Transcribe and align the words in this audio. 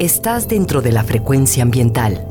Estás 0.00 0.48
dentro 0.48 0.82
de 0.82 0.90
la 0.90 1.04
frecuencia 1.04 1.62
ambiental. 1.62 2.26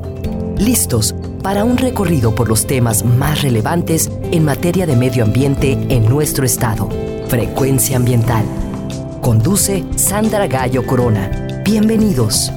Listos 0.58 1.15
para 1.42 1.63
un 1.63 1.78
recorrido 1.78 2.36
por 2.36 2.50
los 2.50 2.67
temas 2.67 3.05
más 3.05 3.42
relevantes 3.42 4.12
en 4.33 4.43
materia 4.43 4.85
de 4.85 4.97
medio 4.97 5.24
ambiente 5.24 5.71
en 5.89 6.03
nuestro 6.09 6.45
estado. 6.45 6.89
Frecuencia 7.29 7.95
ambiental. 7.95 8.43
Conduce 9.21 9.86
Sandra 9.95 10.47
Gallo 10.47 10.86
Corona. 10.86 11.61
Bienvenidos. 11.63 12.52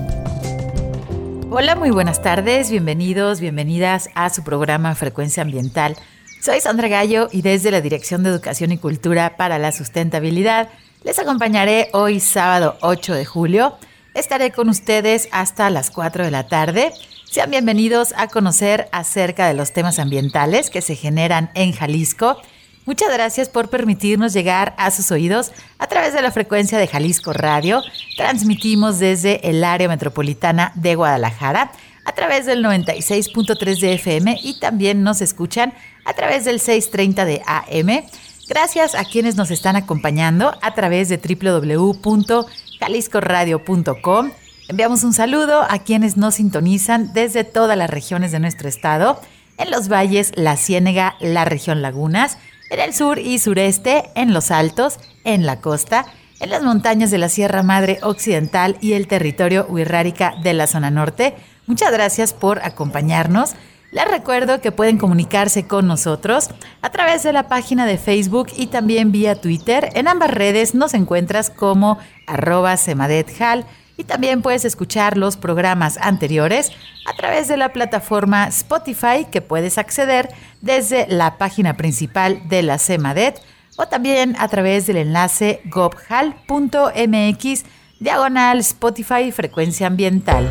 Hola, 1.50 1.76
muy 1.76 1.90
buenas 1.90 2.20
tardes, 2.20 2.72
bienvenidos, 2.72 3.38
bienvenidas 3.38 4.10
a 4.16 4.28
su 4.28 4.42
programa 4.42 4.96
Frecuencia 4.96 5.44
Ambiental. 5.44 5.96
Soy 6.42 6.60
Sandra 6.60 6.88
Gallo 6.88 7.28
y 7.30 7.42
desde 7.42 7.70
la 7.70 7.80
Dirección 7.80 8.24
de 8.24 8.30
Educación 8.30 8.72
y 8.72 8.78
Cultura 8.78 9.36
para 9.36 9.60
la 9.60 9.70
Sustentabilidad 9.70 10.68
les 11.04 11.20
acompañaré 11.20 11.90
hoy 11.92 12.18
sábado 12.18 12.76
8 12.80 13.14
de 13.14 13.24
julio 13.24 13.76
Estaré 14.16 14.50
con 14.50 14.70
ustedes 14.70 15.28
hasta 15.30 15.68
las 15.68 15.90
4 15.90 16.24
de 16.24 16.30
la 16.30 16.48
tarde. 16.48 16.90
Sean 17.30 17.50
bienvenidos 17.50 18.14
a 18.16 18.28
conocer 18.28 18.88
acerca 18.90 19.46
de 19.46 19.52
los 19.52 19.74
temas 19.74 19.98
ambientales 19.98 20.70
que 20.70 20.80
se 20.80 20.96
generan 20.96 21.50
en 21.52 21.72
Jalisco. 21.72 22.40
Muchas 22.86 23.12
gracias 23.12 23.50
por 23.50 23.68
permitirnos 23.68 24.32
llegar 24.32 24.74
a 24.78 24.90
sus 24.90 25.10
oídos 25.10 25.52
a 25.78 25.86
través 25.86 26.14
de 26.14 26.22
la 26.22 26.30
frecuencia 26.30 26.78
de 26.78 26.86
Jalisco 26.86 27.34
Radio. 27.34 27.82
Transmitimos 28.16 28.98
desde 28.98 29.46
el 29.50 29.62
área 29.62 29.86
metropolitana 29.86 30.72
de 30.76 30.94
Guadalajara 30.94 31.72
a 32.06 32.12
través 32.12 32.46
del 32.46 32.64
96.3 32.64 33.80
de 33.80 33.92
FM 33.92 34.38
y 34.42 34.58
también 34.60 35.02
nos 35.02 35.20
escuchan 35.20 35.74
a 36.06 36.14
través 36.14 36.46
del 36.46 36.58
630 36.58 37.26
de 37.26 37.42
AM. 37.44 38.02
Gracias 38.48 38.94
a 38.94 39.04
quienes 39.04 39.36
nos 39.36 39.50
están 39.50 39.76
acompañando 39.76 40.56
a 40.62 40.72
través 40.72 41.10
de 41.10 41.18
www 41.18 42.46
jaliscoradio.com. 42.78 44.30
Enviamos 44.68 45.04
un 45.04 45.12
saludo 45.12 45.62
a 45.68 45.78
quienes 45.78 46.16
nos 46.16 46.36
sintonizan 46.36 47.12
desde 47.12 47.44
todas 47.44 47.76
las 47.76 47.88
regiones 47.88 48.32
de 48.32 48.40
nuestro 48.40 48.68
estado, 48.68 49.20
en 49.58 49.70
los 49.70 49.88
valles, 49.88 50.32
la 50.34 50.56
Ciénega, 50.56 51.14
la 51.20 51.44
región 51.44 51.82
Lagunas, 51.82 52.38
en 52.70 52.80
el 52.80 52.92
sur 52.92 53.18
y 53.18 53.38
sureste, 53.38 54.10
en 54.14 54.34
los 54.34 54.50
altos, 54.50 54.98
en 55.24 55.46
la 55.46 55.60
costa, 55.60 56.06
en 56.40 56.50
las 56.50 56.62
montañas 56.62 57.10
de 57.10 57.18
la 57.18 57.28
Sierra 57.28 57.62
Madre 57.62 57.98
Occidental 58.02 58.76
y 58.80 58.92
el 58.94 59.06
territorio 59.06 59.66
Huirrárica 59.68 60.34
de 60.42 60.52
la 60.52 60.66
zona 60.66 60.90
norte. 60.90 61.34
Muchas 61.66 61.92
gracias 61.92 62.32
por 62.32 62.58
acompañarnos. 62.60 63.54
Les 63.92 64.08
recuerdo 64.10 64.60
que 64.60 64.72
pueden 64.72 64.98
comunicarse 64.98 65.66
con 65.66 65.86
nosotros 65.86 66.50
a 66.82 66.90
través 66.90 67.22
de 67.22 67.32
la 67.32 67.48
página 67.48 67.86
de 67.86 67.98
Facebook 67.98 68.48
y 68.56 68.66
también 68.66 69.12
vía 69.12 69.40
Twitter. 69.40 69.90
En 69.94 70.08
ambas 70.08 70.30
redes 70.30 70.74
nos 70.74 70.92
encuentras 70.94 71.50
como 71.50 71.98
arroba 72.26 72.76
semadethal 72.76 73.64
y 73.96 74.04
también 74.04 74.42
puedes 74.42 74.64
escuchar 74.64 75.16
los 75.16 75.36
programas 75.36 75.98
anteriores 75.98 76.72
a 77.06 77.16
través 77.16 77.48
de 77.48 77.56
la 77.56 77.72
plataforma 77.72 78.48
Spotify 78.48 79.26
que 79.30 79.40
puedes 79.40 79.78
acceder 79.78 80.28
desde 80.60 81.06
la 81.08 81.38
página 81.38 81.76
principal 81.76 82.48
de 82.48 82.62
la 82.62 82.78
Semadet 82.78 83.40
o 83.76 83.86
también 83.86 84.36
a 84.38 84.48
través 84.48 84.86
del 84.86 84.98
enlace 84.98 85.60
gobhal.mx 85.66 87.64
diagonal 88.00 88.58
Spotify 88.60 89.32
frecuencia 89.32 89.86
ambiental. 89.86 90.50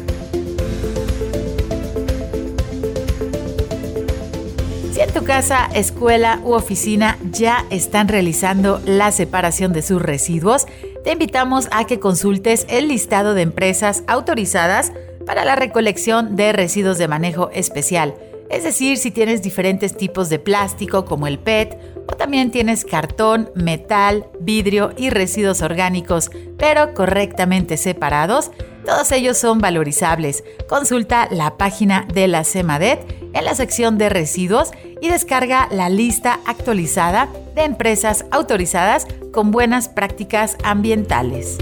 tu 5.14 5.24
casa, 5.24 5.70
escuela 5.76 6.40
u 6.44 6.54
oficina 6.54 7.20
ya 7.32 7.66
están 7.70 8.08
realizando 8.08 8.82
la 8.84 9.12
separación 9.12 9.72
de 9.72 9.84
sus 9.84 10.02
residuos, 10.02 10.66
te 11.04 11.12
invitamos 11.12 11.68
a 11.72 11.86
que 11.86 12.00
consultes 12.00 12.66
el 12.68 12.88
listado 12.88 13.36
de 13.36 13.44
empresas 13.44 14.04
autorizadas 14.08 14.92
para 15.28 15.46
la 15.46 15.56
recolección 15.56 16.36
de 16.36 16.52
residuos 16.52 16.98
de 16.98 17.08
manejo 17.08 17.52
especial. 17.54 18.16
Es 18.50 18.64
decir, 18.64 18.98
si 18.98 19.12
tienes 19.12 19.44
diferentes 19.44 19.96
tipos 19.96 20.30
de 20.30 20.40
plástico 20.40 21.06
como 21.06 21.28
el 21.28 21.38
PET 21.38 21.78
o 22.08 22.16
también 22.16 22.50
tienes 22.50 22.84
cartón, 22.84 23.52
metal, 23.54 24.26
vidrio 24.40 24.94
y 24.98 25.12
residuos 25.12 25.62
orgánicos, 25.62 26.32
pero 26.58 26.96
correctamente 26.96 27.78
separados, 27.78 28.50
todos 28.86 29.12
ellos 29.14 29.38
son 29.38 29.60
valorizables. 29.60 30.44
Consulta 30.68 31.28
la 31.32 31.58
página 31.58 32.06
de 32.14 32.28
la 32.28 32.44
CEMADET 32.44 33.00
en 33.34 33.46
la 33.46 33.56
sección 33.56 33.98
de 33.98 34.10
residuos 34.10 34.72
y 35.02 35.10
descarga 35.10 35.68
la 35.72 35.90
lista 35.90 36.40
actualizada 36.46 37.30
de 37.56 37.64
empresas 37.64 38.26
autorizadas 38.32 39.08
con 39.32 39.52
buenas 39.52 39.88
prácticas 39.88 40.58
ambientales. 40.64 41.58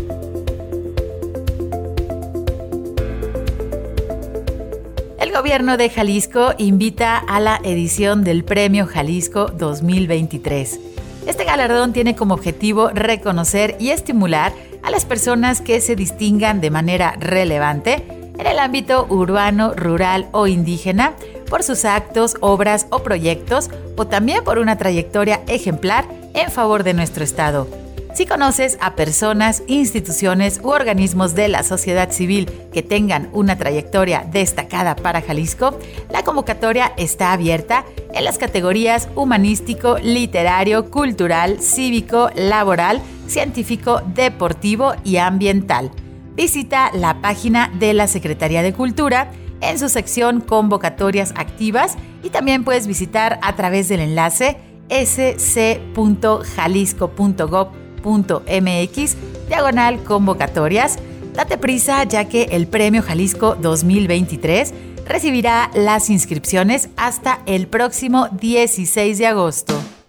El 5.20 5.32
gobierno 5.32 5.78
de 5.78 5.90
Jalisco 5.90 6.54
invita 6.58 7.18
a 7.18 7.40
la 7.40 7.60
edición 7.64 8.24
del 8.24 8.44
Premio 8.44 8.88
Jalisco 8.88 9.46
2023. 9.46 10.80
Este 11.28 11.46
galardón 11.46 11.94
tiene 11.94 12.16
como 12.16 12.34
objetivo 12.34 12.90
reconocer 12.90 13.76
y 13.80 13.92
estimular 13.92 14.54
a 14.84 14.92
las 14.92 15.06
personas 15.06 15.62
que 15.62 15.82
se 15.82 15.96
distingan 15.96 16.62
de 16.62 16.70
manera 16.72 17.16
relevante 17.20 18.04
en 18.38 18.48
el 18.48 18.60
ámbito 18.60 19.06
urbano, 19.10 19.74
rural 19.74 20.28
o 20.32 20.48
indígena 20.48 21.14
por 21.50 21.64
sus 21.64 21.86
actos, 21.86 22.38
obras 22.40 22.88
o 22.90 23.04
proyectos 23.04 23.70
o 23.98 24.08
también 24.08 24.44
por 24.44 24.58
una 24.58 24.78
trayectoria 24.78 25.42
ejemplar 25.48 26.06
en 26.34 26.50
favor 26.50 26.84
de 26.84 26.94
nuestro 26.94 27.24
Estado. 27.24 27.68
Si 28.14 28.26
conoces 28.26 28.78
a 28.82 28.96
personas, 28.96 29.64
instituciones 29.68 30.60
u 30.62 30.70
organismos 30.70 31.34
de 31.34 31.48
la 31.48 31.64
sociedad 31.64 32.12
civil 32.12 32.52
que 32.74 32.84
tengan 32.84 33.30
una 33.32 33.58
trayectoria 33.58 34.26
destacada 34.30 34.98
para 34.98 35.22
Jalisco, 35.22 35.80
la 36.10 36.24
convocatoria 36.24 36.92
está 36.98 37.32
abierta 37.32 37.86
en 38.14 38.26
las 38.26 38.38
categorías 38.38 39.08
humanístico, 39.16 39.98
literario, 40.00 40.92
cultural, 40.92 41.62
cívico, 41.62 42.30
laboral, 42.36 43.02
científico, 43.28 44.02
deportivo 44.14 44.94
y 45.06 45.16
ambiental. 45.16 45.90
Visita 46.36 46.92
la 46.94 47.22
página 47.22 47.72
de 47.80 47.94
la 47.94 48.08
Secretaría 48.08 48.62
de 48.62 48.74
Cultura 48.74 49.32
en 49.62 49.80
su 49.80 49.88
sección 49.88 50.42
Convocatorias 50.42 51.34
Activas 51.38 51.96
y 52.24 52.30
también 52.30 52.66
puedes 52.66 52.88
visitar 52.88 53.40
a 53.42 53.56
través 53.56 53.88
del 53.88 54.02
enlace 54.02 54.58
sc.jalisco.gov 54.90 57.81
mx 58.04 59.16
diagonal 59.48 60.04
convocatorias. 60.04 60.98
Date 61.34 61.58
prisa 61.58 62.04
ya 62.04 62.26
que 62.26 62.44
el 62.52 62.68
Premio 62.68 63.02
Jalisco 63.02 63.56
2023 63.56 64.74
recibirá 65.06 65.72
las 65.74 66.10
inscripciones 66.10 66.90
hasta 66.98 67.42
el 67.46 67.68
próximo 67.68 68.28
16 68.30 69.18
de 69.18 69.28
agosto. 69.28 70.01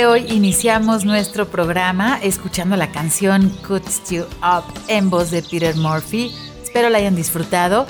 De 0.00 0.06
hoy 0.06 0.24
iniciamos 0.30 1.04
nuestro 1.04 1.50
programa 1.50 2.18
escuchando 2.22 2.74
la 2.74 2.90
canción 2.90 3.50
Cuts 3.68 4.08
You 4.08 4.22
Up 4.42 4.64
en 4.88 5.10
voz 5.10 5.30
de 5.30 5.42
Peter 5.42 5.76
Murphy. 5.76 6.34
Espero 6.62 6.88
la 6.88 6.96
hayan 6.96 7.14
disfrutado. 7.14 7.86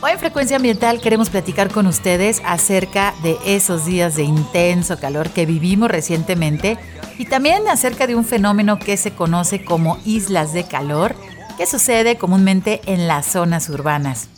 Hoy 0.00 0.12
en 0.12 0.18
Frecuencia 0.18 0.56
Ambiental 0.56 1.02
queremos 1.02 1.28
platicar 1.28 1.70
con 1.70 1.86
ustedes 1.86 2.40
acerca 2.46 3.12
de 3.22 3.36
esos 3.44 3.84
días 3.84 4.16
de 4.16 4.22
intenso 4.22 4.98
calor 4.98 5.28
que 5.28 5.44
vivimos 5.44 5.90
recientemente 5.90 6.78
y 7.18 7.26
también 7.26 7.68
acerca 7.68 8.06
de 8.06 8.16
un 8.16 8.24
fenómeno 8.24 8.78
que 8.78 8.96
se 8.96 9.10
conoce 9.10 9.62
como 9.62 9.98
islas 10.06 10.54
de 10.54 10.64
calor 10.64 11.14
que 11.58 11.66
sucede 11.66 12.16
comúnmente 12.16 12.80
en 12.86 13.06
las 13.06 13.26
zonas 13.26 13.68
urbanas. 13.68 14.30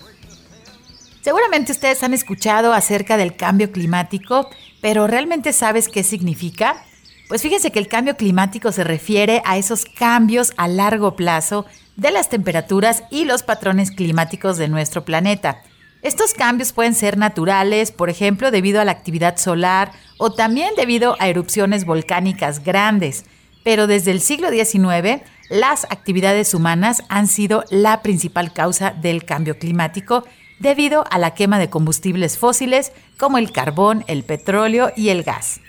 Seguramente 1.20 1.70
ustedes 1.70 2.02
han 2.02 2.14
escuchado 2.14 2.72
acerca 2.72 3.16
del 3.16 3.36
cambio 3.36 3.70
climático, 3.70 4.50
pero 4.80 5.06
¿realmente 5.06 5.52
sabes 5.52 5.88
qué 5.88 6.02
significa? 6.02 6.84
Pues 7.32 7.40
fíjense 7.40 7.70
que 7.70 7.78
el 7.78 7.88
cambio 7.88 8.18
climático 8.18 8.72
se 8.72 8.84
refiere 8.84 9.40
a 9.46 9.56
esos 9.56 9.86
cambios 9.86 10.52
a 10.58 10.68
largo 10.68 11.16
plazo 11.16 11.64
de 11.96 12.10
las 12.10 12.28
temperaturas 12.28 13.04
y 13.10 13.24
los 13.24 13.42
patrones 13.42 13.90
climáticos 13.90 14.58
de 14.58 14.68
nuestro 14.68 15.06
planeta. 15.06 15.62
Estos 16.02 16.34
cambios 16.34 16.74
pueden 16.74 16.94
ser 16.94 17.16
naturales, 17.16 17.90
por 17.90 18.10
ejemplo, 18.10 18.50
debido 18.50 18.82
a 18.82 18.84
la 18.84 18.92
actividad 18.92 19.38
solar 19.38 19.92
o 20.18 20.34
también 20.34 20.74
debido 20.76 21.16
a 21.20 21.28
erupciones 21.28 21.86
volcánicas 21.86 22.62
grandes. 22.62 23.24
Pero 23.64 23.86
desde 23.86 24.10
el 24.10 24.20
siglo 24.20 24.50
XIX, 24.50 25.22
las 25.48 25.84
actividades 25.84 26.52
humanas 26.52 27.02
han 27.08 27.28
sido 27.28 27.64
la 27.70 28.02
principal 28.02 28.52
causa 28.52 28.90
del 28.90 29.24
cambio 29.24 29.56
climático 29.56 30.24
debido 30.60 31.06
a 31.10 31.18
la 31.18 31.32
quema 31.32 31.58
de 31.58 31.70
combustibles 31.70 32.36
fósiles 32.36 32.92
como 33.16 33.38
el 33.38 33.52
carbón, 33.52 34.04
el 34.06 34.22
petróleo 34.22 34.92
y 34.94 35.08
el 35.08 35.22
gas. 35.22 35.61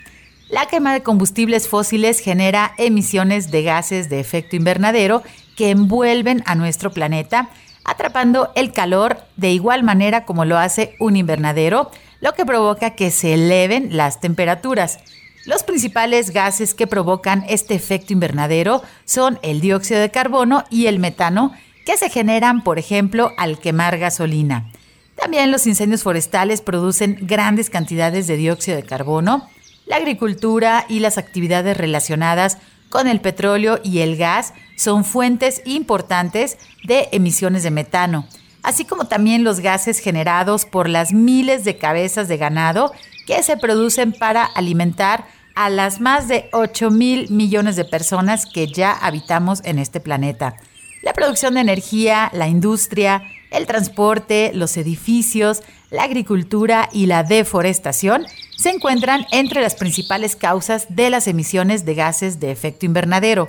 La 0.54 0.66
quema 0.66 0.92
de 0.92 1.02
combustibles 1.02 1.66
fósiles 1.66 2.20
genera 2.20 2.74
emisiones 2.78 3.50
de 3.50 3.64
gases 3.64 4.08
de 4.08 4.20
efecto 4.20 4.54
invernadero 4.54 5.24
que 5.56 5.70
envuelven 5.70 6.44
a 6.46 6.54
nuestro 6.54 6.92
planeta, 6.92 7.48
atrapando 7.84 8.52
el 8.54 8.70
calor 8.70 9.18
de 9.36 9.50
igual 9.50 9.82
manera 9.82 10.24
como 10.24 10.44
lo 10.44 10.56
hace 10.56 10.94
un 11.00 11.16
invernadero, 11.16 11.90
lo 12.20 12.34
que 12.34 12.46
provoca 12.46 12.90
que 12.90 13.10
se 13.10 13.34
eleven 13.34 13.96
las 13.96 14.20
temperaturas. 14.20 15.00
Los 15.44 15.64
principales 15.64 16.30
gases 16.30 16.72
que 16.74 16.86
provocan 16.86 17.44
este 17.48 17.74
efecto 17.74 18.12
invernadero 18.12 18.80
son 19.04 19.40
el 19.42 19.60
dióxido 19.60 19.98
de 19.98 20.12
carbono 20.12 20.62
y 20.70 20.86
el 20.86 21.00
metano, 21.00 21.52
que 21.84 21.96
se 21.96 22.10
generan, 22.10 22.62
por 22.62 22.78
ejemplo, 22.78 23.32
al 23.38 23.58
quemar 23.58 23.98
gasolina. 23.98 24.70
También 25.16 25.50
los 25.50 25.66
incendios 25.66 26.04
forestales 26.04 26.60
producen 26.60 27.18
grandes 27.22 27.70
cantidades 27.70 28.28
de 28.28 28.36
dióxido 28.36 28.76
de 28.76 28.84
carbono, 28.84 29.48
la 29.86 29.96
agricultura 29.96 30.86
y 30.88 31.00
las 31.00 31.18
actividades 31.18 31.76
relacionadas 31.76 32.58
con 32.88 33.08
el 33.08 33.20
petróleo 33.20 33.80
y 33.82 34.00
el 34.00 34.16
gas 34.16 34.54
son 34.76 35.04
fuentes 35.04 35.62
importantes 35.64 36.58
de 36.84 37.08
emisiones 37.12 37.62
de 37.62 37.70
metano, 37.70 38.26
así 38.62 38.84
como 38.84 39.06
también 39.06 39.44
los 39.44 39.60
gases 39.60 39.98
generados 39.98 40.64
por 40.64 40.88
las 40.88 41.12
miles 41.12 41.64
de 41.64 41.76
cabezas 41.76 42.28
de 42.28 42.36
ganado 42.36 42.92
que 43.26 43.42
se 43.42 43.56
producen 43.56 44.12
para 44.12 44.44
alimentar 44.44 45.26
a 45.54 45.70
las 45.70 46.00
más 46.00 46.28
de 46.28 46.48
8 46.52 46.90
mil 46.90 47.30
millones 47.30 47.76
de 47.76 47.84
personas 47.84 48.46
que 48.46 48.66
ya 48.66 48.92
habitamos 48.92 49.60
en 49.64 49.78
este 49.78 50.00
planeta. 50.00 50.56
La 51.02 51.12
producción 51.12 51.54
de 51.54 51.60
energía, 51.60 52.30
la 52.32 52.48
industria, 52.48 53.22
el 53.54 53.66
transporte, 53.66 54.50
los 54.52 54.76
edificios, 54.76 55.62
la 55.90 56.02
agricultura 56.02 56.88
y 56.92 57.06
la 57.06 57.22
deforestación 57.22 58.26
se 58.56 58.70
encuentran 58.70 59.26
entre 59.30 59.62
las 59.62 59.74
principales 59.74 60.36
causas 60.36 60.86
de 60.88 61.10
las 61.10 61.28
emisiones 61.28 61.84
de 61.84 61.94
gases 61.94 62.40
de 62.40 62.50
efecto 62.50 62.84
invernadero. 62.84 63.48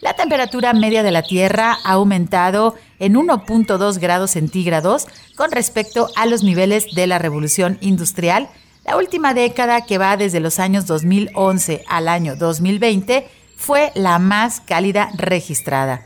La 0.00 0.14
temperatura 0.14 0.74
media 0.74 1.02
de 1.02 1.10
la 1.10 1.22
Tierra 1.22 1.78
ha 1.84 1.92
aumentado 1.92 2.74
en 2.98 3.14
1.2 3.14 3.98
grados 3.98 4.32
centígrados 4.32 5.06
con 5.36 5.50
respecto 5.50 6.10
a 6.16 6.26
los 6.26 6.42
niveles 6.42 6.94
de 6.94 7.06
la 7.06 7.18
revolución 7.18 7.78
industrial. 7.80 8.48
La 8.84 8.96
última 8.96 9.32
década, 9.32 9.86
que 9.86 9.98
va 9.98 10.16
desde 10.16 10.40
los 10.40 10.58
años 10.58 10.86
2011 10.86 11.82
al 11.88 12.08
año 12.08 12.36
2020, 12.36 13.26
fue 13.56 13.90
la 13.94 14.18
más 14.18 14.60
cálida 14.60 15.10
registrada. 15.16 16.05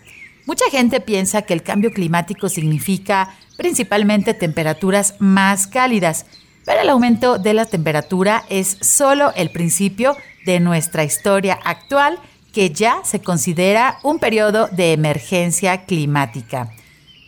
Mucha 0.50 0.68
gente 0.68 1.00
piensa 1.00 1.42
que 1.42 1.54
el 1.54 1.62
cambio 1.62 1.92
climático 1.92 2.48
significa 2.48 3.36
principalmente 3.56 4.34
temperaturas 4.34 5.14
más 5.20 5.68
cálidas, 5.68 6.26
Pero 6.66 6.80
el 6.80 6.88
aumento 6.88 7.38
de 7.38 7.54
la 7.54 7.66
temperatura 7.66 8.42
es 8.48 8.76
solo 8.80 9.32
el 9.36 9.52
principio 9.52 10.16
de 10.44 10.58
nuestra 10.58 11.04
historia 11.04 11.56
actual 11.62 12.18
que 12.52 12.70
ya 12.70 13.00
se 13.04 13.20
considera 13.20 14.00
un 14.02 14.18
periodo 14.18 14.66
de 14.66 14.92
emergencia 14.92 15.84
climática. 15.84 16.72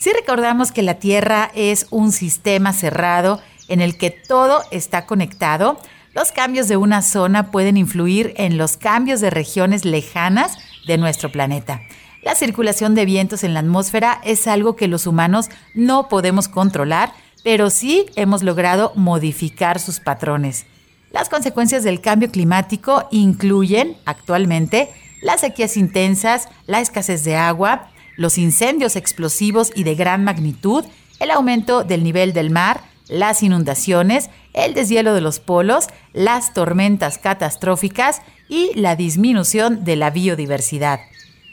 Si 0.00 0.12
recordamos 0.12 0.72
que 0.72 0.82
la 0.82 0.94
Tierra 0.94 1.52
es 1.54 1.86
un 1.90 2.10
sistema 2.10 2.72
cerrado 2.72 3.40
en 3.68 3.80
el 3.80 3.96
que 3.98 4.10
todo 4.10 4.64
está 4.72 5.06
conectado, 5.06 5.78
los 6.12 6.32
cambios 6.32 6.66
de 6.66 6.76
una 6.76 7.02
zona 7.02 7.52
pueden 7.52 7.76
influir 7.76 8.34
en 8.36 8.58
los 8.58 8.76
cambios 8.76 9.20
de 9.20 9.30
regiones 9.30 9.84
lejanas 9.84 10.58
de 10.88 10.98
nuestro 10.98 11.30
planeta. 11.30 11.82
La 12.22 12.36
circulación 12.36 12.94
de 12.94 13.04
vientos 13.04 13.42
en 13.42 13.52
la 13.52 13.60
atmósfera 13.60 14.20
es 14.24 14.46
algo 14.46 14.76
que 14.76 14.86
los 14.86 15.08
humanos 15.08 15.48
no 15.74 16.08
podemos 16.08 16.46
controlar, 16.46 17.12
pero 17.42 17.68
sí 17.68 18.06
hemos 18.14 18.44
logrado 18.44 18.92
modificar 18.94 19.80
sus 19.80 19.98
patrones. 19.98 20.66
Las 21.10 21.28
consecuencias 21.28 21.82
del 21.82 22.00
cambio 22.00 22.30
climático 22.30 23.08
incluyen 23.10 23.96
actualmente 24.04 24.88
las 25.20 25.40
sequías 25.40 25.76
intensas, 25.76 26.48
la 26.66 26.80
escasez 26.80 27.24
de 27.24 27.34
agua, 27.34 27.90
los 28.16 28.38
incendios 28.38 28.94
explosivos 28.94 29.72
y 29.74 29.82
de 29.82 29.96
gran 29.96 30.22
magnitud, 30.22 30.84
el 31.18 31.30
aumento 31.32 31.82
del 31.82 32.04
nivel 32.04 32.32
del 32.32 32.50
mar, 32.50 32.82
las 33.08 33.42
inundaciones, 33.42 34.30
el 34.52 34.74
deshielo 34.74 35.12
de 35.14 35.20
los 35.20 35.40
polos, 35.40 35.88
las 36.12 36.54
tormentas 36.54 37.18
catastróficas 37.18 38.22
y 38.48 38.70
la 38.74 38.94
disminución 38.94 39.84
de 39.84 39.96
la 39.96 40.10
biodiversidad. 40.10 41.00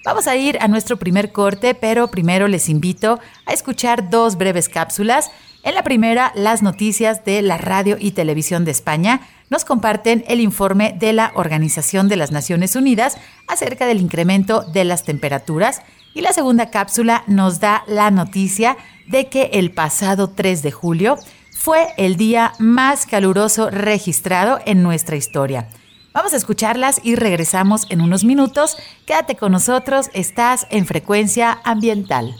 Vamos 0.05 0.27
a 0.27 0.35
ir 0.37 0.57
a 0.61 0.67
nuestro 0.69 0.97
primer 0.97 1.33
corte, 1.33 1.75
pero 1.75 2.09
primero 2.09 2.47
les 2.47 2.69
invito 2.69 3.19
a 3.45 3.51
escuchar 3.51 4.09
dos 4.09 4.37
breves 4.37 4.69
cápsulas. 4.69 5.29
En 5.63 5.75
la 5.75 5.83
primera, 5.83 6.31
las 6.35 6.61
noticias 6.61 7.25
de 7.25 7.41
la 7.41 7.57
radio 7.57 7.97
y 7.99 8.11
televisión 8.11 8.63
de 8.63 8.71
España 8.71 9.21
nos 9.49 9.65
comparten 9.65 10.23
el 10.27 10.39
informe 10.39 10.95
de 10.97 11.11
la 11.11 11.33
Organización 11.35 12.07
de 12.07 12.15
las 12.15 12.31
Naciones 12.31 12.77
Unidas 12.77 13.17
acerca 13.47 13.85
del 13.87 13.99
incremento 13.99 14.61
de 14.61 14.85
las 14.85 15.03
temperaturas 15.03 15.81
y 16.13 16.21
la 16.21 16.31
segunda 16.31 16.69
cápsula 16.69 17.23
nos 17.27 17.59
da 17.59 17.83
la 17.87 18.09
noticia 18.09 18.77
de 19.07 19.27
que 19.27 19.49
el 19.53 19.71
pasado 19.71 20.29
3 20.29 20.61
de 20.61 20.71
julio 20.71 21.17
fue 21.51 21.87
el 21.97 22.15
día 22.15 22.53
más 22.57 23.05
caluroso 23.05 23.69
registrado 23.69 24.59
en 24.65 24.81
nuestra 24.81 25.17
historia. 25.17 25.67
Vamos 26.11 26.33
a 26.33 26.37
escucharlas 26.37 26.99
y 27.03 27.15
regresamos 27.15 27.85
en 27.89 28.01
unos 28.01 28.23
minutos. 28.23 28.77
Quédate 29.05 29.35
con 29.35 29.51
nosotros, 29.51 30.09
estás 30.13 30.65
en 30.71 30.87
frecuencia 30.87 31.59
ambiental. 31.63 32.35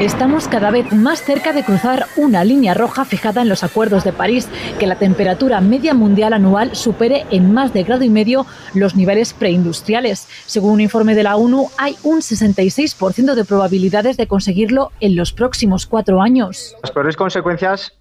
Estamos 0.00 0.48
cada 0.48 0.70
vez 0.70 0.92
más 0.92 1.22
cerca 1.22 1.52
de 1.52 1.62
cruzar 1.64 2.06
una 2.16 2.42
línea 2.44 2.72
roja 2.72 3.04
fijada 3.04 3.42
en 3.42 3.48
los 3.48 3.64
acuerdos 3.64 4.04
de 4.04 4.12
París, 4.12 4.48
que 4.78 4.86
la 4.86 4.96
temperatura 4.96 5.60
media 5.60 5.94
mundial 5.94 6.32
anual 6.32 6.74
supere 6.74 7.26
en 7.30 7.52
más 7.52 7.72
de 7.72 7.82
grado 7.82 8.02
y 8.02 8.08
medio 8.08 8.46
los 8.74 8.94
niveles 8.94 9.34
preindustriales. 9.34 10.26
Según 10.46 10.72
un 10.72 10.80
informe 10.80 11.14
de 11.14 11.22
la 11.22 11.36
ONU, 11.36 11.70
hay 11.76 11.96
un 12.02 12.20
66% 12.20 13.34
de 13.34 13.44
probabilidades 13.44 14.16
de 14.16 14.26
conseguirlo 14.26 14.90
en 15.00 15.16
los 15.16 15.32
próximos 15.32 15.86
cuatro 15.86 16.22
años. 16.22 16.76
Las 16.82 16.92
peores 16.92 17.16
consecuencias 17.16 17.99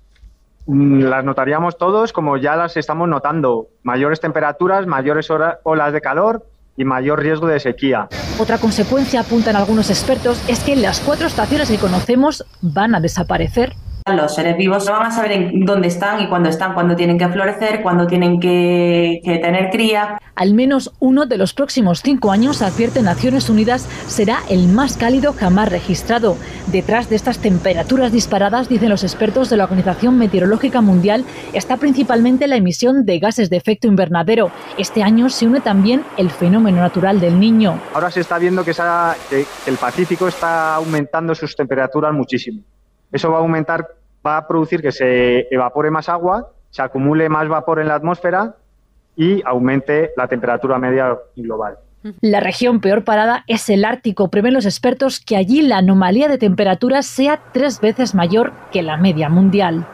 las 0.72 1.26
notaríamos 1.26 1.78
todos 1.78 2.14
como 2.14 2.38
ya 2.38 2.56
las 2.56 2.78
estamos 2.78 3.10
notando. 3.10 3.70
Mayores 3.82 4.20
temperaturas, 4.20 4.86
mayores 4.86 5.28
olas 5.64 5.94
de 5.94 6.02
calor 6.02 6.46
y 6.78 6.86
mayor 6.86 7.22
riesgo 7.22 7.48
de 7.48 7.60
sequía. 7.60 8.08
Otra 8.38 8.60
consecuencia, 8.60 9.22
apuntan 9.22 9.56
algunos 9.56 9.90
expertos, 9.90 10.42
es 10.48 10.64
que 10.64 10.76
las 10.76 11.00
cuatro 11.00 11.28
estaciones 11.28 11.70
que 11.70 11.78
conocemos 11.78 12.46
van 12.62 12.94
a 12.94 13.00
desaparecer. 13.00 13.74
Los 14.16 14.36
seres 14.36 14.58
vivos 14.58 14.88
van 14.90 15.08
a 15.08 15.12
saber 15.12 15.32
en 15.32 15.66
dónde 15.66 15.88
están 15.88 16.22
y 16.22 16.28
cuándo 16.28 16.50
están, 16.50 16.74
cuándo 16.74 16.96
tienen 16.96 17.18
que 17.18 17.28
florecer, 17.28 17.82
cuándo 17.82 18.08
tienen 18.08 18.40
que, 18.40 19.22
que, 19.24 19.38
tener 19.38 19.70
cría. 19.70 20.20
Al 20.36 20.54
menos 20.54 20.94
uno 21.00 21.26
de 21.26 21.38
los 21.38 21.54
próximos 21.54 22.02
cinco 22.02 22.32
años, 22.32 22.62
advierte 22.62 23.02
Naciones 23.02 23.50
Unidas, 23.50 23.88
será 24.08 24.40
el 24.50 24.68
más 24.68 24.98
cálido 24.98 25.34
jamás 25.34 25.70
registrado. 25.70 26.38
Detrás 26.68 27.10
de 27.10 27.16
estas 27.16 27.40
temperaturas 27.40 28.12
disparadas, 28.12 28.70
dicen 28.70 28.90
los 28.90 29.04
expertos 29.04 29.50
de 29.50 29.58
la 29.58 29.66
Organización 29.66 30.18
Meteorológica 30.18 30.82
Mundial, 30.82 31.26
está 31.54 31.78
principalmente 31.78 32.48
la 32.48 32.56
emisión 32.56 33.06
de 33.06 33.20
gases 33.20 33.50
de 33.50 33.58
efecto 33.58 33.88
invernadero. 33.88 34.52
Este 34.78 35.04
año 35.04 35.30
se 35.30 35.48
une 35.48 35.62
también 35.62 36.04
el 36.18 36.30
fenómeno 36.30 36.82
natural 36.82 37.20
del 37.20 37.40
niño. 37.40 37.80
Ahora 37.94 38.12
se 38.12 38.22
está 38.22 38.38
viendo 38.38 38.64
que, 38.64 38.72
esa, 38.72 39.16
que 39.30 39.46
el 39.68 39.78
Pacífico 39.78 40.28
está 40.28 40.76
aumentando 40.76 41.36
sus 41.36 41.56
temperaturas 41.56 42.14
muchísimo. 42.14 42.62
Eso 43.12 43.32
va 43.32 43.38
a 43.38 43.42
aumentar, 43.42 43.88
va 44.26 44.38
a 44.38 44.48
producir 44.48 44.82
que 44.82 44.92
se 44.92 45.48
evapore 45.54 45.92
más 45.92 46.10
agua, 46.10 46.52
se 46.70 46.82
acumule 46.82 47.30
más 47.30 47.48
vapor 47.48 47.80
en 47.80 47.88
la 47.88 47.96
atmósfera 47.96 48.56
y 49.16 49.42
aumente 49.46 50.12
la 50.16 50.28
temperatura 50.28 50.78
media 50.78 51.18
global. 51.36 51.78
La 52.22 52.40
región 52.40 52.80
peor 52.80 53.04
parada 53.04 53.44
es 53.48 53.70
el 53.70 53.84
Ártico. 53.84 54.30
Prevén 54.30 54.54
los 54.54 54.66
expertos 54.66 55.20
que 55.20 55.36
allí 55.36 55.62
la 55.62 55.78
anomalía 55.78 56.30
de 56.30 56.38
temperatura 56.38 57.02
sea 57.02 57.42
tres 57.52 57.82
veces 57.82 58.16
mayor 58.16 58.54
que 58.72 58.82
la 58.82 58.96
media 58.96 59.28
mundial. 59.28 59.86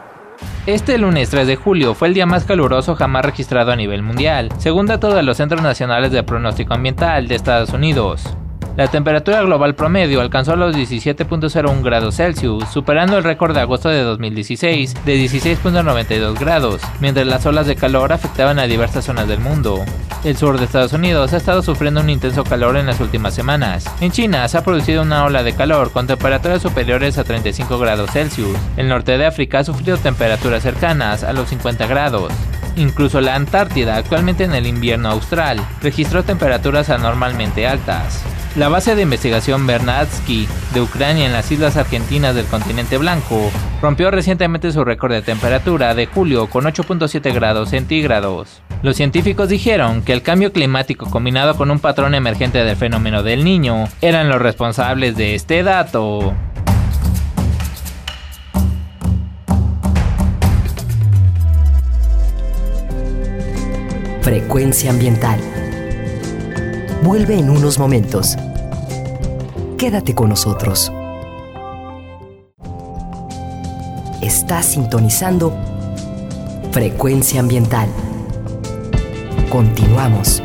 Este 0.66 0.98
lunes 0.98 1.30
3 1.30 1.46
de 1.46 1.56
julio 1.56 1.94
fue 1.94 2.08
el 2.08 2.14
día 2.14 2.26
más 2.26 2.44
caluroso 2.44 2.94
jamás 2.94 3.24
registrado 3.24 3.72
a 3.72 3.76
nivel 3.76 4.02
mundial, 4.02 4.50
según 4.58 4.86
datos 4.86 5.14
de 5.14 5.22
los 5.22 5.38
Centros 5.38 5.62
Nacionales 5.62 6.12
de 6.12 6.22
Pronóstico 6.22 6.74
Ambiental 6.74 7.26
de 7.26 7.34
Estados 7.34 7.72
Unidos. 7.72 8.36
La 8.76 8.88
temperatura 8.88 9.40
global 9.40 9.74
promedio 9.74 10.20
alcanzó 10.20 10.54
los 10.54 10.76
17.01 10.76 11.82
grados 11.82 12.16
Celsius, 12.16 12.68
superando 12.68 13.16
el 13.16 13.24
récord 13.24 13.54
de 13.54 13.62
agosto 13.62 13.88
de 13.88 14.02
2016 14.02 15.06
de 15.06 15.16
16.92 15.16 16.38
grados, 16.38 16.82
mientras 17.00 17.26
las 17.26 17.46
olas 17.46 17.66
de 17.66 17.74
calor 17.74 18.12
afectaban 18.12 18.58
a 18.58 18.66
diversas 18.66 19.06
zonas 19.06 19.28
del 19.28 19.40
mundo. 19.40 19.82
El 20.24 20.36
sur 20.36 20.58
de 20.58 20.66
Estados 20.66 20.92
Unidos 20.92 21.32
ha 21.32 21.38
estado 21.38 21.62
sufriendo 21.62 22.02
un 22.02 22.10
intenso 22.10 22.44
calor 22.44 22.76
en 22.76 22.84
las 22.84 23.00
últimas 23.00 23.32
semanas. 23.32 23.86
En 24.02 24.10
China 24.10 24.46
se 24.46 24.58
ha 24.58 24.64
producido 24.64 25.00
una 25.00 25.24
ola 25.24 25.42
de 25.42 25.54
calor 25.54 25.90
con 25.90 26.06
temperaturas 26.06 26.60
superiores 26.60 27.16
a 27.16 27.24
35 27.24 27.78
grados 27.78 28.10
Celsius. 28.10 28.58
El 28.76 28.88
norte 28.88 29.16
de 29.16 29.24
África 29.24 29.60
ha 29.60 29.64
sufrido 29.64 29.96
temperaturas 29.96 30.62
cercanas 30.62 31.24
a 31.24 31.32
los 31.32 31.48
50 31.48 31.86
grados. 31.86 32.30
Incluso 32.76 33.22
la 33.22 33.34
Antártida, 33.34 33.96
actualmente 33.96 34.44
en 34.44 34.54
el 34.54 34.66
invierno 34.66 35.08
austral, 35.08 35.58
registró 35.80 36.24
temperaturas 36.24 36.90
anormalmente 36.90 37.66
altas. 37.66 38.22
La 38.54 38.68
base 38.68 38.94
de 38.94 39.02
investigación 39.02 39.66
Bernatsky 39.66 40.48
de 40.72 40.80
Ucrania 40.80 41.26
en 41.26 41.32
las 41.32 41.50
islas 41.50 41.76
argentinas 41.76 42.34
del 42.34 42.46
continente 42.46 42.96
blanco 42.96 43.50
rompió 43.82 44.10
recientemente 44.10 44.72
su 44.72 44.84
récord 44.84 45.12
de 45.12 45.22
temperatura 45.22 45.94
de 45.94 46.06
julio 46.06 46.48
con 46.48 46.64
8.7 46.64 47.34
grados 47.34 47.70
centígrados. 47.70 48.62
Los 48.82 48.96
científicos 48.96 49.48
dijeron 49.48 50.02
que 50.02 50.12
el 50.12 50.22
cambio 50.22 50.52
climático 50.52 51.10
combinado 51.10 51.56
con 51.56 51.70
un 51.70 51.80
patrón 51.80 52.14
emergente 52.14 52.62
del 52.64 52.76
fenómeno 52.76 53.22
del 53.22 53.44
niño 53.44 53.88
eran 54.00 54.28
los 54.28 54.40
responsables 54.40 55.16
de 55.16 55.34
este 55.34 55.62
dato. 55.62 56.34
Frecuencia 64.26 64.90
ambiental. 64.90 65.38
Vuelve 67.04 67.38
en 67.38 67.48
unos 67.48 67.78
momentos. 67.78 68.36
Quédate 69.78 70.16
con 70.16 70.30
nosotros. 70.30 70.92
Estás 74.20 74.66
sintonizando 74.66 75.56
Frecuencia 76.72 77.38
ambiental. 77.38 77.88
Continuamos. 79.48 80.42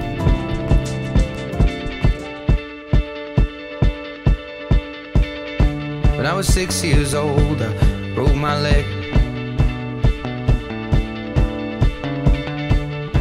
When 6.15 6.27
I 6.27 6.33
was 6.35 6.45
six 6.45 6.83
years 6.83 7.15
old, 7.15 7.63
I 7.63 8.13
broke 8.13 8.35
my 8.35 8.61
leg. 8.61 9.00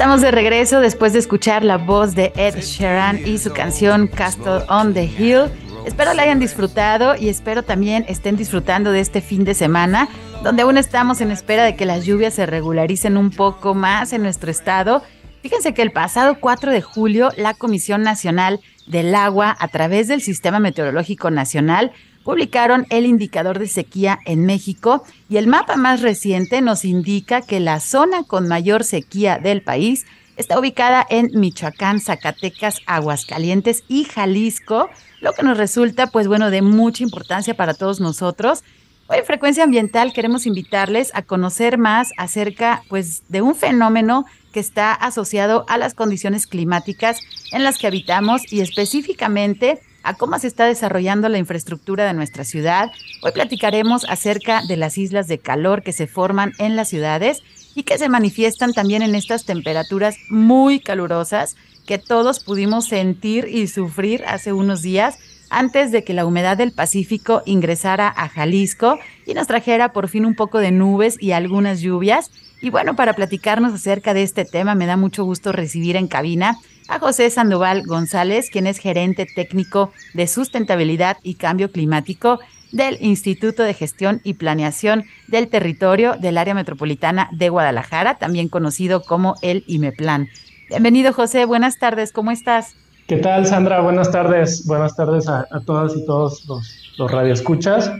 Estamos 0.00 0.22
de 0.22 0.30
regreso 0.30 0.80
después 0.80 1.12
de 1.12 1.18
escuchar 1.18 1.62
la 1.62 1.76
voz 1.76 2.14
de 2.14 2.32
Ed 2.34 2.56
Sheeran 2.56 3.20
y 3.26 3.36
su 3.36 3.52
canción 3.52 4.08
Castle 4.08 4.64
on 4.70 4.94
the 4.94 5.04
Hill. 5.04 5.50
Espero 5.84 6.14
la 6.14 6.22
hayan 6.22 6.40
disfrutado 6.40 7.16
y 7.16 7.28
espero 7.28 7.64
también 7.64 8.06
estén 8.08 8.34
disfrutando 8.34 8.92
de 8.92 9.00
este 9.00 9.20
fin 9.20 9.44
de 9.44 9.52
semana, 9.52 10.08
donde 10.42 10.62
aún 10.62 10.78
estamos 10.78 11.20
en 11.20 11.30
espera 11.30 11.64
de 11.64 11.76
que 11.76 11.84
las 11.84 12.06
lluvias 12.06 12.32
se 12.32 12.46
regularicen 12.46 13.18
un 13.18 13.28
poco 13.30 13.74
más 13.74 14.14
en 14.14 14.22
nuestro 14.22 14.50
estado. 14.50 15.02
Fíjense 15.42 15.74
que 15.74 15.82
el 15.82 15.92
pasado 15.92 16.38
4 16.40 16.72
de 16.72 16.80
julio 16.80 17.28
la 17.36 17.52
Comisión 17.52 18.02
Nacional 18.02 18.60
del 18.86 19.14
Agua, 19.14 19.54
a 19.60 19.68
través 19.68 20.08
del 20.08 20.22
Sistema 20.22 20.60
Meteorológico 20.60 21.30
Nacional, 21.30 21.92
publicaron 22.24 22.86
el 22.90 23.06
indicador 23.06 23.58
de 23.58 23.68
sequía 23.68 24.18
en 24.26 24.44
México 24.44 25.04
y 25.28 25.36
el 25.36 25.46
mapa 25.46 25.76
más 25.76 26.00
reciente 26.00 26.60
nos 26.60 26.84
indica 26.84 27.42
que 27.42 27.60
la 27.60 27.80
zona 27.80 28.24
con 28.24 28.48
mayor 28.48 28.84
sequía 28.84 29.38
del 29.38 29.62
país 29.62 30.06
está 30.36 30.58
ubicada 30.58 31.06
en 31.08 31.30
Michoacán, 31.34 32.00
Zacatecas, 32.00 32.80
Aguascalientes 32.86 33.84
y 33.88 34.04
Jalisco, 34.04 34.88
lo 35.20 35.32
que 35.32 35.42
nos 35.42 35.58
resulta, 35.58 36.06
pues 36.06 36.28
bueno, 36.28 36.50
de 36.50 36.62
mucha 36.62 37.02
importancia 37.02 37.54
para 37.54 37.74
todos 37.74 38.00
nosotros. 38.00 38.62
Hoy 39.06 39.18
en 39.18 39.26
Frecuencia 39.26 39.64
Ambiental 39.64 40.12
queremos 40.12 40.46
invitarles 40.46 41.10
a 41.14 41.22
conocer 41.22 41.78
más 41.78 42.10
acerca, 42.16 42.82
pues, 42.88 43.22
de 43.28 43.42
un 43.42 43.54
fenómeno 43.54 44.24
que 44.52 44.60
está 44.60 44.92
asociado 44.92 45.64
a 45.68 45.78
las 45.78 45.94
condiciones 45.94 46.46
climáticas 46.46 47.18
en 47.52 47.64
las 47.64 47.76
que 47.78 47.86
habitamos 47.86 48.50
y 48.52 48.60
específicamente 48.60 49.80
a 50.02 50.14
cómo 50.14 50.38
se 50.38 50.46
está 50.46 50.66
desarrollando 50.66 51.28
la 51.28 51.38
infraestructura 51.38 52.06
de 52.06 52.14
nuestra 52.14 52.44
ciudad. 52.44 52.90
Hoy 53.22 53.32
platicaremos 53.32 54.04
acerca 54.08 54.62
de 54.66 54.76
las 54.76 54.98
islas 54.98 55.28
de 55.28 55.38
calor 55.38 55.82
que 55.82 55.92
se 55.92 56.06
forman 56.06 56.52
en 56.58 56.76
las 56.76 56.88
ciudades 56.88 57.42
y 57.74 57.82
que 57.84 57.98
se 57.98 58.08
manifiestan 58.08 58.72
también 58.72 59.02
en 59.02 59.14
estas 59.14 59.44
temperaturas 59.44 60.16
muy 60.28 60.80
calurosas 60.80 61.56
que 61.86 61.98
todos 61.98 62.40
pudimos 62.40 62.86
sentir 62.86 63.48
y 63.48 63.66
sufrir 63.66 64.24
hace 64.26 64.52
unos 64.52 64.82
días 64.82 65.18
antes 65.50 65.90
de 65.90 66.04
que 66.04 66.14
la 66.14 66.24
humedad 66.24 66.56
del 66.56 66.72
Pacífico 66.72 67.42
ingresara 67.44 68.08
a 68.08 68.28
Jalisco 68.28 68.98
y 69.26 69.34
nos 69.34 69.48
trajera 69.48 69.92
por 69.92 70.08
fin 70.08 70.24
un 70.24 70.36
poco 70.36 70.58
de 70.58 70.70
nubes 70.70 71.16
y 71.20 71.32
algunas 71.32 71.80
lluvias. 71.80 72.30
Y 72.62 72.70
bueno, 72.70 72.94
para 72.94 73.14
platicarnos 73.14 73.72
acerca 73.74 74.14
de 74.14 74.22
este 74.22 74.44
tema, 74.44 74.74
me 74.74 74.86
da 74.86 74.96
mucho 74.96 75.24
gusto 75.24 75.50
recibir 75.50 75.96
en 75.96 76.06
cabina 76.06 76.56
a 76.90 76.98
José 76.98 77.30
Sandoval 77.30 77.84
González, 77.86 78.50
quien 78.50 78.66
es 78.66 78.78
gerente 78.78 79.24
técnico 79.24 79.92
de 80.12 80.26
sustentabilidad 80.26 81.18
y 81.22 81.34
cambio 81.34 81.70
climático 81.70 82.40
del 82.72 82.98
Instituto 83.00 83.62
de 83.62 83.74
Gestión 83.74 84.20
y 84.24 84.34
Planeación 84.34 85.04
del 85.28 85.48
Territorio 85.48 86.16
del 86.20 86.36
Área 86.36 86.54
Metropolitana 86.54 87.28
de 87.30 87.48
Guadalajara, 87.48 88.18
también 88.18 88.48
conocido 88.48 89.02
como 89.02 89.36
el 89.40 89.62
IMEPLAN. 89.68 90.28
Bienvenido 90.68 91.12
José, 91.12 91.44
buenas 91.44 91.78
tardes, 91.78 92.12
¿cómo 92.12 92.32
estás? 92.32 92.74
¿Qué 93.06 93.16
tal 93.18 93.46
Sandra? 93.46 93.80
Buenas 93.80 94.10
tardes, 94.10 94.66
buenas 94.66 94.96
tardes 94.96 95.28
a, 95.28 95.46
todas 95.64 95.96
y 95.96 96.04
todos 96.04 96.44
los, 96.46 96.94
los 96.98 97.10
radioescuchas. 97.10 97.92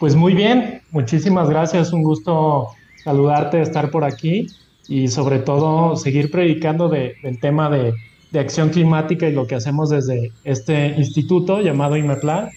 Pues 0.00 0.16
muy 0.16 0.34
bien, 0.34 0.82
muchísimas 0.90 1.48
gracias, 1.48 1.92
un 1.92 2.02
gusto 2.02 2.70
saludarte, 3.04 3.62
estar 3.62 3.90
por 3.90 4.02
aquí 4.04 4.48
y 4.88 5.08
sobre 5.08 5.38
todo 5.38 5.96
seguir 5.96 6.30
predicando 6.32 6.88
del 6.88 7.40
tema 7.40 7.70
de 7.70 7.94
de 8.30 8.40
acción 8.40 8.70
climática 8.70 9.28
y 9.28 9.32
lo 9.32 9.46
que 9.46 9.54
hacemos 9.54 9.90
desde 9.90 10.32
este 10.44 10.88
instituto 10.98 11.60
llamado 11.60 11.96
IMEPLA 11.96 12.50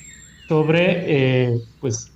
sobre 0.47 1.03
eh, 1.05 1.61
pues, 1.79 2.11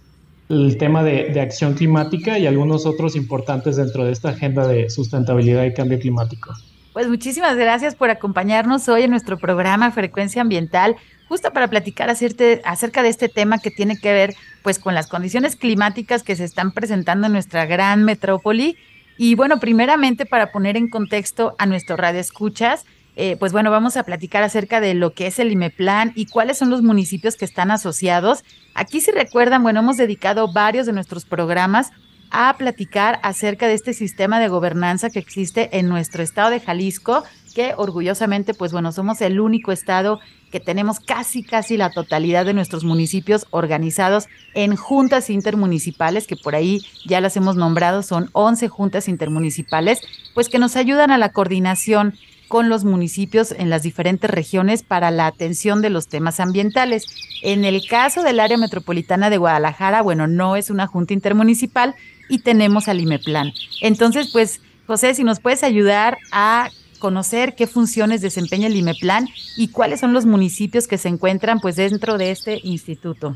el 0.49 0.77
tema 0.77 1.03
de, 1.03 1.29
de, 1.29 1.39
acción 1.39 1.73
climática 1.73 2.39
y 2.39 2.47
algunos 2.47 2.85
otros 2.85 3.15
importantes 3.15 3.75
dentro 3.75 4.05
de 4.05 4.11
esta 4.11 4.29
agenda 4.29 4.67
de 4.67 4.89
sustentabilidad 4.89 5.63
y 5.65 5.73
cambio 5.73 5.99
climático. 5.99 6.53
Pues 6.93 7.07
muchísimas 7.07 7.57
gracias 7.57 7.95
por 7.95 8.11
acompañarnos 8.11 8.87
hoy 8.87 9.03
en 9.03 9.09
nuestro 9.09 9.39
programa 9.39 9.89
Frecuencia 9.89 10.43
Ambiental, 10.43 10.95
justo 11.27 11.51
para 11.51 11.67
platicar 11.67 12.11
acerca 12.11 13.01
de 13.01 13.09
este 13.09 13.29
tema 13.29 13.57
que 13.57 13.71
tiene 13.71 13.97
que 13.97 14.13
ver 14.13 14.35
pues 14.61 14.77
con 14.77 14.93
las 14.93 15.07
condiciones 15.07 15.55
climáticas 15.55 16.21
que 16.21 16.35
se 16.35 16.43
están 16.43 16.71
presentando 16.71 17.25
en 17.25 17.33
nuestra 17.33 17.65
gran 17.65 18.03
metrópoli. 18.03 18.77
Y 19.17 19.33
bueno, 19.33 19.59
primeramente 19.59 20.27
para 20.27 20.51
poner 20.51 20.77
en 20.77 20.87
contexto 20.87 21.55
a 21.57 21.65
nuestro 21.65 21.97
radio 21.97 22.19
escuchas, 22.19 22.85
eh, 23.15 23.37
pues 23.37 23.51
bueno, 23.51 23.69
vamos 23.69 23.95
a 23.97 24.03
platicar 24.03 24.43
acerca 24.43 24.81
de 24.81 24.93
lo 24.93 25.13
que 25.13 25.27
es 25.27 25.39
el 25.39 25.51
IMEPLAN 25.51 26.13
y 26.15 26.25
cuáles 26.25 26.57
son 26.57 26.69
los 26.69 26.81
municipios 26.81 27.35
que 27.35 27.45
están 27.45 27.71
asociados. 27.71 28.43
Aquí 28.73 29.01
si 29.01 29.11
recuerdan, 29.11 29.63
bueno, 29.63 29.81
hemos 29.81 29.97
dedicado 29.97 30.51
varios 30.51 30.85
de 30.85 30.93
nuestros 30.93 31.25
programas 31.25 31.91
a 32.31 32.55
platicar 32.57 33.19
acerca 33.21 33.67
de 33.67 33.75
este 33.75 33.93
sistema 33.93 34.39
de 34.39 34.47
gobernanza 34.47 35.11
que 35.11 35.19
existe 35.19 35.77
en 35.77 35.87
nuestro 35.87 36.23
estado 36.23 36.49
de 36.49 36.59
Jalisco, 36.59 37.23
que 37.53 37.75
orgullosamente, 37.77 38.55
pues 38.55 38.71
bueno, 38.71 38.91
somos 38.91 39.21
el 39.21 39.39
único 39.39 39.71
estado 39.71 40.19
que 40.51 40.59
tenemos 40.59 40.99
casi, 40.99 41.43
casi 41.43 41.77
la 41.77 41.91
totalidad 41.91 42.45
de 42.45 42.55
nuestros 42.55 42.83
municipios 42.83 43.45
organizados 43.51 44.27
en 44.55 44.75
juntas 44.75 45.29
intermunicipales, 45.29 46.25
que 46.25 46.35
por 46.35 46.55
ahí 46.55 46.81
ya 47.05 47.21
las 47.21 47.37
hemos 47.37 47.55
nombrado, 47.55 48.01
son 48.01 48.31
11 48.33 48.67
juntas 48.67 49.07
intermunicipales, 49.07 50.01
pues 50.33 50.49
que 50.49 50.57
nos 50.57 50.75
ayudan 50.75 51.11
a 51.11 51.19
la 51.19 51.29
coordinación 51.29 52.15
con 52.47 52.69
los 52.69 52.85
municipios 52.85 53.51
en 53.51 53.69
las 53.69 53.83
diferentes 53.83 54.29
regiones 54.29 54.83
para 54.83 55.11
la 55.11 55.27
atención 55.27 55.81
de 55.81 55.89
los 55.89 56.07
temas 56.07 56.39
ambientales. 56.39 57.05
En 57.41 57.65
el 57.65 57.87
caso 57.87 58.23
del 58.23 58.39
área 58.39 58.57
metropolitana 58.57 59.29
de 59.29 59.37
Guadalajara, 59.37 60.01
bueno, 60.01 60.27
no 60.27 60.55
es 60.55 60.69
una 60.69 60.87
junta 60.87 61.13
intermunicipal 61.13 61.95
y 62.29 62.39
tenemos 62.39 62.87
al 62.87 62.99
IMEPLAN. 62.99 63.53
Entonces, 63.81 64.29
pues, 64.31 64.61
José, 64.87 65.13
si 65.15 65.23
nos 65.23 65.39
puedes 65.39 65.63
ayudar 65.63 66.17
a 66.31 66.69
conocer 66.99 67.55
qué 67.55 67.67
funciones 67.67 68.21
desempeña 68.21 68.67
el 68.67 68.77
IMEPLAN 68.77 69.27
y 69.57 69.67
cuáles 69.67 69.99
son 69.99 70.13
los 70.13 70.25
municipios 70.25 70.87
que 70.87 70.97
se 70.97 71.09
encuentran 71.09 71.59
pues 71.59 71.75
dentro 71.75 72.17
de 72.17 72.31
este 72.31 72.61
instituto. 72.63 73.35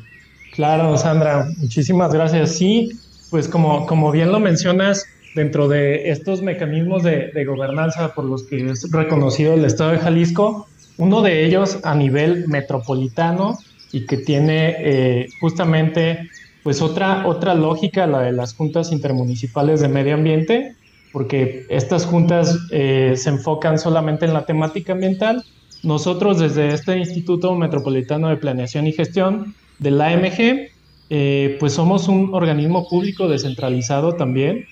Claro, 0.53 0.97
Sandra, 0.97 1.49
muchísimas 1.57 2.13
gracias. 2.13 2.55
Sí, 2.55 2.91
pues 3.29 3.47
como, 3.47 3.85
como 3.85 4.11
bien 4.11 4.31
lo 4.31 4.39
mencionas, 4.39 5.05
dentro 5.37 5.67
de 5.67 6.09
estos 6.09 6.41
mecanismos 6.41 7.03
de, 7.03 7.45
gobernanza 7.45 8.13
por 8.13 8.25
los 8.25 8.43
que 8.43 8.71
es 8.71 8.91
reconocido 8.91 9.53
el 9.53 9.63
Estado 9.65 9.91
de 9.91 9.99
Jalisco, 9.99 10.67
uno 10.97 11.21
de 11.21 11.45
ellos 11.45 11.77
a 11.83 11.93
nivel 11.93 12.47
metropolitano 12.47 13.57
y 13.91 14.07
que 14.07 14.17
tiene 14.17 14.75
eh, 14.79 15.27
justamente 15.39 16.27
pues 16.63 16.81
otra, 16.81 17.27
otra 17.27 17.53
lógica, 17.53 18.07
la 18.07 18.23
de 18.23 18.31
las 18.31 18.55
juntas 18.55 18.91
intermunicipales 18.91 19.79
de 19.79 19.87
medio 19.87 20.15
ambiente, 20.15 20.75
porque 21.13 21.65
estas 21.69 22.05
juntas 22.05 22.57
eh, 22.71 23.13
se 23.15 23.29
enfocan 23.29 23.77
solamente 23.77 24.25
en 24.25 24.33
la 24.33 24.45
temática 24.45 24.93
ambiental. 24.93 25.45
Nosotros 25.83 26.39
desde 26.39 26.73
este 26.73 26.97
Instituto 26.97 27.53
Metropolitano 27.55 28.27
de 28.29 28.37
Planeación 28.37 28.87
y 28.87 28.91
Gestión 28.91 29.53
de 29.77 29.91
la 29.91 30.07
AMG, 30.07 30.71
eh, 31.09 31.57
pues 31.59 31.73
somos 31.73 32.07
un 32.07 32.33
organismo 32.33 32.89
público 32.89 33.27
descentralizado 33.29 34.15
también, 34.15 34.65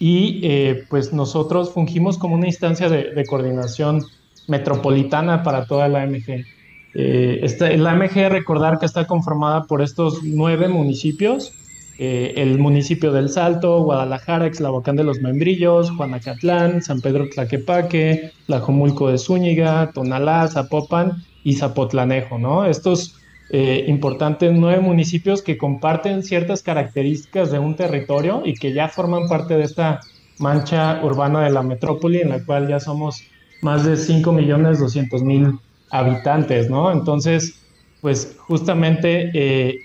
y 0.00 0.40
eh, 0.42 0.86
pues 0.88 1.12
nosotros 1.12 1.72
fungimos 1.74 2.16
como 2.16 2.34
una 2.34 2.46
instancia 2.46 2.88
de, 2.88 3.24
coordinación 3.26 4.02
metropolitana 4.48 5.42
para 5.42 5.66
toda 5.66 5.88
la 5.88 6.02
AMG. 6.02 6.44
Eh, 6.94 7.76
la 7.76 7.90
AMG, 7.92 8.30
recordar 8.30 8.78
que 8.78 8.86
está 8.86 9.06
conformada 9.06 9.64
por 9.64 9.82
estos 9.82 10.24
nueve 10.24 10.68
municipios, 10.68 11.52
eh, 11.98 12.32
el 12.36 12.58
municipio 12.58 13.12
del 13.12 13.28
Salto, 13.28 13.82
Guadalajara, 13.82 14.46
Exlavocán 14.46 14.96
de 14.96 15.04
los 15.04 15.20
Membrillos, 15.20 15.90
Juanacatlán, 15.90 16.80
San 16.80 17.02
Pedro 17.02 17.28
Tlaquepaque, 17.28 18.32
Tlajomulco 18.46 19.10
de 19.10 19.18
Zúñiga, 19.18 19.92
Tonalá, 19.92 20.48
Zapopan 20.48 21.22
y 21.44 21.52
Zapotlanejo, 21.56 22.38
¿no? 22.38 22.64
Estos 22.64 23.19
eh, 23.50 23.84
importantes 23.88 24.52
nueve 24.52 24.80
municipios 24.80 25.42
que 25.42 25.58
comparten 25.58 26.22
ciertas 26.22 26.62
características 26.62 27.50
de 27.50 27.58
un 27.58 27.76
territorio 27.76 28.42
y 28.44 28.54
que 28.54 28.72
ya 28.72 28.88
forman 28.88 29.28
parte 29.28 29.56
de 29.56 29.64
esta 29.64 30.00
mancha 30.38 31.00
urbana 31.02 31.42
de 31.44 31.50
la 31.50 31.62
metrópoli 31.62 32.20
en 32.20 32.30
la 32.30 32.44
cual 32.44 32.68
ya 32.68 32.80
somos 32.80 33.24
más 33.62 33.84
de 33.84 33.96
5 33.96 34.32
millones 34.32 34.78
200 34.78 35.22
mil 35.22 35.58
habitantes, 35.90 36.70
¿no? 36.70 36.92
Entonces, 36.92 37.60
pues 38.00 38.36
justamente 38.38 39.30
eh, 39.34 39.80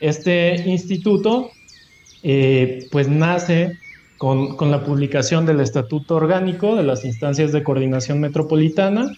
este 0.00 0.62
instituto 0.66 1.50
eh, 2.22 2.86
pues 2.90 3.08
nace 3.08 3.76
con, 4.16 4.56
la 4.70 4.84
publicación 4.84 5.46
del 5.46 5.60
Estatuto 5.60 6.16
Orgánico 6.16 6.74
de 6.74 6.82
las 6.82 7.04
Instancias 7.04 7.52
de 7.52 7.62
Coordinación 7.62 8.20
Metropolitana 8.20 9.12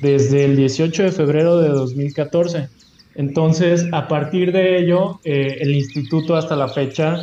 desde 0.00 0.44
el 0.44 0.56
18 0.56 1.04
de 1.04 1.12
febrero 1.12 1.58
de 1.58 1.68
2014. 1.68 2.68
Entonces, 3.14 3.86
a 3.92 4.08
partir 4.08 4.52
de 4.52 4.78
ello, 4.78 5.20
eh, 5.24 5.58
el 5.60 5.74
instituto 5.74 6.36
hasta 6.36 6.56
la 6.56 6.68
fecha 6.68 7.20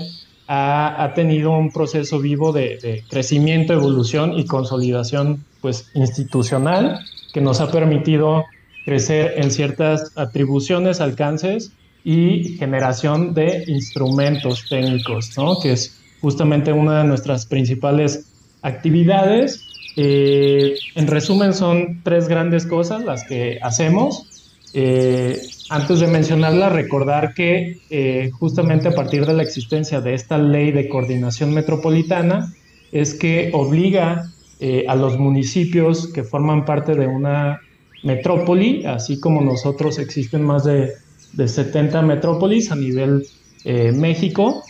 ha, 0.47 1.11
tenido 1.15 1.51
un 1.51 1.71
proceso 1.71 2.19
vivo 2.19 2.51
de, 2.51 3.03
crecimiento, 3.09 3.73
evolución 3.73 4.37
y 4.37 4.45
consolidación 4.45 5.43
pues, 5.61 5.89
institucional 5.93 6.99
que 7.33 7.41
nos 7.41 7.61
ha 7.61 7.71
permitido 7.71 8.45
crecer 8.83 9.33
en 9.37 9.51
ciertas 9.51 10.11
atribuciones, 10.15 11.01
alcances 11.01 11.71
y 12.03 12.55
generación 12.57 13.35
de 13.35 13.63
instrumentos 13.67 14.65
técnicos, 14.69 15.37
¿no? 15.37 15.59
que 15.59 15.73
es 15.73 15.99
justamente 16.21 16.71
una 16.71 16.99
de 16.99 17.03
nuestras 17.03 17.45
principales 17.45 18.25
actividades 18.63 19.69
Eh, 20.01 20.75
en 20.95 21.07
resumen, 21.07 21.53
son 21.53 22.01
tres 22.03 22.29
grandes 22.29 22.65
cosas 22.65 23.03
las 23.03 23.25
que 23.25 23.59
hacemos. 23.61 24.38
Eh, 24.73 25.41
antes 25.69 25.99
de 25.99 26.07
mencionarla, 26.07 26.69
recordar 26.69 27.33
que 27.33 27.81
eh, 27.89 28.29
justamente 28.31 28.87
a 28.87 28.95
partir 28.95 29.25
de 29.25 29.33
la 29.33 29.43
existencia 29.43 30.01
de 30.01 30.13
esta 30.13 30.37
ley 30.37 30.71
de 30.71 30.87
coordinación 30.87 31.53
metropolitana, 31.53 32.53
es 32.91 33.13
que 33.13 33.51
obliga 33.53 34.33
a 34.89 34.95
los 34.95 35.17
municipios 35.17 36.11
que 36.11 36.25
forman 36.25 36.65
parte 36.65 36.93
de 36.93 37.07
una 37.07 37.61
metrópoli, 38.03 38.83
así 38.85 39.17
como 39.21 39.39
nosotros 39.39 39.99
existen 39.99 40.43
más 40.43 40.65
de, 40.65 40.95
de 41.31 41.47
70 41.47 42.01
metrópolis 42.01 42.69
a 42.69 42.75
nivel 42.75 43.25
México, 43.63 44.65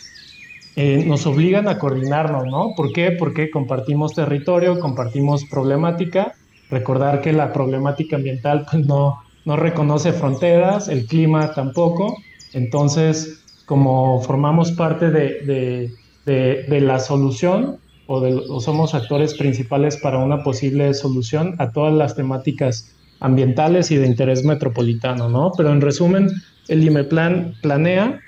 eh, 0.82 1.04
nos 1.06 1.28
obligan 1.28 1.68
a 1.68 1.78
coordinarnos, 1.78 2.46
¿no? 2.46 2.74
¿Por 2.74 2.94
qué? 2.94 3.12
Porque 3.12 3.50
compartimos 3.50 4.14
territorio, 4.14 4.80
compartimos 4.80 5.46
problemática. 5.46 6.36
Recordar 6.70 7.20
que 7.20 7.34
la 7.34 7.52
problemática 7.52 8.16
ambiental 8.16 8.66
pues, 8.72 8.86
no, 8.86 9.18
no 9.50 9.58
reconoce 9.58 10.14
fronteras, 10.14 10.88
el 10.88 11.06
clima 11.06 11.54
tampoco. 11.54 12.16
Entonces, 12.54 13.44
como 13.66 14.22
formamos 14.22 14.72
parte 14.72 15.12
de, 15.12 15.92
de, 16.26 16.64
de, 16.64 16.82
la 16.82 17.00
solución 17.00 17.80
o, 18.08 18.22
o, 18.22 18.62
somos 18.62 18.96
actores 18.96 19.34
principales 19.34 19.98
para 19.98 20.20
una 20.20 20.44
posible 20.44 20.94
solución 20.94 21.56
a 21.58 21.72
todas 21.72 21.94
las 21.94 22.16
temáticas 22.16 22.96
ambientales 23.20 23.92
y 23.92 23.98
de 23.98 24.08
interés 24.08 24.46
metropolitano, 24.46 25.28
¿no? 25.28 25.52
Pero 25.58 25.74
en 25.74 25.82
resumen, 25.82 26.30
el 26.70 26.84
IMEPLAN 26.86 27.56
planea 27.62 28.22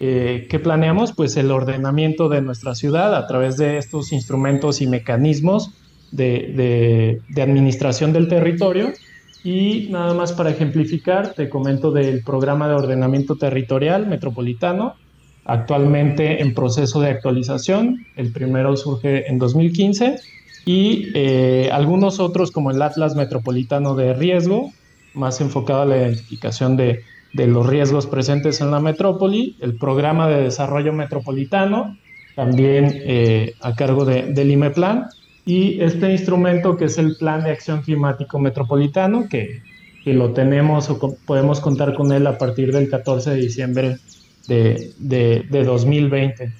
eh, 0.00 0.46
¿Qué 0.48 0.58
planeamos? 0.58 1.12
Pues 1.12 1.36
el 1.36 1.50
ordenamiento 1.50 2.28
de 2.28 2.40
nuestra 2.40 2.74
ciudad 2.74 3.16
a 3.16 3.26
través 3.26 3.56
de 3.56 3.78
estos 3.78 4.12
instrumentos 4.12 4.80
y 4.80 4.86
mecanismos 4.86 5.72
de, 6.12 7.20
administración 7.36 8.12
del 8.12 8.28
territorio. 8.28 8.92
Y 9.50 9.88
nada 9.88 10.12
más 10.12 10.32
para 10.32 10.50
ejemplificar, 10.50 11.32
te 11.32 11.48
comento 11.48 11.90
del 11.90 12.22
programa 12.22 12.68
de 12.68 12.74
ordenamiento 12.74 13.36
territorial 13.36 14.06
metropolitano, 14.06 14.96
actualmente 15.46 16.42
en 16.42 16.52
proceso 16.52 17.00
de 17.00 17.08
actualización. 17.08 18.04
El 18.16 18.30
primero 18.30 18.76
surge 18.76 19.26
en 19.26 19.38
2015 19.38 20.16
y 20.66 21.08
eh, 21.14 21.70
algunos 21.72 22.20
otros 22.20 22.50
como 22.50 22.70
el 22.70 22.82
Atlas 22.82 23.16
Metropolitano 23.16 23.94
de 23.94 24.12
Riesgo, 24.12 24.70
más 25.14 25.40
enfocado 25.40 25.80
a 25.80 25.86
la 25.86 25.96
identificación 25.96 26.76
de 26.76 27.00
de 27.32 27.46
los 27.46 27.66
riesgos 27.66 28.06
presentes 28.06 28.60
en 28.60 28.70
la 28.70 28.80
metrópoli, 28.80 29.56
el 29.60 29.76
programa 29.76 30.28
de 30.28 30.44
desarrollo 30.44 30.92
metropolitano, 30.92 31.96
también 32.34 32.90
eh, 32.94 33.54
a 33.60 33.74
cargo 33.74 34.04
de, 34.04 34.32
del 34.32 34.50
IMEPLAN, 34.50 35.06
y 35.48 35.80
este 35.80 36.12
instrumento 36.12 36.76
que 36.76 36.84
es 36.84 36.98
el 36.98 37.16
Plan 37.16 37.42
de 37.42 37.52
Acción 37.52 37.80
Climático 37.80 38.38
Metropolitano, 38.38 39.30
que, 39.30 39.62
que 40.04 40.12
lo 40.12 40.34
tenemos 40.34 40.90
o 40.90 41.16
podemos 41.24 41.58
contar 41.60 41.94
con 41.94 42.12
él 42.12 42.26
a 42.26 42.36
partir 42.36 42.70
del 42.70 42.90
14 42.90 43.30
de 43.30 43.36
diciembre 43.36 43.96
de, 44.46 44.92
de, 44.98 45.64
2020. 45.64 46.52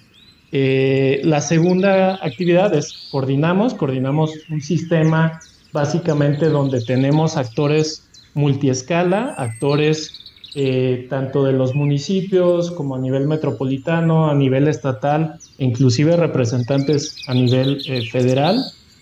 Eh, 0.52 1.20
la 1.22 1.42
segunda 1.42 2.14
actividad 2.24 2.74
es 2.74 3.10
coordinamos, 3.12 3.74
coordinamos 3.74 4.32
un 4.48 4.62
sistema 4.62 5.38
básicamente 5.70 6.48
donde 6.48 6.80
tenemos 6.80 7.36
actores 7.36 8.08
multiescala, 8.32 9.34
actores 9.36 10.18
eh, 10.54 11.06
tanto 11.10 11.44
de 11.44 11.52
los 11.52 11.74
municipios 11.74 12.70
como 12.70 12.96
a 12.96 12.98
nivel 12.98 13.26
metropolitano, 13.26 14.30
a 14.30 14.34
nivel 14.34 14.66
estatal, 14.66 15.34
inclusive 15.58 16.16
representantes 16.16 17.16
a 17.26 17.34
nivel 17.34 17.82
eh, 17.86 18.08
federal, 18.10 18.58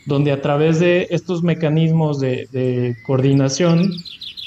donde 0.07 0.33
a 0.33 0.40
través 0.40 0.81
de 0.81 1.09
estos 1.11 1.42
mecanismos 1.42 2.21
de, 2.21 2.97
coordinación, 3.05 3.92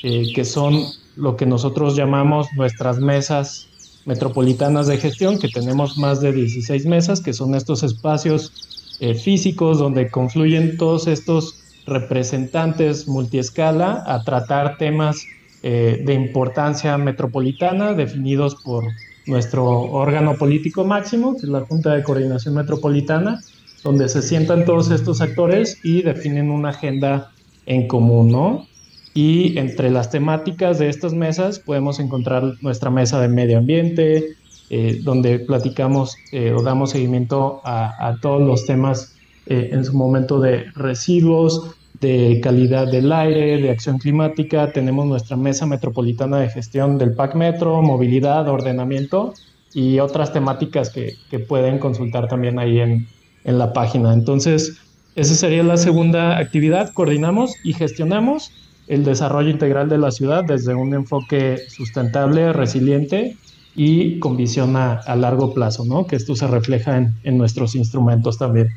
eh, 0.03 0.31
que 0.33 0.45
son 0.45 0.81
lo 1.15 1.35
que 1.35 1.45
nosotros 1.45 1.95
llamamos 1.95 2.47
nuestras 2.55 2.99
mesas 2.99 3.67
metropolitanas 4.05 4.87
de 4.87 4.97
gestión, 4.97 5.37
que 5.37 5.49
tenemos 5.49 5.97
más 5.97 6.21
de 6.21 6.31
16 6.31 6.85
mesas, 6.85 7.21
que 7.21 7.33
son 7.33 7.53
estos 7.55 7.83
espacios 7.83 8.97
físicos 9.23 9.79
donde 9.79 10.09
confluyen 10.09 10.75
todos 10.75 11.07
estos 11.07 11.59
representantes 11.89 13.07
multiescala 13.07 14.03
a 14.05 14.23
tratar 14.23 14.77
temas 14.77 15.25
eh, 15.61 16.01
de 16.05 16.13
importancia 16.13 16.97
metropolitana 16.97 17.93
definidos 17.93 18.55
por 18.55 18.85
nuestro 19.25 19.67
órgano 19.67 20.35
político 20.35 20.85
máximo, 20.85 21.33
que 21.33 21.41
es 21.43 21.49
la 21.49 21.61
Junta 21.61 21.93
de 21.93 22.03
Coordinación 22.03 22.55
Metropolitana, 22.55 23.41
donde 23.83 24.09
se 24.09 24.21
sientan 24.21 24.65
todos 24.65 24.91
estos 24.91 25.21
actores 25.21 25.79
y 25.83 26.01
definen 26.01 26.51
una 26.51 26.69
agenda 26.69 27.31
en 27.65 27.87
común, 27.87 28.31
¿no? 28.31 28.67
Y 29.13 29.57
entre 29.57 29.89
las 29.89 30.11
temáticas 30.11 30.79
de 30.79 30.89
estas 30.89 31.13
mesas 31.13 31.59
podemos 31.59 31.99
encontrar 31.99 32.43
nuestra 32.61 32.89
mesa 32.89 33.19
de 33.19 33.27
medio 33.27 33.57
ambiente, 33.57 34.35
eh, 34.69 34.99
donde 35.03 35.39
platicamos 35.39 36.15
eh, 36.31 36.53
o 36.55 36.61
damos 36.61 36.91
seguimiento 36.91 37.61
a, 37.63 38.15
todos 38.21 38.41
los 38.41 38.65
temas 38.65 39.15
en 39.45 39.83
su 39.83 39.97
momento 39.97 40.39
de 40.39 40.65
residuos, 40.75 41.75
de 41.99 42.39
calidad 42.41 42.87
del 42.89 43.11
aire, 43.11 43.59
de 43.59 43.71
acción 43.71 43.97
climática, 43.97 44.71
tenemos 44.71 45.07
nuestra 45.07 45.35
mesa 45.35 45.65
metropolitana 45.65 46.39
de 46.39 46.49
gestión 46.49 46.99
del 46.99 47.13
PAC 47.13 47.35
Metro, 47.35 47.81
movilidad, 47.81 48.47
ordenamiento 48.47 49.33
y 49.73 49.99
otras 49.99 50.31
temáticas 50.31 50.91
que, 50.91 51.15
que 51.31 51.39
pueden 51.39 51.79
consultar 51.79 52.27
también 52.27 52.59
ahí 52.59 52.79
en, 52.79 53.07
en, 53.43 53.57
la 53.57 53.73
página. 53.73 54.13
Entonces, 54.13 54.77
esa 55.15 55.35
sería 55.35 55.63
la 55.63 55.77
segunda 55.77 56.37
actividad, 56.37 56.91
coordinamos 56.93 57.55
y 57.63 57.73
gestionamos 57.73 58.51
el 58.87 59.03
desarrollo 59.03 59.49
integral 59.49 59.89
de 59.89 59.97
la 59.97 60.11
ciudad 60.11 60.43
desde 60.43 60.73
un 60.73 60.93
enfoque 60.93 61.57
sustentable, 61.67 62.53
resiliente 62.53 63.37
y 63.75 64.19
con 64.19 64.35
visión 64.35 64.75
a, 64.75 65.15
largo 65.15 65.53
plazo, 65.53 65.85
¿no? 65.85 66.07
que 66.07 66.15
esto 66.15 66.35
se 66.35 66.47
refleja 66.47 66.97
en, 66.97 67.13
en 67.23 67.37
nuestros 67.37 67.75
instrumentos 67.75 68.37
también. 68.37 68.69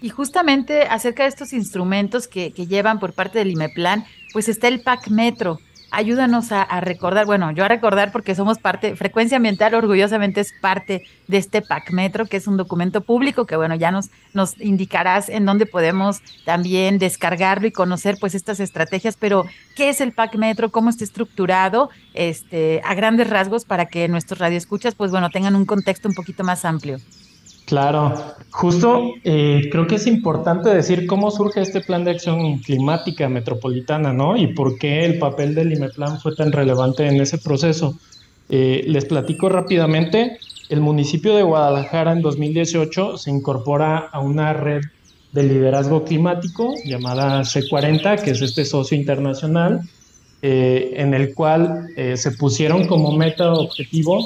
Y 0.00 0.10
justamente 0.10 0.82
acerca 0.82 1.24
de 1.24 1.30
estos 1.30 1.52
instrumentos 1.52 2.28
que, 2.28 2.50
llevan 2.50 3.00
por 3.00 3.12
parte 3.12 3.38
del 3.38 3.50
IMEPLAN, 3.50 4.04
pues 4.32 4.48
está 4.48 4.68
el 4.68 4.80
PAC 4.80 5.08
Metro. 5.08 5.58
Ayúdanos 5.90 6.52
a, 6.52 6.80
recordar, 6.80 7.24
bueno, 7.24 7.50
yo 7.50 7.64
a 7.64 7.68
recordar 7.68 8.12
porque 8.12 8.34
somos 8.34 8.58
parte, 8.58 8.94
Frecuencia 8.94 9.38
Ambiental 9.38 9.74
orgullosamente 9.74 10.42
es 10.42 10.52
parte 10.60 11.04
de 11.28 11.38
este 11.38 11.62
PAC 11.62 11.92
Metro, 11.92 12.26
que 12.26 12.36
es 12.36 12.46
un 12.46 12.58
documento 12.58 13.00
público 13.00 13.46
que, 13.46 13.56
bueno, 13.56 13.74
ya 13.74 13.90
nos, 13.90 14.10
nos 14.34 14.60
indicarás 14.60 15.30
en 15.30 15.46
dónde 15.46 15.64
podemos 15.64 16.20
también 16.44 16.98
descargarlo 16.98 17.66
y 17.66 17.72
conocer 17.72 18.18
pues 18.20 18.34
estas 18.34 18.60
estrategias, 18.60 19.16
pero 19.16 19.46
¿qué 19.76 19.88
es 19.88 20.02
el 20.02 20.12
PAC 20.12 20.36
Metro? 20.36 20.70
¿Cómo 20.70 20.90
está 20.90 21.04
estructurado? 21.04 21.88
Este, 22.12 22.82
a 22.84 22.94
grandes 22.94 23.30
rasgos 23.30 23.64
para 23.64 23.86
que 23.86 24.08
nuestros 24.08 24.40
radioescuchas, 24.40 24.94
pues 24.94 25.10
bueno, 25.10 25.30
tengan 25.30 25.56
un 25.56 25.64
contexto 25.64 26.06
un 26.06 26.14
poquito 26.14 26.44
más 26.44 26.66
amplio. 26.66 26.98
Claro, 27.68 28.14
justo 28.48 29.12
eh, 29.24 29.68
creo 29.70 29.86
que 29.86 29.96
es 29.96 30.06
importante 30.06 30.70
decir 30.70 31.06
cómo 31.06 31.30
surge 31.30 31.60
este 31.60 31.82
plan 31.82 32.02
de 32.02 32.12
acción 32.12 32.60
climática 32.60 33.28
metropolitana, 33.28 34.14
¿no? 34.14 34.38
Y 34.38 34.54
por 34.54 34.78
qué 34.78 35.04
el 35.04 35.18
papel 35.18 35.54
del 35.54 35.74
IMEPLAN 35.74 36.18
fue 36.18 36.34
tan 36.34 36.50
relevante 36.50 37.06
en 37.06 37.20
ese 37.20 37.36
proceso. 37.36 38.00
Eh, 38.48 38.84
les 38.86 39.04
platico 39.04 39.50
rápidamente, 39.50 40.38
el 40.70 40.80
municipio 40.80 41.36
de 41.36 41.42
Guadalajara 41.42 42.12
en 42.12 42.22
2018 42.22 43.18
se 43.18 43.30
incorpora 43.30 43.98
a 43.98 44.20
una 44.20 44.54
red 44.54 44.80
de 45.32 45.42
liderazgo 45.42 46.04
climático 46.04 46.72
llamada 46.86 47.42
C40, 47.42 48.22
que 48.22 48.30
es 48.30 48.40
este 48.40 48.64
socio 48.64 48.96
internacional, 48.96 49.82
eh, 50.40 50.94
en 50.96 51.12
el 51.12 51.34
cual 51.34 51.88
se 52.14 52.32
pusieron 52.32 52.86
como 52.86 53.12
meta 53.12 53.52
objetivo 53.52 54.24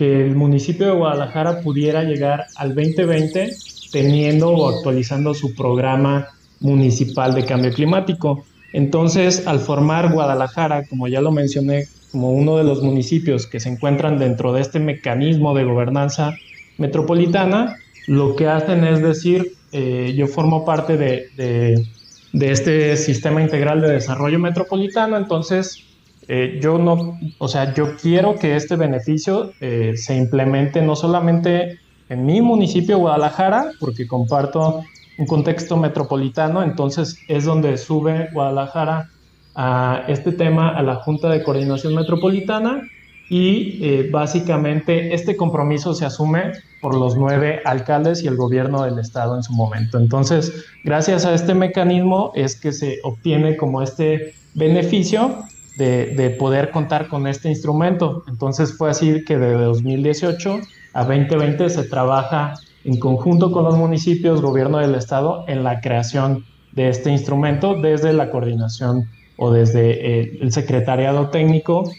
que 0.00 0.24
el 0.24 0.34
municipio 0.34 0.86
de 0.86 0.92
Guadalajara 0.92 1.60
pudiera 1.60 2.04
llegar 2.04 2.46
al 2.56 2.74
2020 2.74 3.50
teniendo 3.92 4.48
o 4.48 4.74
actualizando 4.74 5.34
su 5.34 5.54
programa 5.54 6.28
municipal 6.60 7.34
de 7.34 7.44
cambio 7.44 7.70
climático. 7.70 8.46
Entonces, 8.72 9.46
al 9.46 9.60
formar 9.60 10.10
Guadalajara, 10.10 10.86
como 10.86 11.06
ya 11.06 11.20
lo 11.20 11.32
mencioné, 11.32 11.84
como 12.12 12.32
uno 12.32 12.56
de 12.56 12.64
los 12.64 12.82
municipios 12.82 13.46
que 13.46 13.60
se 13.60 13.68
encuentran 13.68 14.18
dentro 14.18 14.54
de 14.54 14.62
este 14.62 14.80
mecanismo 14.80 15.54
de 15.54 15.64
gobernanza 15.64 16.34
metropolitana, 16.78 17.76
lo 18.06 18.36
que 18.36 18.46
hacen 18.48 18.84
es 18.84 19.02
decir, 19.02 19.52
eh, 19.72 20.14
yo 20.16 20.28
formo 20.28 20.64
parte 20.64 20.96
de, 20.96 21.26
de, 21.36 22.50
este 22.50 22.96
sistema 22.96 23.42
integral 23.42 23.82
de 23.82 23.92
desarrollo 23.92 24.38
metropolitano, 24.38 25.18
entonces 25.18 25.89
eh, 26.32 26.60
yo 26.62 26.78
no, 26.78 27.18
o 27.38 27.48
sea, 27.48 27.74
yo 27.74 27.96
quiero 27.96 28.36
que 28.36 28.54
este 28.54 28.76
beneficio 28.76 29.50
eh, 29.60 29.94
se 29.96 30.16
implemente 30.16 30.80
no 30.80 30.94
solamente 30.94 31.80
en 32.08 32.24
mi 32.24 32.40
municipio, 32.40 32.98
Guadalajara, 32.98 33.72
porque 33.80 34.06
comparto 34.06 34.84
un 35.18 35.26
contexto 35.26 35.76
metropolitano, 35.76 36.62
entonces 36.62 37.18
es 37.26 37.46
donde 37.46 37.76
sube 37.76 38.28
Guadalajara 38.32 39.08
a 39.56 40.04
este 40.06 40.30
tema 40.30 40.68
a 40.68 40.84
la 40.84 40.94
Junta 40.94 41.30
de 41.30 41.42
Coordinación 41.42 41.96
Metropolitana 41.96 42.80
y 43.28 43.84
eh, 43.84 44.08
básicamente 44.12 45.12
este 45.12 45.36
compromiso 45.36 45.94
se 45.94 46.06
asume 46.06 46.52
por 46.80 46.94
los 46.94 47.16
nueve 47.16 47.60
alcaldes 47.64 48.22
y 48.22 48.28
el 48.28 48.36
gobierno 48.36 48.84
del 48.84 49.00
estado 49.00 49.34
en 49.34 49.42
su 49.42 49.52
momento. 49.52 49.98
Entonces, 49.98 50.64
gracias 50.84 51.26
a 51.26 51.34
este 51.34 51.54
mecanismo 51.54 52.30
es 52.36 52.54
que 52.54 52.70
se 52.70 53.00
obtiene 53.02 53.56
como 53.56 53.82
este 53.82 54.34
beneficio 54.54 55.44
de, 55.84 56.36
poder 56.38 56.70
contar 56.70 57.08
con 57.08 57.26
este 57.26 57.48
instrumento. 57.48 58.24
Entonces 58.28 58.76
fue 58.76 58.90
así 58.90 59.24
que 59.24 59.38
de 59.38 59.52
2018 59.52 60.60
a 60.92 61.04
2020 61.04 61.70
se 61.70 61.84
trabaja 61.84 62.54
en 62.84 62.98
conjunto 62.98 63.52
con 63.52 63.64
los 63.64 63.76
municipios, 63.76 64.40
gobierno 64.40 64.78
del 64.78 64.94
estado, 64.94 65.44
en 65.48 65.64
la 65.64 65.80
creación 65.80 66.44
de 66.72 66.88
este 66.88 67.10
instrumento 67.10 67.80
desde 67.80 68.12
la 68.12 68.30
coordinación 68.30 69.08
o 69.36 69.50
desde 69.50 70.20
eh, 70.20 70.38
el 70.40 70.52
secretariado 70.52 71.30
técnico, 71.30 71.90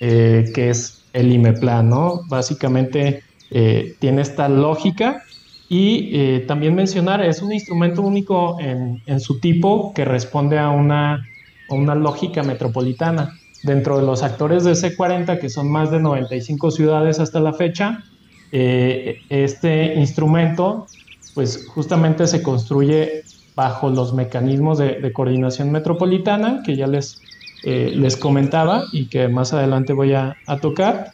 eh, 0.00 0.50
que 0.54 0.70
es 0.70 1.04
el 1.12 1.32
IMEPLAN, 1.32 1.88
¿no? 1.88 2.22
Básicamente 2.28 3.22
eh, 3.50 3.94
tiene 3.98 4.22
esta 4.22 4.48
lógica 4.48 5.22
y 5.68 6.40
también 6.48 6.74
mencionar, 6.74 7.22
es 7.22 7.42
un 7.42 7.52
instrumento 7.52 8.02
único 8.02 8.58
en, 8.58 9.00
en 9.06 9.20
su 9.20 9.38
tipo 9.38 9.94
que 9.94 10.04
responde 10.04 10.58
a 10.58 10.68
una 10.70 11.29
una 11.74 11.94
lógica 11.94 12.42
metropolitana. 12.42 13.38
Dentro 13.62 13.98
de 13.98 14.06
los 14.06 14.22
actores 14.22 14.64
de 14.64 14.72
C40, 14.72 15.38
que 15.38 15.50
son 15.50 15.70
más 15.70 15.90
de 15.90 16.00
95 16.00 16.70
ciudades 16.70 17.20
hasta 17.20 17.40
la 17.40 17.52
fecha, 17.52 18.02
eh, 18.52 19.20
este 19.28 19.94
instrumento, 19.94 20.86
pues 21.34 21.66
justamente 21.68 22.26
se 22.26 22.42
construye 22.42 23.22
bajo 23.54 23.90
los 23.90 24.14
mecanismos 24.14 24.78
de, 24.78 25.12
coordinación 25.12 25.70
metropolitana 25.70 26.62
que 26.64 26.74
ya 26.74 26.86
les, 26.86 27.20
eh, 27.64 27.92
les 27.94 28.16
comentaba 28.16 28.84
y 28.92 29.08
que 29.08 29.28
más 29.28 29.52
adelante 29.52 29.92
voy 29.92 30.14
a, 30.14 30.36
tocar, 30.62 31.12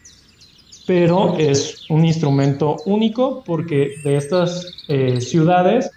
pero 0.86 1.36
es 1.36 1.90
un 1.90 2.04
instrumento 2.04 2.76
único 2.86 3.42
porque 3.44 3.94
de 4.04 4.16
estas 4.16 4.84
eh, 4.88 5.20
ciudades 5.20 5.90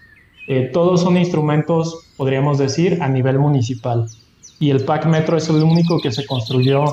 todos 0.73 1.01
son 1.01 1.15
instrumentos, 1.15 2.07
podríamos 2.17 2.57
decir, 2.57 3.03
a 3.03 3.07
nivel 3.07 3.37
municipal 3.37 4.07
y 4.59 4.69
el 4.69 4.83
PAC 4.83 5.05
Metro 5.05 5.37
es 5.37 5.47
el 5.49 5.63
único 5.63 5.99
que 6.01 6.11
se 6.11 6.25
construyó 6.25 6.83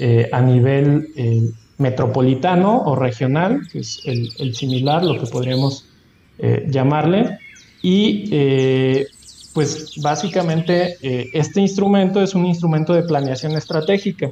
eh, 0.00 0.28
a 0.32 0.40
nivel 0.40 1.08
eh, 1.16 1.50
metropolitano 1.78 2.82
o 2.82 2.96
regional, 2.96 3.60
que 3.70 3.80
es 3.80 4.00
el, 4.04 4.54
similar, 4.54 5.04
lo 5.04 5.20
que 5.20 5.26
podríamos 5.26 5.86
eh, 6.38 6.66
llamarle. 6.68 7.38
Y 7.82 8.30
pues 9.54 10.00
básicamente 10.00 10.96
este 11.36 11.60
instrumento 11.60 12.22
es 12.22 12.32
un 12.34 12.46
instrumento 12.46 12.94
de 12.94 13.02
planeación 13.02 13.52
estratégica 13.52 14.30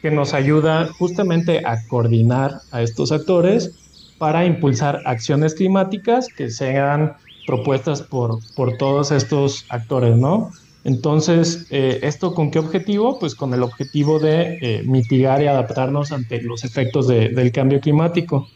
que 0.00 0.10
nos 0.10 0.32
ayuda 0.32 0.88
justamente 0.98 1.60
a 1.66 1.86
coordinar 1.88 2.62
a 2.70 2.80
estos 2.80 3.12
actores 3.12 3.72
para 4.16 4.46
impulsar 4.46 5.02
acciones 5.04 5.54
climáticas 5.54 6.28
que 6.28 6.50
sean 6.50 7.12
propuestas 7.46 8.00
por, 8.00 8.38
por 8.56 8.78
todos 8.78 9.10
estos 9.10 9.66
actores, 9.68 10.16
¿no? 10.16 10.50
Entonces, 10.88 11.66
eh, 11.68 11.98
¿esto 12.02 12.32
con 12.32 12.50
qué 12.50 12.58
objetivo? 12.58 13.18
Pues 13.18 13.34
con 13.34 13.52
el 13.52 13.62
objetivo 13.62 14.18
de 14.18 14.56
eh, 14.62 14.82
mitigar 14.86 15.42
y 15.42 15.46
adaptarnos 15.46 16.12
ante 16.12 16.40
los 16.40 16.64
efectos 16.64 17.06
del 17.08 17.52
cambio 17.52 17.78
climático. 17.78 18.48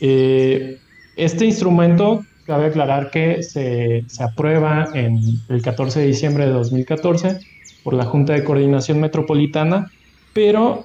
Eh, 0.00 0.78
este 1.16 1.46
instrumento, 1.46 2.24
cabe 2.46 2.66
aclarar 2.66 3.10
que 3.10 3.42
se, 3.42 4.04
aprueba 4.20 4.88
en 4.94 5.18
el 5.48 5.62
14 5.62 5.98
de 5.98 6.06
diciembre 6.06 6.46
de 6.46 6.52
2014 6.52 7.40
por 7.82 7.94
la 7.94 8.04
Junta 8.04 8.34
de 8.34 8.44
Coordinación 8.44 9.00
Metropolitana, 9.00 9.90
pero 10.32 10.84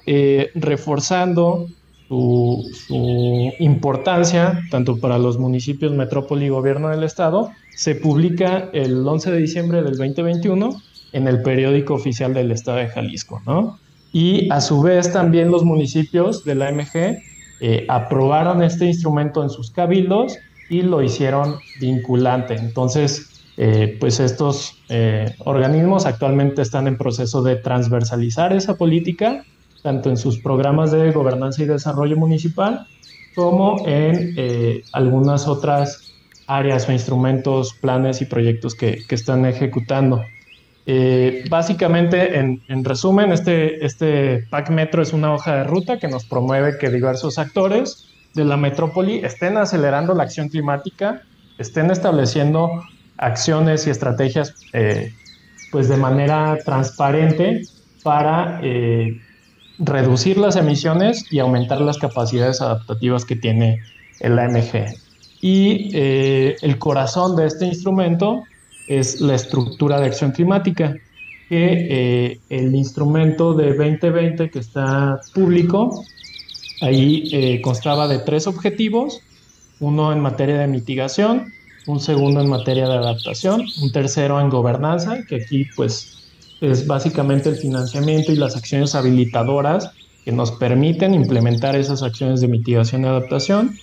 reforzando 0.56 1.68
su, 2.10 3.54
importancia 3.60 4.60
tanto 4.70 4.98
para 4.98 5.16
los 5.18 5.38
municipios, 5.38 5.92
metrópoli 5.92 6.46
y 6.46 6.48
gobierno 6.48 6.88
del 6.88 7.04
estado, 7.04 7.52
se 7.76 7.94
publica 7.94 8.68
el 8.72 9.06
11 9.06 9.30
de 9.30 9.38
diciembre 9.38 9.82
del 9.82 9.96
2021 9.96 10.82
en 11.12 11.28
el 11.28 11.42
periódico 11.42 11.94
oficial 11.94 12.34
del 12.34 12.50
estado 12.50 12.78
de 12.78 12.88
Jalisco, 12.88 13.40
¿no? 13.46 13.78
Y 14.12 14.50
a 14.50 14.60
su 14.60 14.82
vez 14.82 15.12
también 15.12 15.52
los 15.52 15.64
municipios 15.64 16.44
de 16.44 16.56
la 16.56 16.68
AMG 16.68 17.18
eh, 17.60 17.86
aprobaron 17.88 18.64
este 18.64 18.86
instrumento 18.86 19.44
en 19.44 19.50
sus 19.50 19.70
cabildos 19.70 20.36
y 20.68 20.82
lo 20.82 21.02
hicieron 21.02 21.56
vinculante. 21.80 22.54
Entonces, 22.54 23.44
eh, 23.56 23.96
pues 24.00 24.18
estos 24.18 24.78
eh, 24.88 25.32
organismos 25.44 26.06
actualmente 26.06 26.62
están 26.62 26.88
en 26.88 26.96
proceso 26.96 27.42
de 27.42 27.54
transversalizar 27.54 28.52
esa 28.52 28.76
política 28.76 29.44
tanto 29.82 30.10
en 30.10 30.16
sus 30.16 30.38
programas 30.38 30.90
de 30.90 31.10
gobernanza 31.12 31.62
y 31.62 31.66
desarrollo 31.66 32.16
municipal 32.16 32.86
como 33.34 33.86
en 33.86 34.34
eh, 34.36 34.82
algunas 34.92 35.46
otras 35.46 36.12
áreas 36.46 36.88
o 36.88 36.92
instrumentos, 36.92 37.74
planes 37.74 38.20
y 38.20 38.26
proyectos 38.26 38.74
que, 38.74 39.04
que 39.08 39.14
están 39.14 39.46
ejecutando. 39.46 40.22
Eh, 40.86 41.44
básicamente, 41.48 42.38
en, 42.38 42.62
en, 42.68 42.84
resumen, 42.84 43.32
este, 43.32 43.84
este 43.84 44.46
PAC 44.50 44.70
Metro 44.70 45.02
es 45.02 45.12
una 45.12 45.32
hoja 45.32 45.58
de 45.58 45.64
ruta 45.64 45.98
que 45.98 46.08
nos 46.08 46.24
promueve 46.24 46.78
que 46.78 46.90
diversos 46.90 47.38
actores 47.38 48.08
de 48.34 48.44
la 48.44 48.56
metrópoli 48.56 49.18
estén 49.18 49.56
acelerando 49.56 50.14
la 50.14 50.24
acción 50.24 50.48
climática, 50.48 51.22
estén 51.58 51.90
estableciendo 51.90 52.82
acciones 53.18 53.86
y 53.86 53.90
estrategias 53.90 54.54
eh, 54.72 55.12
pues 55.70 55.88
de 55.88 55.96
manera 55.96 56.58
transparente 56.64 57.62
para 58.02 58.60
reducir 59.80 60.36
las 60.38 60.56
emisiones 60.56 61.24
y 61.32 61.38
aumentar 61.38 61.80
las 61.80 61.98
capacidades 61.98 62.60
adaptativas 62.60 63.24
que 63.24 63.36
tiene 63.36 63.80
el 64.20 64.38
AMG. 64.38 64.94
Y 65.40 65.90
eh, 65.94 66.56
el 66.60 66.78
corazón 66.78 67.34
de 67.34 67.46
este 67.46 67.66
instrumento 67.66 68.44
es 68.86 69.20
la 69.20 69.34
estructura 69.34 69.98
de 70.00 70.06
acción 70.06 70.32
climática, 70.32 70.94
que 71.48 71.88
eh, 71.90 72.40
el 72.50 72.74
instrumento 72.74 73.54
de 73.54 73.74
2020 73.74 74.50
que 74.50 74.58
está 74.58 75.20
público, 75.34 76.04
ahí 76.82 77.28
eh, 77.32 77.60
constaba 77.62 78.06
de 78.06 78.18
tres 78.18 78.46
objetivos, 78.46 79.20
uno 79.80 80.12
en 80.12 80.20
materia 80.20 80.58
de 80.58 80.66
mitigación, 80.66 81.52
un 81.86 82.00
segundo 82.00 82.40
en 82.40 82.48
materia 82.48 82.86
de 82.86 82.94
adaptación, 82.94 83.64
un 83.82 83.90
tercero 83.90 84.40
en 84.40 84.50
gobernanza, 84.50 85.24
que 85.26 85.36
aquí 85.36 85.66
pues 85.74 86.19
es 86.60 86.86
básicamente 86.86 87.48
el 87.48 87.56
financiamiento 87.56 88.32
y 88.32 88.36
las 88.36 88.56
acciones 88.56 88.94
habilitadoras 88.94 89.90
que 90.24 90.32
nos 90.32 90.52
permiten 90.52 91.14
implementar 91.14 91.76
esas 91.76 92.02
acciones 92.02 92.40
de 92.40 92.48
mitigación 92.48 93.02
y 93.02 93.06
adaptación. 93.06 93.78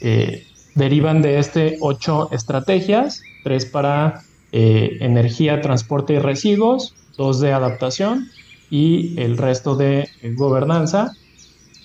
Eh, 0.00 0.46
derivan 0.74 1.20
de 1.20 1.38
este 1.38 1.76
ocho 1.80 2.30
estrategias, 2.32 3.20
tres 3.44 3.66
para 3.66 4.22
eh, 4.52 4.96
energía, 5.00 5.60
transporte 5.60 6.14
y 6.14 6.18
residuos, 6.18 6.94
dos 7.18 7.40
de 7.40 7.52
adaptación 7.52 8.30
y 8.70 9.20
el 9.20 9.36
resto 9.36 9.76
de 9.76 10.08
eh, 10.22 10.32
gobernanza. 10.34 11.12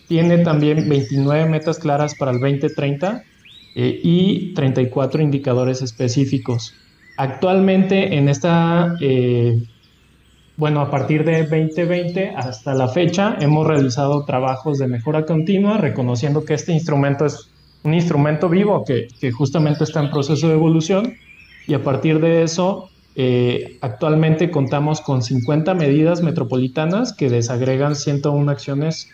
Tiene 0.08 0.38
también 0.38 0.88
29 0.88 1.50
metas 1.50 1.80
claras 1.80 2.16
para 2.16 2.32
el 2.32 2.40
2030 2.40 3.24
y 3.76 4.54
34 4.56 5.22
indicadores 5.22 5.84
específicos. 5.84 6.74
Actualmente 7.18 8.16
en 8.16 8.28
esta 8.28 8.96
bueno, 10.58 10.82
a 10.82 10.90
partir 10.90 11.24
de 11.24 11.44
2020 11.44 12.34
hasta 12.36 12.74
la 12.74 12.88
fecha 12.88 13.38
hemos 13.40 13.68
realizado 13.68 14.26
trabajos 14.26 14.80
de 14.80 14.88
mejora 14.88 15.24
continua, 15.24 15.78
reconociendo 15.78 16.44
que 16.44 16.56
este 16.56 16.74
instrumento 16.74 17.28
es 17.28 17.52
un 17.84 17.94
instrumento 17.94 18.50
vivo 18.50 18.84
que, 18.84 19.08
justamente 19.32 19.84
está 19.84 20.02
en 20.02 20.10
proceso 20.10 20.48
de 20.48 20.56
evolución 20.56 21.14
y 21.68 21.76
a 21.76 21.84
partir 21.84 22.20
de 22.20 22.42
eso 22.42 22.90
eh, 23.16 23.78
actualmente 23.82 24.50
contamos 24.50 25.02
con 25.02 25.22
50 25.22 25.76
medidas 25.76 26.24
metropolitanas 26.24 27.14
que 27.14 27.30
desagregan 27.30 27.96
101 27.96 28.52
acciones 28.52 29.12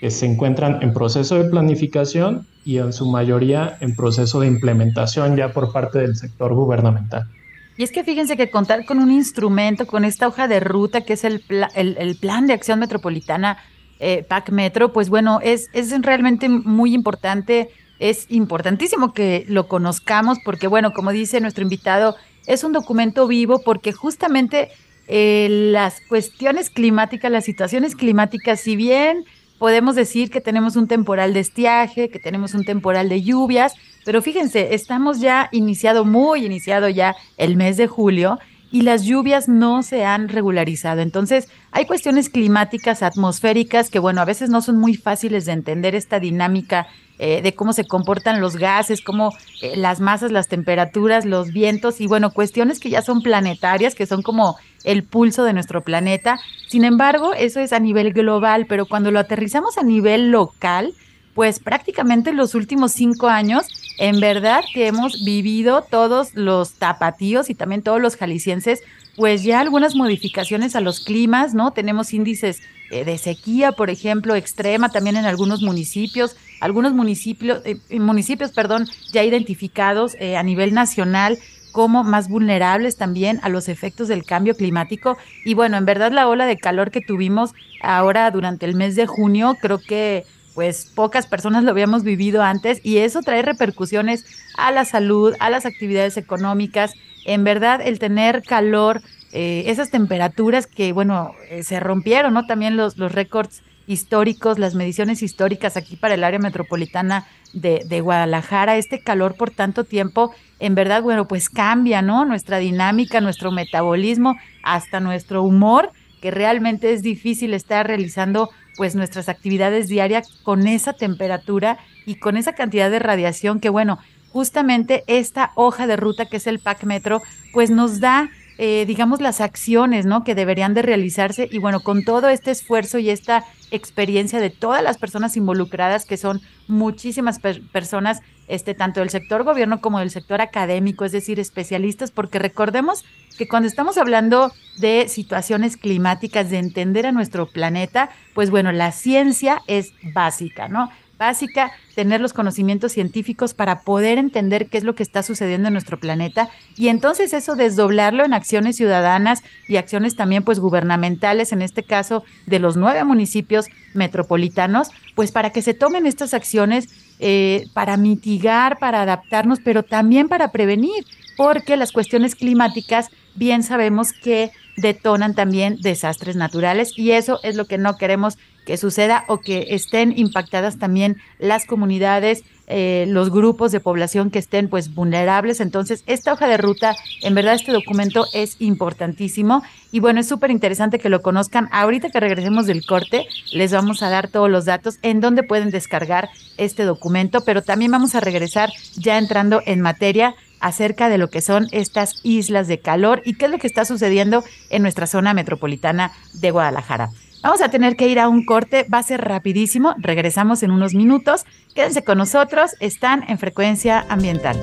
que 0.00 0.10
se 0.10 0.26
encuentran 0.26 0.82
en 0.82 0.92
proceso 0.92 1.40
de 1.40 1.48
planificación 1.48 2.48
y 2.64 2.78
en 2.78 2.92
su 2.92 3.08
mayoría 3.08 3.76
en 3.80 3.94
proceso 3.94 4.40
de 4.40 4.48
implementación 4.48 5.36
ya 5.36 5.52
por 5.52 5.72
parte 5.72 6.00
del 6.00 6.16
sector 6.16 6.54
gubernamental. 6.54 7.28
Y 7.76 7.84
es 7.84 7.92
que 7.92 8.04
fíjense 8.04 8.36
que 8.36 8.50
contar 8.50 8.84
con 8.84 8.98
un 8.98 9.10
instrumento, 9.10 9.86
con 9.86 10.04
esta 10.04 10.28
hoja 10.28 10.46
de 10.48 10.60
ruta 10.60 11.02
que 11.02 11.14
es 11.14 11.24
el, 11.24 11.42
el, 11.74 12.16
Plan 12.16 12.46
de 12.46 12.52
Acción 12.52 12.78
Metropolitana 12.78 13.58
eh, 13.98 14.24
PAC 14.28 14.50
Metro, 14.50 14.92
pues 14.92 15.08
bueno, 15.08 15.40
es, 15.42 15.68
es 15.72 15.90
realmente 16.02 16.48
muy 16.48 16.92
importante, 16.92 17.70
es 17.98 18.26
importantísimo 18.28 19.14
que 19.14 19.44
lo 19.48 19.68
conozcamos 19.68 20.38
porque 20.44 20.66
bueno, 20.66 20.92
como 20.92 21.12
dice 21.12 21.40
nuestro 21.40 21.62
invitado, 21.62 22.16
es 22.46 22.64
un 22.64 22.72
documento 22.72 23.26
vivo 23.26 23.62
porque 23.64 23.92
justamente 23.92 24.70
eh, 25.08 25.48
las 25.50 26.00
cuestiones 26.08 26.70
climáticas, 26.70 27.30
las 27.30 27.44
situaciones 27.44 27.96
climáticas, 27.96 28.60
si 28.60 28.76
bien 28.76 29.24
podemos 29.58 29.94
decir 29.94 30.30
que 30.30 30.40
tenemos 30.40 30.76
un 30.76 30.88
temporal 30.88 31.34
de 31.34 31.40
estiaje, 31.40 32.08
que 32.10 32.18
tenemos 32.18 32.54
un 32.54 32.64
temporal 32.64 33.08
de 33.08 33.22
lluvias, 33.22 33.74
pero 34.04 34.22
fíjense, 34.22 34.74
estamos 34.74 35.20
ya 35.20 35.48
iniciado, 35.52 36.04
muy 36.04 36.44
iniciado 36.44 36.88
ya 36.88 37.16
el 37.36 37.56
mes 37.56 37.76
de 37.76 37.86
julio 37.86 38.38
y 38.70 38.82
las 38.82 39.04
lluvias 39.04 39.48
no 39.48 39.82
se 39.82 40.04
han 40.04 40.28
regularizado. 40.28 41.02
Entonces, 41.02 41.48
hay 41.72 41.84
cuestiones 41.84 42.30
climáticas, 42.30 43.02
atmosféricas, 43.02 43.90
que 43.90 43.98
bueno, 43.98 44.22
a 44.22 44.24
veces 44.24 44.48
no 44.48 44.62
son 44.62 44.78
muy 44.78 44.94
fáciles 44.94 45.44
de 45.44 45.52
entender 45.52 45.94
esta 45.94 46.18
dinámica 46.18 46.86
eh, 47.18 47.42
de 47.42 47.54
cómo 47.54 47.74
se 47.74 47.84
comportan 47.84 48.40
los 48.40 48.56
gases, 48.56 49.02
cómo 49.02 49.32
eh, 49.60 49.76
las 49.76 50.00
masas, 50.00 50.32
las 50.32 50.48
temperaturas, 50.48 51.26
los 51.26 51.52
vientos 51.52 52.00
y 52.00 52.06
bueno, 52.06 52.32
cuestiones 52.32 52.80
que 52.80 52.90
ya 52.90 53.02
son 53.02 53.22
planetarias, 53.22 53.94
que 53.94 54.06
son 54.06 54.22
como 54.22 54.56
el 54.84 55.04
pulso 55.04 55.44
de 55.44 55.52
nuestro 55.52 55.82
planeta. 55.82 56.40
Sin 56.66 56.84
embargo, 56.84 57.34
eso 57.34 57.60
es 57.60 57.72
a 57.74 57.78
nivel 57.78 58.14
global, 58.14 58.66
pero 58.66 58.86
cuando 58.86 59.10
lo 59.10 59.20
aterrizamos 59.20 59.76
a 59.76 59.82
nivel 59.82 60.30
local, 60.30 60.94
pues 61.34 61.60
prácticamente 61.60 62.32
los 62.32 62.54
últimos 62.54 62.92
cinco 62.92 63.28
años, 63.28 63.66
en 63.98 64.20
verdad 64.20 64.62
que 64.72 64.86
hemos 64.86 65.24
vivido 65.24 65.82
todos 65.82 66.34
los 66.34 66.74
tapatíos 66.74 67.50
y 67.50 67.54
también 67.54 67.82
todos 67.82 68.00
los 68.00 68.16
jaliscienses, 68.16 68.82
pues 69.16 69.42
ya 69.42 69.60
algunas 69.60 69.94
modificaciones 69.94 70.74
a 70.74 70.80
los 70.80 71.00
climas, 71.00 71.54
¿no? 71.54 71.72
Tenemos 71.72 72.12
índices 72.12 72.62
eh, 72.90 73.04
de 73.04 73.18
sequía, 73.18 73.72
por 73.72 73.90
ejemplo, 73.90 74.34
extrema 74.34 74.90
también 74.90 75.16
en 75.16 75.24
algunos 75.24 75.62
municipios, 75.62 76.36
algunos 76.60 76.92
municipios, 76.92 77.60
eh, 77.64 77.78
municipios 77.98 78.52
perdón, 78.52 78.86
ya 79.12 79.22
identificados 79.24 80.16
eh, 80.18 80.36
a 80.36 80.42
nivel 80.42 80.74
nacional 80.74 81.38
como 81.72 82.04
más 82.04 82.28
vulnerables 82.28 82.96
también 82.96 83.40
a 83.42 83.48
los 83.48 83.68
efectos 83.68 84.08
del 84.08 84.24
cambio 84.24 84.54
climático. 84.54 85.16
Y 85.44 85.54
bueno, 85.54 85.76
en 85.76 85.86
verdad 85.86 86.12
la 86.12 86.28
ola 86.28 86.46
de 86.46 86.58
calor 86.58 86.90
que 86.90 87.00
tuvimos 87.00 87.54
ahora 87.82 88.30
durante 88.30 88.66
el 88.66 88.74
mes 88.74 88.94
de 88.94 89.06
junio, 89.06 89.56
creo 89.60 89.78
que 89.78 90.24
pues 90.54 90.86
pocas 90.94 91.26
personas 91.26 91.64
lo 91.64 91.70
habíamos 91.70 92.04
vivido 92.04 92.42
antes 92.42 92.80
y 92.82 92.98
eso 92.98 93.20
trae 93.22 93.42
repercusiones 93.42 94.24
a 94.56 94.70
la 94.70 94.84
salud, 94.84 95.34
a 95.40 95.50
las 95.50 95.66
actividades 95.66 96.16
económicas. 96.16 96.94
En 97.24 97.44
verdad, 97.44 97.80
el 97.82 97.98
tener 97.98 98.42
calor, 98.42 99.02
eh, 99.32 99.64
esas 99.66 99.90
temperaturas 99.90 100.66
que, 100.66 100.92
bueno, 100.92 101.32
se 101.62 101.80
rompieron, 101.80 102.34
¿no? 102.34 102.46
También 102.46 102.76
los, 102.76 102.98
los 102.98 103.12
récords 103.12 103.62
históricos, 103.86 104.58
las 104.58 104.74
mediciones 104.74 105.22
históricas 105.22 105.76
aquí 105.76 105.96
para 105.96 106.14
el 106.14 106.24
área 106.24 106.38
metropolitana 106.38 107.26
de, 107.52 107.82
de, 107.86 108.00
Guadalajara, 108.00 108.76
este 108.76 109.00
calor 109.00 109.34
por 109.34 109.50
tanto 109.50 109.84
tiempo, 109.84 110.32
en 110.58 110.74
verdad, 110.74 111.02
bueno, 111.02 111.26
pues 111.28 111.50
cambia, 111.50 112.02
¿no? 112.02 112.24
Nuestra 112.24 112.58
dinámica, 112.58 113.20
nuestro 113.20 113.50
metabolismo, 113.50 114.36
hasta 114.62 115.00
nuestro 115.00 115.42
humor, 115.42 115.90
que 116.20 116.30
realmente 116.30 116.92
es 116.92 117.02
difícil 117.02 117.52
estar 117.52 117.86
realizando 117.86 118.50
pues 118.76 118.94
nuestras 118.94 119.28
actividades 119.28 119.88
diarias 119.88 120.28
con 120.42 120.66
esa 120.66 120.92
temperatura 120.92 121.78
y 122.06 122.16
con 122.16 122.36
esa 122.36 122.54
cantidad 122.54 122.90
de 122.90 122.98
radiación 122.98 123.60
que, 123.60 123.68
bueno, 123.68 123.98
justamente 124.30 125.04
esta 125.06 125.52
hoja 125.54 125.86
de 125.86 125.96
ruta 125.96 126.26
que 126.26 126.38
es 126.38 126.46
el 126.46 126.58
PAC 126.58 126.84
Metro, 126.84 127.22
pues 127.52 127.70
nos 127.70 128.00
da 128.00 128.30
eh, 128.64 128.86
digamos, 128.86 129.20
las 129.20 129.40
acciones, 129.40 130.06
¿no? 130.06 130.22
Que 130.22 130.36
deberían 130.36 130.72
de 130.72 130.82
realizarse 130.82 131.48
y 131.50 131.58
bueno, 131.58 131.80
con 131.80 132.04
todo 132.04 132.28
este 132.28 132.52
esfuerzo 132.52 133.00
y 133.00 133.10
esta 133.10 133.42
experiencia 133.72 134.38
de 134.38 134.50
todas 134.50 134.84
las 134.84 134.98
personas 134.98 135.36
involucradas, 135.36 136.04
que 136.04 136.16
son 136.16 136.40
muchísimas 136.68 137.40
personas, 137.40 138.20
este, 138.46 138.74
tanto 138.74 139.00
del 139.00 139.10
sector 139.10 139.42
gobierno 139.42 139.80
como 139.80 139.98
del 139.98 140.10
sector 140.10 140.40
académico, 140.40 141.04
es 141.04 141.10
decir, 141.10 141.40
especialistas, 141.40 142.12
porque 142.12 142.38
recordemos 142.38 143.04
que 143.36 143.48
cuando 143.48 143.66
estamos 143.66 143.98
hablando 143.98 144.52
de 144.78 145.08
situaciones 145.08 145.76
climáticas, 145.76 146.48
de 146.48 146.58
entender 146.58 147.06
a 147.06 147.10
nuestro 147.10 147.48
planeta, 147.48 148.10
pues 148.32 148.50
bueno, 148.50 148.70
la 148.70 148.92
ciencia 148.92 149.60
es 149.66 149.92
básica, 150.14 150.68
¿no? 150.68 150.88
Básica, 151.22 151.70
tener 151.94 152.20
los 152.20 152.32
conocimientos 152.32 152.90
científicos 152.90 153.54
para 153.54 153.82
poder 153.82 154.18
entender 154.18 154.66
qué 154.66 154.78
es 154.78 154.82
lo 154.82 154.96
que 154.96 155.04
está 155.04 155.22
sucediendo 155.22 155.68
en 155.68 155.74
nuestro 155.74 156.00
planeta 156.00 156.48
y 156.76 156.88
entonces 156.88 157.32
eso 157.32 157.54
desdoblarlo 157.54 158.24
en 158.24 158.34
acciones 158.34 158.74
ciudadanas 158.74 159.44
y 159.68 159.76
acciones 159.76 160.16
también 160.16 160.42
pues 160.42 160.58
gubernamentales, 160.58 161.52
en 161.52 161.62
este 161.62 161.84
caso 161.84 162.24
de 162.46 162.58
los 162.58 162.76
nueve 162.76 163.04
municipios 163.04 163.66
metropolitanos, 163.94 164.88
pues 165.14 165.30
para 165.30 165.50
que 165.50 165.62
se 165.62 165.74
tomen 165.74 166.06
estas 166.06 166.34
acciones 166.34 166.88
eh, 167.20 167.66
para 167.72 167.96
mitigar, 167.96 168.80
para 168.80 169.02
adaptarnos, 169.02 169.60
pero 169.62 169.84
también 169.84 170.28
para 170.28 170.50
prevenir, 170.50 171.04
porque 171.36 171.76
las 171.76 171.92
cuestiones 171.92 172.34
climáticas 172.34 173.10
bien 173.36 173.62
sabemos 173.62 174.12
que 174.12 174.50
detonan 174.76 175.34
también 175.34 175.78
desastres 175.80 176.34
naturales 176.34 176.92
y 176.96 177.12
eso 177.12 177.38
es 177.44 177.54
lo 177.54 177.66
que 177.66 177.78
no 177.78 177.96
queremos 177.96 178.38
que 178.64 178.76
suceda 178.76 179.24
o 179.28 179.40
que 179.40 179.68
estén 179.70 180.16
impactadas 180.16 180.78
también 180.78 181.16
las 181.38 181.66
comunidades, 181.66 182.44
eh, 182.68 183.06
los 183.08 183.30
grupos 183.30 183.72
de 183.72 183.80
población 183.80 184.30
que 184.30 184.38
estén 184.38 184.68
pues 184.68 184.94
vulnerables. 184.94 185.60
Entonces, 185.60 186.04
esta 186.06 186.32
hoja 186.32 186.46
de 186.46 186.56
ruta, 186.56 186.94
en 187.22 187.34
verdad 187.34 187.54
este 187.54 187.72
documento 187.72 188.26
es 188.32 188.56
importantísimo 188.60 189.62
y 189.90 190.00
bueno, 190.00 190.20
es 190.20 190.28
súper 190.28 190.50
interesante 190.50 190.98
que 190.98 191.08
lo 191.08 191.22
conozcan. 191.22 191.68
Ahorita 191.72 192.10
que 192.10 192.20
regresemos 192.20 192.66
del 192.66 192.86
corte, 192.86 193.26
les 193.52 193.72
vamos 193.72 194.02
a 194.02 194.10
dar 194.10 194.28
todos 194.28 194.48
los 194.48 194.64
datos 194.64 194.98
en 195.02 195.20
donde 195.20 195.42
pueden 195.42 195.70
descargar 195.70 196.30
este 196.56 196.84
documento, 196.84 197.44
pero 197.44 197.62
también 197.62 197.90
vamos 197.90 198.14
a 198.14 198.20
regresar 198.20 198.70
ya 198.96 199.18
entrando 199.18 199.60
en 199.66 199.80
materia 199.80 200.34
acerca 200.60 201.08
de 201.08 201.18
lo 201.18 201.28
que 201.28 201.40
son 201.40 201.66
estas 201.72 202.20
islas 202.22 202.68
de 202.68 202.78
calor 202.78 203.20
y 203.24 203.34
qué 203.34 203.46
es 203.46 203.50
lo 203.50 203.58
que 203.58 203.66
está 203.66 203.84
sucediendo 203.84 204.44
en 204.70 204.82
nuestra 204.82 205.06
zona 205.06 205.34
metropolitana 205.34 206.12
de 206.34 206.52
Guadalajara. 206.52 207.10
Vamos 207.42 207.60
a 207.60 207.70
tener 207.70 207.96
que 207.96 208.06
ir 208.06 208.20
a 208.20 208.28
un 208.28 208.44
corte, 208.44 208.86
va 208.92 208.98
a 208.98 209.02
ser 209.02 209.20
rapidísimo, 209.20 209.96
regresamos 209.98 210.62
en 210.62 210.70
unos 210.70 210.94
minutos. 210.94 211.44
Quédense 211.74 212.04
con 212.04 212.18
nosotros, 212.18 212.76
están 212.78 213.24
en 213.28 213.36
frecuencia 213.38 214.06
ambiental. 214.08 214.56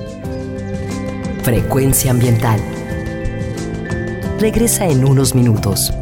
Frecuencia 1.42 2.10
ambiental. 2.10 2.58
Regresa 4.38 4.86
en 4.86 5.04
unos 5.04 5.34
minutos. 5.34 5.92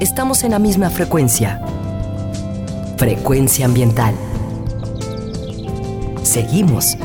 Estamos 0.00 0.44
en 0.44 0.52
la 0.52 0.58
misma 0.58 0.88
frecuencia. 0.88 1.60
Frecuencia 2.96 3.66
ambiental. 3.66 4.14
Seguimos 6.22 6.96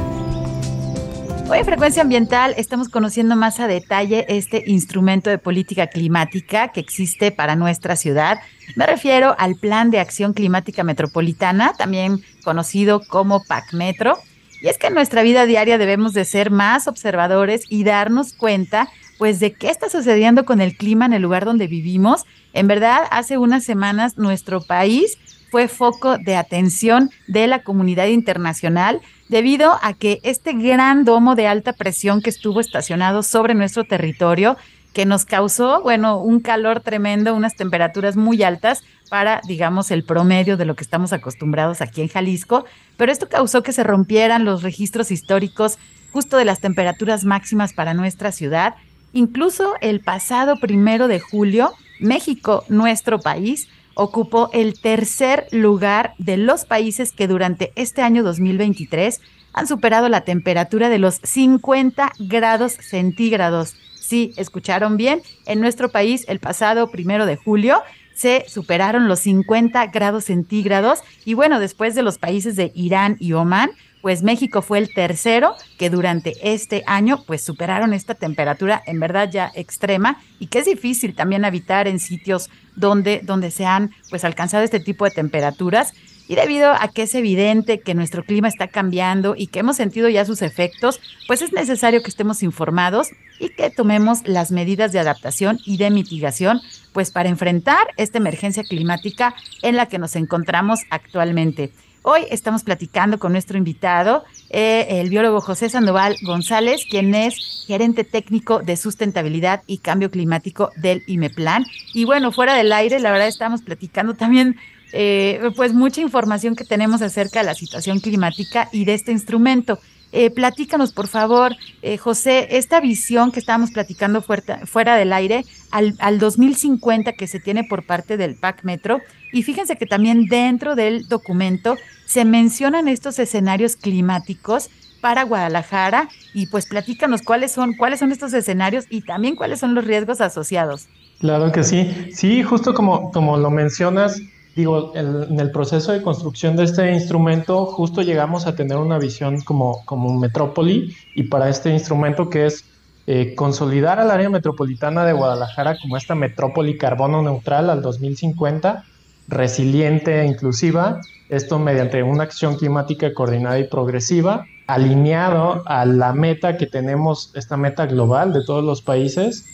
Hoy 1.49 1.60
en 1.60 1.65
Frecuencia 1.65 2.01
Ambiental 2.01 2.54
estamos 2.58 2.89
conociendo 2.89 3.36
más 3.36 3.60
a 3.60 3.67
detalle 3.67 4.25
este 4.30 4.63
instrumento 4.67 5.30
de 5.30 5.38
política 5.38 5.88
climática 5.88 6.69
que 6.69 6.80
existe 6.80 7.32
para 7.32 7.56
nuestra 7.56 7.95
ciudad. 7.95 8.39
Me 8.75 8.86
refiero 8.86 9.36
al 9.38 9.56
Plan 9.56 9.91
de 9.91 9.99
Acción 9.99 10.34
Climática 10.34 10.84
Metropolitana, 10.84 11.73
también 11.77 12.21
conocido 12.43 13.01
como 13.08 13.43
PAC 13.43 13.73
Metro. 13.73 14.17
Y 14.62 14.67
es 14.67 14.77
que 14.77 14.88
en 14.88 14.93
nuestra 14.93 15.23
vida 15.23 15.45
diaria 15.45 15.77
debemos 15.77 16.13
de 16.13 16.25
ser 16.25 16.51
más 16.51 16.88
observadores 16.88 17.63
y 17.69 17.84
darnos 17.84 18.34
cuenta 18.34 18.89
pues 19.17 19.39
de 19.39 19.54
qué 19.54 19.69
está 19.69 19.89
sucediendo 19.89 20.45
con 20.45 20.62
el 20.62 20.75
clima 20.75 21.06
en 21.06 21.13
el 21.13 21.21
lugar 21.21 21.45
donde 21.45 21.67
vivimos. 21.67 22.25
En 22.54 22.67
verdad, 22.67 23.01
hace 23.12 23.38
unas 23.38 23.63
semanas 23.63 24.17
nuestro 24.17 24.62
país 24.62 25.17
fue 25.51 25.67
foco 25.67 26.17
de 26.17 26.37
atención 26.37 27.11
de 27.27 27.45
la 27.45 27.61
comunidad 27.61 28.07
internacional 28.07 29.01
debido 29.27 29.77
a 29.81 29.93
que 29.93 30.21
este 30.23 30.53
gran 30.53 31.03
domo 31.03 31.35
de 31.35 31.47
alta 31.47 31.73
presión 31.73 32.21
que 32.21 32.29
estuvo 32.29 32.61
estacionado 32.61 33.21
sobre 33.21 33.53
nuestro 33.53 33.83
territorio, 33.83 34.55
que 34.93 35.05
nos 35.05 35.25
causó, 35.25 35.81
bueno, 35.81 36.17
un 36.19 36.39
calor 36.39 36.79
tremendo, 36.79 37.35
unas 37.35 37.55
temperaturas 37.55 38.15
muy 38.15 38.41
altas 38.43 38.83
para, 39.09 39.41
digamos, 39.45 39.91
el 39.91 40.05
promedio 40.05 40.55
de 40.55 40.65
lo 40.65 40.76
que 40.76 40.84
estamos 40.84 41.11
acostumbrados 41.11 41.82
aquí 41.82 42.01
en 42.01 42.07
Jalisco, 42.07 42.65
pero 42.95 43.11
esto 43.11 43.28
causó 43.28 43.61
que 43.61 43.73
se 43.73 43.84
rompieran 43.84 44.45
los 44.45 44.63
registros 44.63 45.11
históricos 45.11 45.78
justo 46.13 46.38
de 46.38 46.45
las 46.45 46.61
temperaturas 46.61 47.26
máximas 47.26 47.73
para 47.73 47.93
nuestra 47.93 48.32
ciudad. 48.32 48.76
Incluso 49.11 49.73
el 49.82 49.99
pasado 49.99 50.55
primero 50.61 51.09
de 51.09 51.19
julio, 51.19 51.73
México, 51.99 52.63
nuestro 52.69 53.19
país, 53.19 53.67
ocupó 53.93 54.49
el 54.53 54.79
tercer 54.79 55.47
lugar 55.51 56.13
de 56.17 56.37
los 56.37 56.65
países 56.65 57.11
que 57.11 57.27
durante 57.27 57.71
este 57.75 58.01
año 58.01 58.23
2023 58.23 59.21
han 59.53 59.67
superado 59.67 60.09
la 60.09 60.21
temperatura 60.21 60.89
de 60.89 60.99
los 60.99 61.19
50 61.23 62.13
grados 62.19 62.73
centígrados. 62.73 63.75
Sí, 63.99 64.33
escucharon 64.37 64.97
bien, 64.97 65.21
en 65.45 65.61
nuestro 65.61 65.89
país 65.89 66.25
el 66.27 66.39
pasado 66.39 66.89
primero 66.89 67.25
de 67.25 67.35
julio 67.35 67.81
se 68.13 68.45
superaron 68.47 69.07
los 69.07 69.19
50 69.21 69.87
grados 69.87 70.25
centígrados 70.25 70.99
y 71.25 71.33
bueno, 71.33 71.59
después 71.59 71.95
de 71.95 72.03
los 72.03 72.17
países 72.17 72.55
de 72.55 72.71
Irán 72.75 73.17
y 73.19 73.33
Omán, 73.33 73.71
pues 74.02 74.24
México 74.24 74.62
fue 74.62 74.80
el 74.80 74.93
tercero 74.93 75.56
que 75.78 75.89
durante 75.89 76.34
este 76.54 76.84
año 76.88 77.24
pues 77.26 77.43
superaron 77.43 77.93
esta 77.93 78.16
temperatura 78.16 78.82
en 78.86 78.99
verdad 78.99 79.30
ya 79.32 79.52
extrema 79.56 80.22
y 80.39 80.47
que 80.47 80.60
es 80.60 80.66
difícil 80.66 81.16
también 81.16 81.45
habitar 81.45 81.88
en 81.88 81.99
sitios 81.99 82.49
donde, 82.76 83.22
donde 83.24 83.52
se 83.52 83.66
han 83.66 83.91
pues 84.10 84.24
alcanzado 84.24 84.64
este 84.64 84.80
tipo 84.80 85.06
de 85.06 85.12
temperaturas 85.12 85.93
y 86.32 86.36
debido 86.36 86.72
a 86.72 86.88
que 86.88 87.04
es 87.04 87.16
evidente 87.16 87.82
que 87.82 87.93
nuestro 87.93 88.24
clima 88.24 88.47
está 88.47 88.70
cambiando 88.70 89.36
y 89.38 89.47
que 89.47 89.60
hemos 89.60 89.76
sentido 89.76 90.08
ya 90.08 90.24
sus 90.24 90.41
efectos, 90.41 91.02
pues 91.28 91.41
es 91.41 91.52
necesario 91.52 92.02
que 92.02 92.10
estemos 92.10 92.41
informados 92.41 93.10
y 93.38 93.49
que 93.49 93.70
tomemos 93.70 94.26
las 94.26 94.49
medidas 94.49 94.93
de 94.93 94.99
adaptación 94.99 95.60
y 95.66 95.76
de 95.76 95.89
mitigación 95.89 96.62
pues 96.93 97.12
para 97.12 97.28
enfrentar 97.28 97.86
esta 97.97 98.18
emergencia 98.18 98.64
climática 98.64 99.36
en 99.62 99.76
la 99.76 99.88
que 99.88 99.99
nos 99.99 100.16
encontramos 100.16 100.80
actualmente. 100.89 101.74
Hoy 102.04 102.22
estamos 102.32 102.64
platicando 102.64 103.20
con 103.20 103.32
nuestro 103.32 103.60
invitado, 103.60 104.24
eh, 104.49 104.88
el 104.89 105.12
biólogo 105.12 105.39
José 105.39 105.70
Sandoval 105.70 106.16
González, 106.24 106.86
quien 106.89 107.14
es 107.14 107.64
gerente 107.68 108.04
técnico 108.04 108.60
de 108.60 108.76
sustentabilidad 108.76 109.62
y 109.68 109.78
cambio 109.78 110.10
climático 110.10 110.72
del 110.78 111.04
IMEPLAN. 111.06 111.64
Y 111.93 112.06
bueno, 112.06 112.32
fuera 112.32 112.56
del 112.56 112.74
aire, 112.74 112.99
la 112.99 113.12
verdad 113.12 113.28
estamos 113.28 113.62
platicando 113.62 114.16
también 114.16 114.58
eh, 114.93 115.52
pues 115.56 115.74
mucha 115.74 116.02
información 116.02 116.56
que 116.56 116.66
tenemos 116.66 117.04
acerca 117.04 117.41
de 117.41 117.45
la 117.45 117.54
situación 117.54 117.99
climática 117.99 118.68
y 118.72 118.86
de 118.86 118.95
este 118.95 119.12
instrumento. 119.12 119.78
Eh, 120.12 120.30
platícanos, 120.30 120.91
por 120.91 121.07
favor, 121.07 121.55
eh, 121.82 121.97
José, 121.97 122.47
esta 122.51 122.82
visión 122.82 123.32
que 123.32 123.39
estábamos 123.39 123.72
platicando 123.72 124.22
fuera, 124.22 124.95
del 124.95 125.14
aire 125.14 125.45
al, 125.72 125.95
al, 125.99 126.20
2050 126.20 127.14
que 127.14 127.28
se 127.28 127.39
tiene 127.39 127.64
por 127.64 127.86
parte 127.86 128.18
del 128.18 128.36
PAC 128.36 128.64
Metro. 128.64 128.99
Y 129.32 129.43
fíjense 129.43 129.78
que 129.78 129.86
también 129.86 130.26
dentro 130.26 130.76
del 130.76 131.07
documento 131.07 131.78
se 132.05 132.26
mencionan 132.26 132.88
estos 132.89 133.20
escenarios 133.20 133.78
climáticos 133.78 134.70
para 135.01 135.24
Guadalajara 135.24 136.09
y 136.34 136.47
pues 136.47 136.68
platícanos 136.68 137.22
cuáles 137.22 137.51
son, 137.51 137.74
cuáles 137.74 137.99
son 137.99 138.12
estos 138.12 138.34
escenarios 138.34 138.86
y 138.89 139.01
también 139.01 139.36
cuáles 139.36 139.59
son 139.59 139.74
los 139.74 139.86
riesgos 139.86 140.22
asociados. 140.22 140.88
Claro 141.20 141.51
que 141.51 141.64
sí. 141.64 142.09
Sí, 142.14 142.43
justo 142.43 142.74
como, 142.74 143.12
como 143.12 143.38
lo 143.38 143.49
mencionas, 143.49 144.22
digo, 144.56 144.91
en 144.95 145.39
el 145.39 145.52
proceso 145.52 145.91
de 145.91 146.02
construcción 146.02 146.56
de 146.56 146.66
este 146.66 146.91
instrumento 146.93 147.66
justo 147.66 148.02
llegamos 148.02 148.47
a 148.47 148.56
tener 148.56 148.78
una 148.78 148.99
visión 148.99 149.41
como, 149.41 149.86
como 149.86 150.18
metrópoli 150.20 150.95
y 151.16 151.24
para 151.24 151.49
este 151.49 151.72
instrumento 151.72 152.30
que 152.30 152.47
es 152.47 152.66
eh, 153.08 153.34
consolidar 153.36 153.99
al 153.99 154.12
área 154.12 154.30
metropolitana 154.30 155.06
de 155.06 155.14
Guadalajara 155.14 155.78
como 155.82 155.97
esta 155.97 156.16
metrópoli 156.16 156.78
carbono 156.78 157.22
neutral 157.22 157.70
al 157.70 157.82
2050, 157.82 158.84
resiliente 159.28 160.22
e 160.22 160.26
inclusiva, 160.26 160.99
esto 161.30 161.58
mediante 161.58 162.04
una 162.04 162.24
acción 162.24 162.58
climática 162.58 163.14
coordinada 163.14 163.58
y 163.58 163.68
progresiva, 163.68 164.45
alineado 164.68 165.64
a 165.66 165.86
la 165.86 166.14
meta 166.14 166.58
que 166.58 166.68
tenemos, 166.68 167.32
esta 167.36 167.58
meta 167.58 167.86
global 167.86 168.34
de 168.34 168.43
todos 168.45 168.64
los 168.64 168.82
países, 168.82 169.45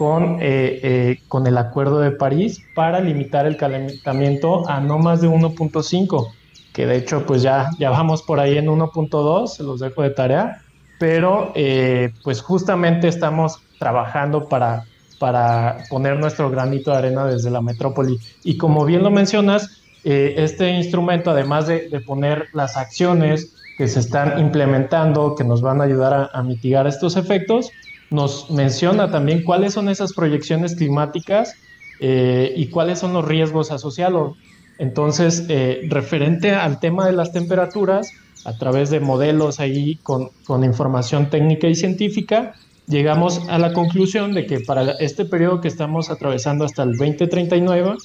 con, 0.00 0.38
eh, 0.40 0.80
eh, 0.82 1.18
con 1.28 1.46
el 1.46 1.58
Acuerdo 1.58 2.00
de 2.00 2.10
París 2.10 2.64
para 2.74 3.00
limitar 3.00 3.44
el 3.46 3.58
calentamiento 3.58 4.66
a 4.66 4.80
no 4.80 4.98
más 4.98 5.20
de 5.20 5.28
1.5, 5.28 6.32
que 6.72 6.86
de 6.86 6.96
hecho 6.96 7.26
pues 7.26 7.42
ya, 7.42 7.68
ya 7.78 7.90
vamos 7.90 8.22
por 8.22 8.40
ahí 8.40 8.56
en 8.56 8.68
1.2, 8.68 9.48
se 9.48 9.62
los 9.62 9.78
dejo 9.78 10.00
de 10.00 10.08
tarea, 10.08 10.62
pero 10.98 11.52
eh, 11.54 12.14
pues 12.24 12.40
justamente 12.40 13.08
estamos 13.08 13.60
trabajando 13.78 14.48
para, 14.48 14.84
para 15.18 15.84
poner 15.90 16.18
nuestro 16.18 16.50
granito 16.50 16.92
de 16.92 16.96
arena 16.96 17.26
desde 17.26 17.50
la 17.50 17.60
metrópoli. 17.60 18.18
Y 18.42 18.56
como 18.56 18.86
bien 18.86 19.02
lo 19.02 19.10
mencionas, 19.10 19.82
este 20.02 20.70
instrumento, 20.70 21.30
además 21.30 21.66
de, 21.66 21.90
de, 21.90 22.00
poner 22.00 22.46
las 22.54 22.78
acciones 22.78 23.54
que 23.76 23.86
se 23.86 24.00
están 24.00 24.38
implementando, 24.38 25.34
que 25.34 25.44
nos 25.44 25.60
van 25.60 25.82
a 25.82 25.84
ayudar 25.84 26.14
a, 26.14 26.30
a 26.32 26.42
mitigar 26.42 26.86
estos 26.86 27.18
efectos, 27.18 27.70
nos 28.10 28.50
menciona 28.50 29.10
también 29.10 29.44
cuáles 29.44 29.72
son 29.74 29.88
esas 29.88 30.12
proyecciones 30.12 30.74
climáticas 30.74 31.54
eh, 32.00 32.52
y 32.56 32.66
cuáles 32.68 32.98
son 32.98 33.12
los 33.12 33.24
riesgos 33.24 33.70
asociados. 33.70 34.36
Entonces, 34.78 35.46
eh, 35.48 35.82
referente 35.88 36.52
al 36.52 36.80
tema 36.80 37.06
de 37.06 37.12
las 37.12 37.32
temperaturas, 37.32 38.12
a 38.44 38.56
través 38.56 38.90
de 38.90 39.00
modelos 39.00 39.60
ahí 39.60 39.96
con, 40.02 40.30
información 40.64 41.30
técnica 41.30 41.68
y 41.68 41.74
científica, 41.74 42.54
llegamos 42.86 43.42
a 43.48 43.58
la 43.58 43.72
conclusión 43.72 44.32
de 44.32 44.46
que 44.46 44.60
para 44.60 44.92
este 44.92 45.24
periodo 45.24 45.60
que 45.60 45.68
estamos 45.68 46.10
atravesando 46.10 46.64
hasta 46.64 46.82
el 46.82 46.96
2039, 46.96 47.96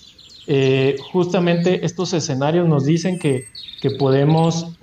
eh, 0.48 0.98
justamente 1.12 1.86
estos 1.86 2.14
escenarios 2.14 2.68
nos 2.68 2.86
dicen 2.86 3.18
que, 3.18 3.46
que 3.82 3.92
podemos 3.92 4.78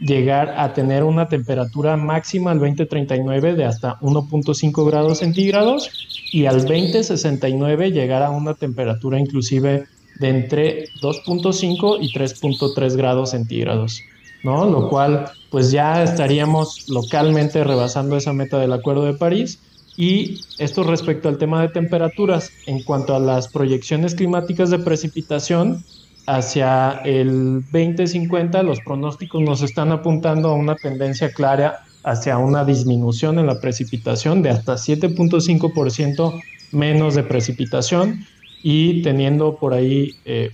llegar 0.00 0.54
a 0.56 0.72
tener 0.72 1.04
una 1.04 1.28
temperatura 1.28 1.96
máxima 1.96 2.50
al 2.50 2.58
2039 2.58 3.54
de 3.54 3.64
hasta 3.64 3.98
1.5 4.00 4.86
grados 4.86 5.18
centígrados 5.18 5.90
y 6.32 6.46
al 6.46 6.62
2069 6.62 7.92
llegar 7.92 8.22
a 8.22 8.30
una 8.30 8.54
temperatura 8.54 9.18
inclusive 9.18 9.84
de 10.18 10.28
entre 10.28 10.88
2.5 11.02 11.98
y 12.00 12.12
3.3 12.12 12.96
grados 12.96 13.30
centígrados, 13.30 14.02
¿no? 14.42 14.64
Lo 14.66 14.88
cual 14.88 15.26
pues 15.50 15.70
ya 15.70 16.02
estaríamos 16.02 16.88
localmente 16.88 17.64
rebasando 17.64 18.16
esa 18.16 18.32
meta 18.32 18.58
del 18.58 18.72
Acuerdo 18.72 19.04
de 19.04 19.14
París 19.14 19.60
y 19.96 20.40
esto 20.58 20.82
respecto 20.82 21.28
al 21.28 21.38
tema 21.38 21.60
de 21.60 21.68
temperaturas, 21.68 22.50
en 22.66 22.82
cuanto 22.82 23.14
a 23.14 23.18
las 23.18 23.48
proyecciones 23.48 24.14
climáticas 24.14 24.70
de 24.70 24.78
precipitación, 24.78 25.84
hacia 26.30 27.00
el 27.04 27.62
2050 27.72 28.62
los 28.62 28.80
pronósticos 28.80 29.42
nos 29.42 29.62
están 29.62 29.90
apuntando 29.90 30.50
a 30.50 30.54
una 30.54 30.76
tendencia 30.76 31.32
clara 31.32 31.80
hacia 32.04 32.38
una 32.38 32.64
disminución 32.64 33.40
en 33.40 33.46
la 33.46 33.60
precipitación 33.60 34.40
de 34.40 34.50
hasta 34.50 34.74
7.5% 34.74 36.40
menos 36.70 37.16
de 37.16 37.24
precipitación 37.24 38.24
y 38.62 39.02
teniendo 39.02 39.56
por 39.56 39.74
ahí 39.74 40.12
eh, 40.24 40.50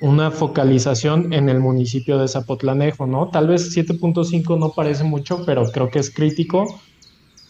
una 0.00 0.30
focalización 0.30 1.32
en 1.32 1.48
el 1.48 1.58
municipio 1.58 2.18
de 2.18 2.28
Zapotlanejo, 2.28 3.06
¿no? 3.06 3.28
Tal 3.28 3.48
vez 3.48 3.76
7.5 3.76 4.56
no 4.56 4.70
parece 4.70 5.02
mucho, 5.02 5.44
pero 5.44 5.64
creo 5.72 5.90
que 5.90 5.98
es 5.98 6.14
crítico 6.14 6.80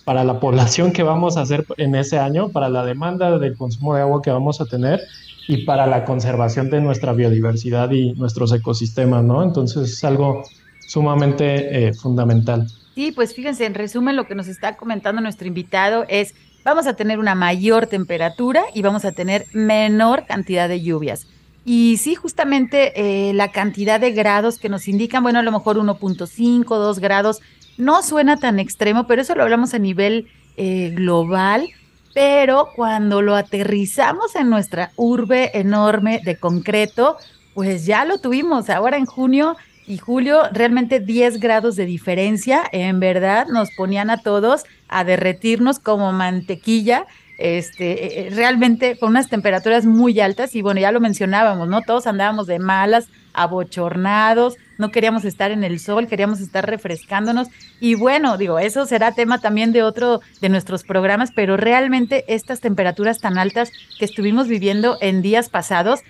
para 0.05 0.25
la 0.25 0.41
población 0.41 0.93
que 0.93 1.03
vamos 1.03 1.37
a 1.37 1.43
hacer 1.43 1.66
en 1.77 1.95
ese 1.97 2.18
año, 2.18 2.51
para 2.51 2.70
la 2.70 2.85
demanda 2.85 3.39
del 3.39 3.57
consumo 3.57 3.95
de 3.95 4.01
agua 4.01 4.23
que 4.23 4.31
vamos 4.31 4.61
a 4.61 4.64
tener 4.64 5.01
y 5.49 5.64
para 5.64 5.86
la 5.86 6.05
conservación 6.05 6.70
de 6.70 6.80
nuestra 6.80 7.12
biodiversidad 7.12 7.90
y 7.90 8.12
nuestros 8.12 8.53
ecosistemas, 8.53 9.24
¿no? 9.24 9.43
Entonces 9.43 9.93
es 9.93 10.05
algo 10.05 10.45
sumamente 10.86 11.88
eh, 11.88 11.95
fundamental. 11.95 12.66
Sí, 12.95 13.12
pues 13.12 13.34
fíjense, 13.34 13.64
en 13.64 13.74
resumen 13.74 14.16
lo 14.16 14.26
que 14.26 14.34
nos 14.34 14.49
está 14.49 14.76
comentando 14.76 15.20
nuestro 15.20 15.47
invitado 15.49 16.05
es, 16.09 16.34
vamos 16.64 16.86
a 16.86 16.95
tener 16.95 17.18
una 17.18 17.34
mayor 17.34 17.86
temperatura 17.86 18.62
y 18.74 18.82
vamos 18.82 19.05
a 19.05 19.12
tener 19.12 19.47
menor 19.53 20.26
cantidad 20.26 20.68
de 20.68 20.82
lluvias. 20.82 21.26
Y 21.64 21.97
sí, 21.99 22.14
justamente 22.14 22.93
eh, 22.97 23.32
la 23.32 23.53
cantidad 23.53 24.01
de 24.01 24.12
grados 24.12 24.59
que 24.59 24.68
nos 24.68 24.88
indican, 24.88 25.22
bueno, 25.22 25.38
a 25.38 25.43
lo 25.43 25.53
mejor 25.53 25.76
1.5, 25.76 26.64
2 26.66 26.99
grados, 26.99 27.40
no 27.78 28.03
suena 28.03 28.36
tan 28.36 28.59
extremo, 28.59 29.07
pero 29.07 29.22
eso 29.22 29.34
lo 29.34 29.45
hablamos 29.45 29.72
a 29.72 29.78
nivel 29.78 30.28
eh, 30.57 30.93
global 30.95 31.68
pero 32.14 32.68
cuando 32.74 33.22
lo 33.22 33.34
aterrizamos 33.34 34.36
en 34.36 34.50
nuestra 34.50 34.90
urbe 34.96 35.58
enorme 35.58 36.20
de 36.24 36.36
concreto, 36.36 37.16
pues 37.54 37.86
ya 37.86 38.04
lo 38.04 38.18
tuvimos. 38.18 38.70
Ahora 38.70 38.96
en 38.96 39.06
junio 39.06 39.56
y 39.86 39.98
julio, 39.98 40.42
realmente 40.52 41.00
10 41.00 41.40
grados 41.40 41.76
de 41.76 41.86
diferencia, 41.86 42.62
en 42.72 43.00
verdad 43.00 43.46
nos 43.48 43.70
ponían 43.72 44.10
a 44.10 44.18
todos 44.18 44.64
a 44.88 45.04
derretirnos 45.04 45.78
como 45.78 46.12
mantequilla. 46.12 47.06
Este, 47.38 47.92
eh, 47.92 48.26
eh, 48.26 48.30
realmente 48.30 48.96
con 48.98 49.08
unas 49.08 49.28
temperaturas 49.28 49.84
muy 49.84 50.20
altas 50.20 50.54
y 50.54 50.62
bueno, 50.62 50.80
ya 50.80 50.92
lo 50.92 51.00
mencionábamos, 51.00 51.66
¿no? 51.66 51.82
Todos 51.82 52.06
andábamos 52.06 52.46
de 52.46 52.60
malas, 52.60 53.08
abochornados, 53.32 54.56
no 54.79 54.91
queríamos 54.91 55.25
estar 55.25 55.51
en 55.51 55.64
el 55.64 55.79
sol, 55.79 56.07
queríamos 56.07 56.41
estar 56.41 56.68
refrescándonos. 56.68 57.49
Y 57.81 57.95
bueno, 57.95 58.37
digo, 58.37 58.59
eso 58.59 58.87
será 58.87 59.12
tema 59.12 59.41
también 59.41 59.73
de 59.73 59.83
otro 59.83 60.20
de 60.41 60.49
nuestros 60.49 60.83
programas, 60.85 61.31
pero 61.35 61.57
realmente 61.57 62.25
estas 62.29 62.61
temperaturas 62.61 63.18
tan 63.18 63.39
altas 63.39 63.73
que 63.99 64.05
estuvimos 64.05 64.49
viviendo 64.49 64.99
en 65.01 65.23
días 65.23 65.49
pasados 65.49 66.01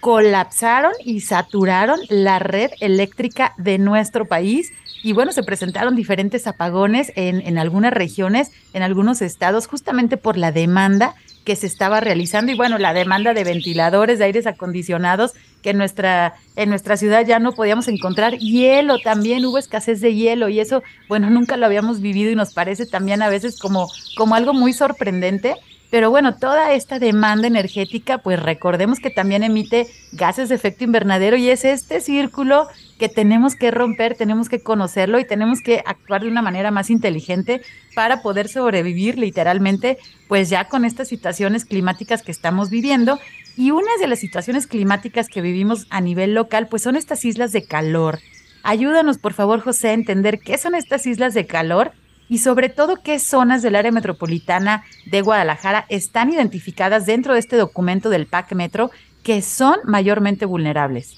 colapsaron 0.00 0.92
y 1.04 1.20
saturaron 1.20 1.98
la 2.08 2.38
red 2.38 2.70
eléctrica 2.80 3.54
de 3.56 3.78
nuestro 3.78 4.26
país. 4.26 4.72
Y 5.02 5.12
bueno, 5.12 5.32
se 5.32 5.42
presentaron 5.42 5.96
diferentes 5.96 6.46
apagones 6.46 7.12
en, 7.14 7.40
en 7.40 7.58
algunas 7.58 7.92
regiones, 7.92 8.50
en 8.72 8.82
algunos 8.82 9.22
estados, 9.22 9.66
justamente 9.66 10.16
por 10.16 10.36
la 10.36 10.52
demanda 10.52 11.14
que 11.44 11.56
se 11.56 11.66
estaba 11.66 12.00
realizando 12.00 12.52
y 12.52 12.56
bueno, 12.56 12.76
la 12.78 12.92
demanda 12.92 13.32
de 13.32 13.42
ventiladores, 13.42 14.18
de 14.18 14.26
aires 14.26 14.46
acondicionados, 14.46 15.32
que 15.62 15.70
en 15.70 15.78
nuestra, 15.78 16.34
en 16.56 16.68
nuestra 16.68 16.96
ciudad 16.96 17.26
ya 17.26 17.38
no 17.38 17.52
podíamos 17.52 17.88
encontrar 17.88 18.38
hielo, 18.38 18.98
también 18.98 19.44
hubo 19.44 19.58
escasez 19.58 20.00
de 20.00 20.14
hielo 20.14 20.48
y 20.48 20.60
eso, 20.60 20.82
bueno, 21.08 21.30
nunca 21.30 21.56
lo 21.56 21.66
habíamos 21.66 22.00
vivido 22.00 22.30
y 22.30 22.36
nos 22.36 22.54
parece 22.54 22.86
también 22.86 23.22
a 23.22 23.28
veces 23.28 23.58
como, 23.58 23.88
como 24.16 24.34
algo 24.34 24.54
muy 24.54 24.72
sorprendente. 24.72 25.56
Pero 25.90 26.10
bueno, 26.10 26.34
toda 26.36 26.74
esta 26.74 26.98
demanda 26.98 27.46
energética, 27.46 28.18
pues 28.18 28.38
recordemos 28.38 28.98
que 28.98 29.08
también 29.08 29.42
emite 29.42 29.86
gases 30.12 30.50
de 30.50 30.54
efecto 30.54 30.84
invernadero 30.84 31.38
y 31.38 31.48
es 31.48 31.64
este 31.64 32.02
círculo 32.02 32.68
que 32.98 33.08
tenemos 33.08 33.54
que 33.54 33.70
romper, 33.70 34.14
tenemos 34.14 34.50
que 34.50 34.60
conocerlo 34.60 35.18
y 35.18 35.24
tenemos 35.24 35.62
que 35.62 35.82
actuar 35.86 36.22
de 36.22 36.28
una 36.28 36.42
manera 36.42 36.70
más 36.70 36.90
inteligente 36.90 37.62
para 37.94 38.20
poder 38.20 38.48
sobrevivir 38.48 39.18
literalmente, 39.18 39.96
pues 40.26 40.50
ya 40.50 40.64
con 40.64 40.84
estas 40.84 41.08
situaciones 41.08 41.64
climáticas 41.64 42.22
que 42.22 42.32
estamos 42.32 42.68
viviendo. 42.68 43.18
Y 43.58 43.72
una 43.72 43.90
de 44.00 44.06
las 44.06 44.20
situaciones 44.20 44.68
climáticas 44.68 45.26
que 45.26 45.40
vivimos 45.40 45.88
a 45.90 46.00
nivel 46.00 46.32
local, 46.32 46.68
pues 46.68 46.80
son 46.80 46.94
estas 46.94 47.24
islas 47.24 47.50
de 47.50 47.64
calor. 47.64 48.20
Ayúdanos, 48.62 49.18
por 49.18 49.32
favor, 49.32 49.58
José, 49.58 49.88
a 49.88 49.94
entender 49.94 50.38
qué 50.38 50.56
son 50.58 50.76
estas 50.76 51.04
islas 51.06 51.34
de 51.34 51.44
calor 51.44 51.90
y 52.28 52.38
sobre 52.38 52.68
todo 52.68 53.02
qué 53.02 53.18
zonas 53.18 53.60
del 53.60 53.74
área 53.74 53.90
metropolitana 53.90 54.84
de 55.06 55.22
Guadalajara 55.22 55.86
están 55.88 56.32
identificadas 56.32 57.04
dentro 57.04 57.34
de 57.34 57.40
este 57.40 57.56
documento 57.56 58.10
del 58.10 58.26
PAC 58.26 58.52
Metro 58.52 58.92
que 59.24 59.42
son 59.42 59.78
mayormente 59.82 60.44
vulnerables. 60.44 61.16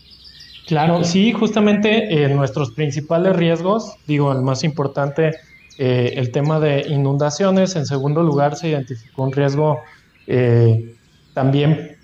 Claro, 0.67 1.05
sí, 1.05 1.33
justamente 1.33 2.25
eh, 2.25 2.35
nuestros 2.35 2.71
principales 2.71 3.37
riesgos, 3.37 3.97
digo, 4.07 4.33
el 4.33 4.41
más 4.41 4.65
importante, 4.65 5.33
eh, 5.77 6.15
el 6.17 6.33
tema 6.33 6.59
de 6.59 6.87
inundaciones, 6.89 7.77
en 7.77 7.85
segundo 7.85 8.23
lugar 8.23 8.57
se 8.57 8.69
identificó 8.69 9.25
un 9.25 9.33
riesgo 9.33 9.81
eh, 10.27 10.97
también 11.35 12.00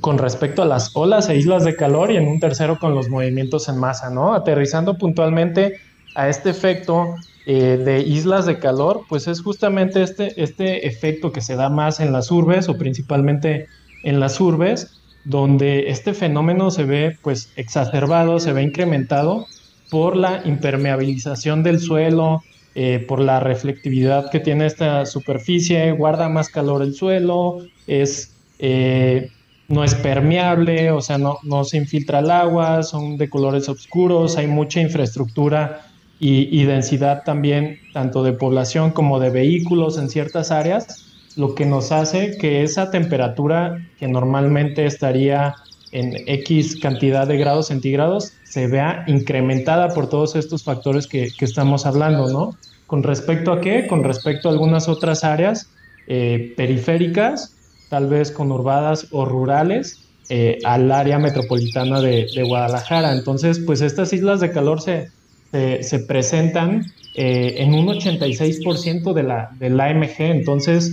con 0.00 0.18
respecto 0.18 0.62
a 0.62 0.66
las 0.66 0.90
olas 0.94 1.28
e 1.28 1.36
islas 1.36 1.64
de 1.64 1.76
calor 1.76 2.10
y 2.10 2.16
en 2.16 2.26
un 2.26 2.40
tercero 2.40 2.78
con 2.78 2.94
los 2.94 3.08
movimientos 3.08 3.68
en 3.68 3.78
masa, 3.78 4.10
¿no? 4.10 4.34
Aterrizando 4.34 4.96
puntualmente 4.96 5.78
a 6.14 6.28
este 6.28 6.50
efecto 6.50 7.14
eh, 7.46 7.78
de 7.84 8.00
islas 8.00 8.46
de 8.46 8.58
calor, 8.58 9.04
pues 9.08 9.26
es 9.26 9.42
justamente 9.42 10.02
este, 10.02 10.40
este 10.42 10.86
efecto 10.86 11.32
que 11.32 11.40
se 11.40 11.56
da 11.56 11.68
más 11.68 12.00
en 12.00 12.12
las 12.12 12.30
urbes 12.30 12.68
o 12.68 12.78
principalmente 12.78 13.66
en 14.02 14.20
las 14.20 14.40
urbes, 14.40 14.98
donde 15.24 15.90
este 15.90 16.14
fenómeno 16.14 16.70
se 16.70 16.84
ve 16.84 17.18
pues 17.22 17.52
exacerbado, 17.56 18.38
se 18.40 18.52
ve 18.52 18.62
incrementado 18.62 19.46
por 19.90 20.16
la 20.16 20.42
impermeabilización 20.44 21.62
del 21.62 21.80
suelo, 21.80 22.42
eh, 22.74 23.04
por 23.06 23.20
la 23.20 23.40
reflectividad 23.40 24.30
que 24.30 24.40
tiene 24.40 24.66
esta 24.66 25.04
superficie, 25.04 25.92
guarda 25.92 26.30
más 26.30 26.48
calor 26.48 26.82
el 26.82 26.94
suelo, 26.94 27.58
es 27.86 28.34
eh, 28.58 29.30
no 29.72 29.84
es 29.84 29.94
permeable, 29.94 30.90
o 30.90 31.00
sea, 31.00 31.16
no, 31.16 31.38
no 31.42 31.64
se 31.64 31.78
infiltra 31.78 32.18
el 32.18 32.30
agua, 32.30 32.82
son 32.82 33.16
de 33.16 33.30
colores 33.30 33.70
oscuros, 33.70 34.36
hay 34.36 34.46
mucha 34.46 34.82
infraestructura 34.82 35.86
y, 36.20 36.62
densidad 36.64 37.24
también, 37.24 37.80
tanto 37.92 38.22
de 38.22 38.32
población 38.32 38.90
como 38.90 39.18
de 39.18 39.30
vehículos 39.30 39.98
en 39.98 40.10
ciertas 40.10 40.50
áreas, 40.52 41.32
lo 41.36 41.54
que 41.54 41.64
nos 41.64 41.90
hace 41.90 42.36
que 42.36 42.62
esa 42.62 42.90
temperatura 42.90 43.78
que 43.98 44.06
normalmente 44.06 44.84
estaría 44.84 45.54
en 45.90 46.16
X 46.28 46.78
cantidad 46.78 47.26
de 47.26 47.38
grados 47.38 47.68
centígrados 47.68 48.34
se 48.44 48.68
vea 48.68 49.04
incrementada 49.08 49.88
por 49.94 50.08
todos 50.08 50.36
estos 50.36 50.62
factores 50.62 51.06
que, 51.06 51.30
que 51.36 51.46
estamos 51.46 51.86
hablando, 51.86 52.30
¿no? 52.30 52.56
¿Con 52.86 53.02
respecto 53.02 53.52
a 53.52 53.60
qué? 53.60 53.86
Con 53.88 54.04
respecto 54.04 54.48
a 54.48 54.52
algunas 54.52 54.88
otras 54.88 55.24
áreas 55.24 55.70
eh, 56.06 56.52
periféricas 56.56 57.56
tal 57.92 58.06
vez 58.06 58.30
conurbadas 58.30 59.08
o 59.10 59.26
rurales, 59.26 60.00
eh, 60.30 60.60
al 60.64 60.90
área 60.90 61.18
metropolitana 61.18 62.00
de, 62.00 62.42
Guadalajara. 62.42 63.12
Entonces, 63.12 63.58
pues 63.58 63.82
estas 63.82 64.14
islas 64.14 64.40
de 64.40 64.50
calor 64.50 64.80
se, 64.80 65.10
se, 65.52 65.98
presentan 65.98 66.86
eh, 67.14 67.56
en 67.58 67.74
un 67.74 67.88
86% 67.88 69.12
de 69.12 69.22
la, 69.22 69.50
del 69.58 69.78
AMG. 69.78 70.14
Entonces, 70.20 70.90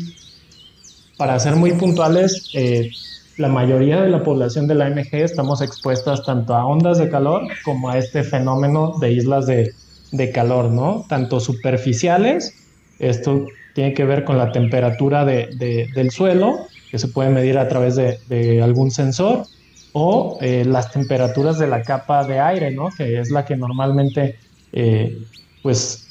para 1.15 1.39
ser 1.39 1.55
muy 1.55 1.71
puntuales, 1.71 2.49
eh, 2.53 2.91
la 3.37 3.47
mayoría 3.47 4.01
de 4.01 4.09
la 4.09 4.21
población 4.21 4.67
del 4.67 4.81
AMG 4.81 5.13
estamos 5.13 5.61
expuestas 5.61 6.25
tanto 6.25 6.53
a 6.53 6.65
ondas 6.65 6.97
de 6.97 7.07
calor 7.07 7.47
como 7.63 7.89
a 7.89 7.97
este 7.97 8.25
fenómeno 8.25 8.95
de 8.99 9.13
islas 9.13 9.47
de, 9.47 9.71
de 10.11 10.31
calor, 10.33 10.69
¿no? 10.69 11.05
Tanto 11.07 11.39
superficiales, 11.39 12.53
esto 12.99 13.45
tiene 13.73 13.93
que 13.93 14.03
ver 14.03 14.25
con 14.25 14.37
la 14.37 14.51
temperatura 14.51 15.23
de, 15.23 15.87
del 15.95 16.11
suelo, 16.11 16.67
que 16.89 16.99
se 16.99 17.07
puede 17.07 17.29
medir 17.29 17.57
a 17.57 17.67
través 17.67 17.95
de, 17.95 18.61
algún 18.61 18.91
sensor, 18.91 19.43
o 19.93 20.37
eh, 20.41 20.63
las 20.65 20.91
temperaturas 20.91 21.57
de 21.57 21.67
la 21.67 21.81
capa 21.81 22.23
de 22.23 22.39
aire, 22.39 22.71
¿no? 22.71 22.89
que 22.95 23.19
es 23.19 23.31
la 23.31 23.45
que 23.45 23.55
normalmente 23.55 24.37
eh, 24.71 25.17
pues 25.63 26.07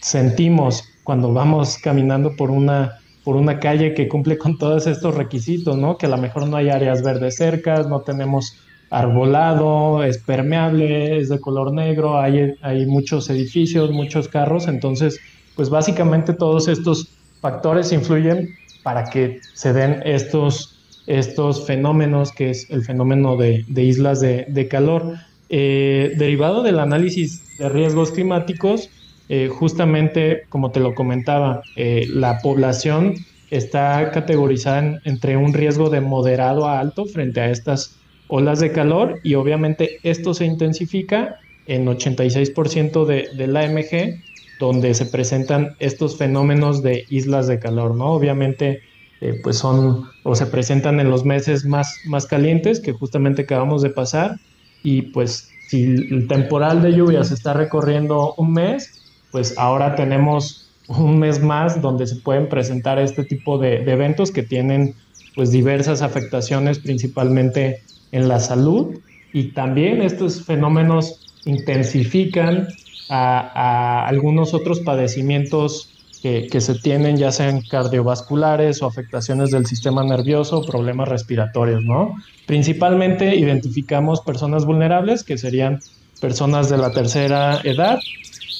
sentimos 0.00 0.84
cuando 1.04 1.32
vamos 1.32 1.78
caminando 1.78 2.34
por 2.36 2.50
una, 2.50 2.98
por 3.24 3.36
una 3.36 3.60
calle 3.60 3.94
que 3.94 4.08
cumple 4.08 4.36
con 4.36 4.58
todos 4.58 4.86
estos 4.86 5.14
requisitos, 5.14 5.76
¿no? 5.76 5.96
que 5.96 6.06
a 6.06 6.08
lo 6.08 6.18
mejor 6.18 6.48
no 6.48 6.56
hay 6.56 6.70
áreas 6.70 7.02
verdes 7.02 7.36
cercas, 7.36 7.88
no 7.88 8.00
tenemos 8.00 8.56
arbolado, 8.90 10.02
es 10.02 10.18
permeable, 10.18 11.18
es 11.18 11.28
de 11.28 11.38
color 11.38 11.72
negro, 11.72 12.18
hay, 12.18 12.54
hay 12.60 12.86
muchos 12.86 13.30
edificios, 13.30 13.92
muchos 13.92 14.26
carros, 14.26 14.66
entonces 14.66 15.20
pues 15.54 15.70
básicamente 15.70 16.32
todos 16.32 16.66
estos 16.66 17.08
factores 17.40 17.92
influyen 17.92 18.50
para 18.82 19.04
que 19.04 19.40
se 19.54 19.72
den 19.72 20.02
estos, 20.04 20.78
estos 21.06 21.66
fenómenos, 21.66 22.32
que 22.32 22.50
es 22.50 22.70
el 22.70 22.84
fenómeno 22.84 23.36
de, 23.36 23.64
islas 23.76 24.20
de, 24.20 24.68
calor. 24.70 25.14
Eh, 25.48 26.14
derivado 26.16 26.62
del 26.62 26.78
análisis 26.78 27.58
de 27.58 27.68
riesgos 27.68 28.12
climáticos, 28.12 28.88
eh, 29.28 29.48
justamente 29.48 30.42
como 30.48 30.70
te 30.70 30.80
lo 30.80 30.94
comentaba, 30.94 31.62
eh, 31.76 32.06
la 32.08 32.38
población 32.38 33.14
está 33.50 34.10
categorizada 34.12 35.00
entre 35.04 35.36
un 35.36 35.52
riesgo 35.52 35.90
de 35.90 36.00
moderado 36.00 36.66
a 36.66 36.80
alto 36.80 37.04
frente 37.04 37.40
a 37.40 37.50
estas 37.50 37.96
olas 38.28 38.60
de 38.60 38.72
calor 38.72 39.20
y 39.22 39.34
obviamente 39.34 39.98
esto 40.02 40.34
se 40.34 40.46
intensifica 40.46 41.36
en 41.66 41.86
86% 41.86 43.04
de, 43.04 43.28
del 43.36 43.56
AMG 43.56 44.20
donde 44.60 44.94
se 44.94 45.06
presentan 45.06 45.74
estos 45.80 46.18
fenómenos 46.18 46.82
de 46.82 47.06
islas 47.08 47.48
de 47.48 47.58
calor, 47.58 47.96
¿no? 47.96 48.12
Obviamente, 48.12 48.82
eh, 49.22 49.40
pues 49.42 49.56
son 49.56 50.08
o 50.22 50.34
se 50.36 50.46
presentan 50.46 51.00
en 51.00 51.10
los 51.10 51.24
meses 51.24 51.64
más, 51.64 51.98
más 52.06 52.26
calientes 52.26 52.78
que 52.78 52.92
justamente 52.92 53.42
acabamos 53.42 53.82
de 53.82 53.90
pasar 53.90 54.36
y 54.82 55.02
pues 55.02 55.50
si 55.68 55.84
el 55.84 56.28
temporal 56.28 56.82
de 56.82 56.92
lluvias 56.92 57.30
está 57.32 57.54
recorriendo 57.54 58.34
un 58.36 58.52
mes, 58.52 59.00
pues 59.32 59.56
ahora 59.56 59.94
tenemos 59.94 60.70
un 60.88 61.18
mes 61.18 61.42
más 61.42 61.80
donde 61.80 62.06
se 62.06 62.16
pueden 62.16 62.48
presentar 62.48 62.98
este 62.98 63.24
tipo 63.24 63.58
de, 63.58 63.78
de 63.84 63.92
eventos 63.92 64.30
que 64.30 64.42
tienen 64.42 64.94
pues 65.36 65.52
diversas 65.52 66.02
afectaciones 66.02 66.80
principalmente 66.80 67.82
en 68.12 68.28
la 68.28 68.40
salud 68.40 68.98
y 69.32 69.52
también 69.52 70.02
estos 70.02 70.44
fenómenos 70.44 71.20
intensifican 71.44 72.68
a, 73.10 74.06
algunos 74.06 74.54
otros 74.54 74.80
padecimientos 74.80 75.90
que, 76.22 76.60
se 76.60 76.74
tienen, 76.74 77.16
ya 77.16 77.32
sean 77.32 77.62
cardiovasculares 77.62 78.82
o 78.82 78.86
afectaciones 78.86 79.50
del 79.50 79.64
sistema 79.64 80.04
nervioso, 80.04 80.62
problemas 80.62 81.08
respiratorios, 81.08 81.82
¿no? 81.82 82.14
Principalmente 82.46 83.36
identificamos 83.36 84.20
personas 84.20 84.66
vulnerables, 84.66 85.24
que 85.24 85.38
serían 85.38 85.80
personas 86.20 86.68
de 86.68 86.76
la 86.76 86.92
tercera 86.92 87.60
edad, 87.64 87.98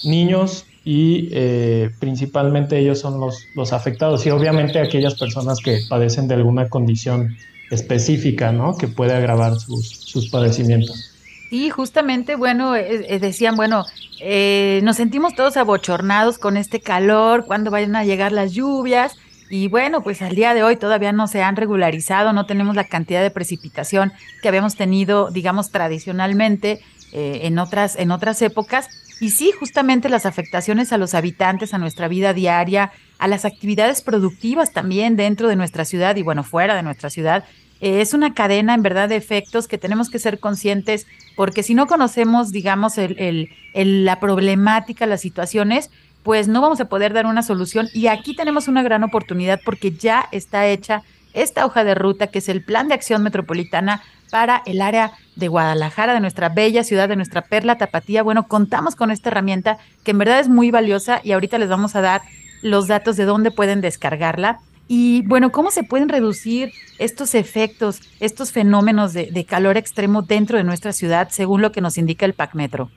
niños 0.05 0.65
y 0.87 1.29
eh, 1.33 1.91
principalmente 1.99 2.79
ellos 2.79 2.99
son 2.99 3.21
los, 3.21 3.45
los 3.55 3.75
afectados 3.75 4.25
y 4.25 4.31
obviamente 4.31 4.79
aquellas 4.79 5.15
personas 5.17 5.59
que 5.63 5.81
padecen 5.87 6.29
de 6.29 6.37
alguna 6.37 6.71
condición 6.71 7.37
específica, 7.71 8.53
¿no? 8.53 8.79
Que 8.79 8.89
puede 8.89 9.13
agravar 9.13 9.57
sus, 9.57 9.87
sus 9.87 10.31
padecimientos. 10.31 11.10
Y 11.51 11.71
justamente, 11.71 12.37
bueno, 12.37 12.77
eh, 12.77 13.07
eh, 13.09 13.19
decían, 13.19 13.57
bueno, 13.57 13.85
eh, 14.21 14.81
nos 14.85 14.97
sentimos 14.97 15.35
todos 15.35 15.57
abochornados 15.57 16.39
con 16.39 16.57
este 16.57 16.81
calor, 16.81 17.45
cuando 17.45 17.73
vayan 17.73 17.97
a 17.97 18.05
llegar 18.05 18.31
las 18.31 18.53
lluvias. 18.53 19.17
Y 19.51 19.67
bueno, 19.67 20.05
pues 20.05 20.23
al 20.23 20.37
día 20.37 20.55
de 20.55 20.63
hoy 20.63 20.77
todavía 20.77 21.11
no 21.11 21.27
se 21.27 21.43
han 21.43 21.57
regularizado, 21.57 22.33
no 22.33 22.47
tenemos 22.47 22.77
la 22.77 22.85
cantidad 22.85 23.21
de 23.21 23.33
precipitación 23.33 24.13
que 24.43 24.49
habíamos 24.49 24.77
tenido, 24.77 25.33
digamos, 25.33 25.73
tradicionalmente 25.73 26.81
en, 27.13 27.59
otras, 27.59 27.97
en 27.97 28.13
otras 28.13 28.41
épocas. 28.43 28.89
Y 29.21 29.31
sí, 29.31 29.51
justamente 29.51 30.09
las 30.09 30.25
afectaciones 30.25 30.93
a 30.93 30.99
los 30.99 31.15
habitantes, 31.15 31.75
a 31.75 31.79
nuestra 31.79 32.07
vida 32.07 32.33
diaria, 32.33 32.93
a 33.19 33.27
las 33.27 33.45
actividades 33.45 34.03
productivas 34.03 34.73
también 34.73 35.17
dentro 35.17 35.49
de 35.49 35.57
nuestra 35.57 35.85
ciudad 35.85 36.15
y 36.15 36.23
bueno, 36.23 36.45
fuera 36.45 36.77
de 36.77 36.85
nuestra 36.85 37.11
ciudad, 37.11 37.45
es 37.81 38.13
una 38.15 38.35
cadena 38.35 38.75
en 38.75 38.83
verdad 38.83 39.09
de 39.09 39.17
efectos 39.17 39.67
que 39.67 39.79
tenemos 39.79 40.11
que 40.11 40.19
ser 40.19 40.39
conscientes 40.39 41.07
porque 41.37 41.63
si 41.63 41.75
no 41.75 41.87
conocemos, 41.87 42.53
digamos, 42.53 42.99
el, 42.99 43.49
la 43.75 44.21
problemática, 44.21 45.07
las 45.07 45.23
situaciones, 45.23 45.91
pues 46.23 46.49
no 46.49 46.61
vamos 46.61 46.81
a 46.81 46.89
poder 46.89 47.15
dar 47.15 47.25
una 47.25 47.43
solución. 47.43 47.89
Y 47.95 48.09
aquí 48.09 48.37
tenemos 48.37 48.69
una 48.69 48.83
gran 48.83 49.03
oportunidad 49.05 49.61
porque 49.65 49.93
ya 49.93 50.29
está 50.33 50.67
hecha 50.67 51.03
esta 51.33 51.65
hoja 51.65 51.85
de 51.85 51.95
ruta 51.95 52.27
que 52.27 52.41
es 52.41 52.49
el 52.49 52.63
Plan 52.63 52.89
de 52.89 52.95
Acción 52.95 53.23
Metropolitana 53.23 54.03
para 54.31 54.63
el 54.67 54.83
área 54.83 55.13
de 55.37 55.49
Guadalajara, 55.49 56.13
de 56.13 56.21
nuestra 56.21 56.51
bella 56.51 56.85
ciudad, 56.85 57.09
de 57.09 57.17
nuestra 57.17 57.43
perla 57.43 57.79
tapatía. 57.79 58.23
Bueno, 58.23 58.47
contamos 58.47 58.95
con 58.95 59.11
esta 59.11 59.31
herramienta 59.31 59.79
que 60.05 60.11
en 60.11 60.19
verdad 60.19 60.41
es 60.41 60.49
muy 60.49 60.71
valiosa 60.71 61.21
y 61.25 61.33
ahorita 61.33 61.59
les 61.59 61.69
vamos 61.69 61.97
a 61.97 62.01
dar 62.01 62.23
los 62.63 62.87
datos 62.89 63.17
de 63.17 63.25
dónde 63.25 63.51
pueden 63.51 63.81
descargarla. 63.81 64.61
Y 64.93 65.23
bueno, 65.23 65.53
¿cómo 65.53 65.71
se 65.71 65.85
pueden 65.85 66.09
reducir 66.09 66.73
estos 66.99 67.37
efectos, 67.37 68.01
estos 68.19 68.51
fenómenos 68.51 69.13
de, 69.13 69.47
calor 69.49 69.77
extremo 69.77 70.23
dentro 70.23 70.59
de 70.59 70.65
nuestra 70.65 70.93
ciudad, 70.93 71.29
según 71.31 71.63
lo 71.63 71.71
que 71.71 71.81
nos 71.81 71.97
indica 71.97 72.27
el 72.27 72.35
PAC 72.35 72.57
Metro? 72.57 72.91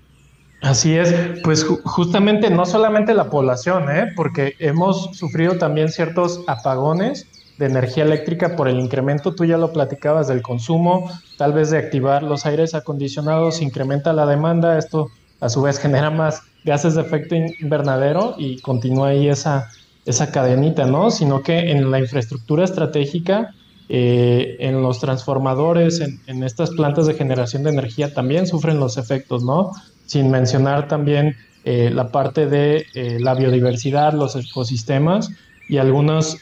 Así 0.64 0.96
es, 0.96 1.14
pues 1.44 1.64
justamente 1.64 2.50
no 2.50 2.66
solamente 2.66 3.14
la 3.14 3.30
población, 3.30 3.96
¿eh? 3.96 4.12
porque 4.16 4.56
hemos 4.58 5.16
sufrido 5.16 5.60
también 5.60 5.90
ciertos 5.90 6.44
apagones 6.48 7.28
de 7.60 7.68
energía 7.68 8.06
eléctrica 8.06 8.56
por 8.56 8.68
el 8.68 8.80
incremento, 8.80 9.36
tú 9.36 9.46
ya 9.46 9.60
lo 9.60 9.72
platicabas, 9.72 10.28
del 10.28 10.42
consumo, 10.42 11.12
tal 11.38 11.54
vez 11.54 11.70
de 11.70 11.78
activar 11.78 12.24
los 12.24 12.48
aires 12.48 12.74
acondicionados, 12.74 13.62
incrementa 13.62 14.14
la 14.14 14.26
demanda, 14.26 14.80
esto 14.80 15.12
a 15.40 15.48
su 15.48 15.62
vez 15.62 15.78
genera 15.80 16.10
más 16.10 16.42
gases 16.64 16.96
de 16.96 17.02
efecto 17.02 17.36
invernadero 17.36 18.34
y 18.40 18.60
continúa 18.62 19.10
ahí 19.10 19.28
esa 19.28 19.70
esa 20.06 20.32
cadenita, 20.32 20.86
¿no? 20.86 21.12
Sino 21.12 21.42
que 21.42 21.72
en 21.72 21.90
la 21.92 22.00
infraestructura 22.00 22.64
estratégica 22.64 23.54
eh, 23.90 24.58
en 24.60 24.82
los 24.82 25.00
transformadores, 25.00 26.02
en, 26.02 26.44
estas 26.44 26.72
plantas 26.72 27.06
de 27.06 27.14
generación 27.14 27.64
de 27.64 27.72
energía 27.72 28.14
también 28.14 28.48
sufren 28.48 28.80
los 28.80 28.98
efectos, 28.98 29.44
¿no? 29.44 29.72
Sin 30.06 30.32
mencionar 30.32 30.88
también 30.88 31.36
eh, 31.66 31.90
la 31.94 32.12
parte 32.12 32.48
de 32.48 32.86
eh, 32.94 33.18
la 33.20 33.34
biodiversidad, 33.34 34.14
los 34.14 34.36
ecosistemas 34.36 35.30
y 35.70 35.78
algunos 35.78 36.38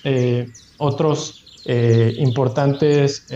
otros 0.78 1.38
importantes 2.18 3.28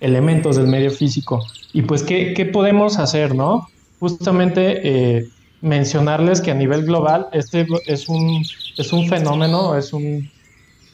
elementos 0.00 0.56
del 0.56 0.66
medio 0.66 0.90
físico. 0.90 1.44
Y 1.74 1.82
pues, 1.82 2.02
¿qué, 2.02 2.32
qué 2.32 2.46
podemos 2.46 2.98
hacer, 2.98 3.34
no? 3.34 3.68
Justamente 4.00 5.28
mencionarles 5.64 6.40
que 6.40 6.50
a 6.50 6.54
nivel 6.54 6.84
global 6.84 7.28
este 7.32 7.66
es 7.86 8.08
un, 8.08 8.44
es 8.76 8.92
un 8.92 9.08
fenómeno, 9.08 9.76
es 9.76 9.92
un 9.92 10.30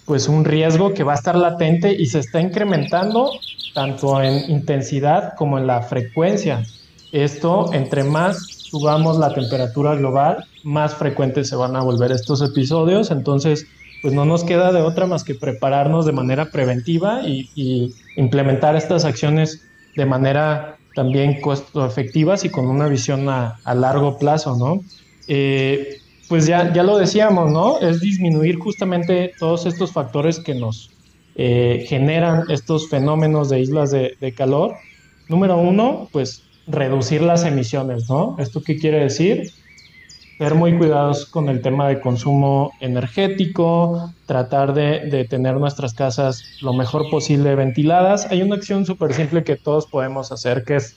pues 0.06 0.28
un 0.28 0.44
riesgo 0.44 0.92
que 0.94 1.04
va 1.04 1.12
a 1.12 1.16
estar 1.16 1.36
latente 1.36 1.92
y 1.92 2.06
se 2.06 2.18
está 2.18 2.40
incrementando 2.40 3.30
tanto 3.74 4.20
en 4.20 4.50
intensidad 4.50 5.34
como 5.36 5.58
en 5.58 5.66
la 5.68 5.82
frecuencia. 5.82 6.64
Esto, 7.12 7.72
entre 7.72 8.02
más 8.02 8.44
subamos 8.70 9.18
la 9.18 9.32
temperatura 9.32 9.94
global, 9.94 10.44
más 10.64 10.94
frecuentes 10.94 11.48
se 11.48 11.56
van 11.56 11.76
a 11.76 11.82
volver 11.82 12.10
estos 12.10 12.42
episodios. 12.42 13.12
Entonces, 13.12 13.66
pues 14.02 14.14
no 14.14 14.24
nos 14.24 14.42
queda 14.42 14.72
de 14.72 14.80
otra 14.80 15.06
más 15.06 15.22
que 15.22 15.34
prepararnos 15.34 16.06
de 16.06 16.12
manera 16.12 16.50
preventiva 16.50 17.22
y, 17.24 17.94
implementar 18.16 18.74
estas 18.74 19.04
acciones 19.04 19.64
de 19.96 20.04
manera 20.04 20.76
también 20.94 21.40
costo 21.40 21.86
efectivas 21.86 22.44
y 22.44 22.50
con 22.50 22.66
una 22.66 22.88
visión 22.88 23.28
a, 23.28 23.58
largo 23.74 24.18
plazo, 24.18 24.56
¿no? 24.56 24.80
Eh, 25.28 25.98
pues 26.28 26.46
ya, 26.46 26.72
ya 26.72 26.82
lo 26.82 26.98
decíamos, 26.98 27.50
¿no? 27.50 27.80
Es 27.80 28.00
disminuir 28.00 28.58
justamente 28.58 29.32
todos 29.38 29.66
estos 29.66 29.92
factores 29.92 30.38
que 30.38 30.54
nos 30.54 30.90
eh, 31.34 31.84
generan 31.88 32.44
estos 32.50 32.88
fenómenos 32.88 33.48
de 33.48 33.60
islas 33.60 33.90
de, 33.90 34.34
calor. 34.36 34.74
Número 35.28 35.56
uno, 35.56 36.08
pues 36.12 36.42
reducir 36.66 37.22
las 37.22 37.44
emisiones, 37.44 38.08
¿no? 38.08 38.36
¿Esto 38.38 38.62
qué 38.62 38.76
quiere 38.76 39.00
decir? 39.00 39.50
Ser 40.40 40.54
muy 40.54 40.74
cuidados 40.78 41.26
con 41.26 41.50
el 41.50 41.60
tema 41.60 41.86
de 41.86 42.00
consumo 42.00 42.72
energético, 42.80 44.10
tratar 44.24 44.72
de, 44.72 45.00
de 45.00 45.26
tener 45.26 45.56
nuestras 45.56 45.92
casas 45.92 46.42
lo 46.62 46.72
mejor 46.72 47.10
posible 47.10 47.54
ventiladas. 47.54 48.26
Hay 48.30 48.40
una 48.40 48.54
acción 48.54 48.86
súper 48.86 49.12
simple 49.12 49.44
que 49.44 49.56
todos 49.56 49.86
podemos 49.86 50.32
hacer, 50.32 50.64
que 50.64 50.76
es 50.76 50.96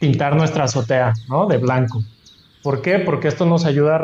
pintar 0.00 0.36
nuestra 0.36 0.64
azotea, 0.64 1.14
¿no? 1.30 1.46
De 1.46 1.56
blanco. 1.56 2.02
¿Por 2.62 2.82
qué? 2.82 2.98
Porque 2.98 3.28
esto 3.28 3.46
nos 3.46 3.64
ayuda 3.64 3.98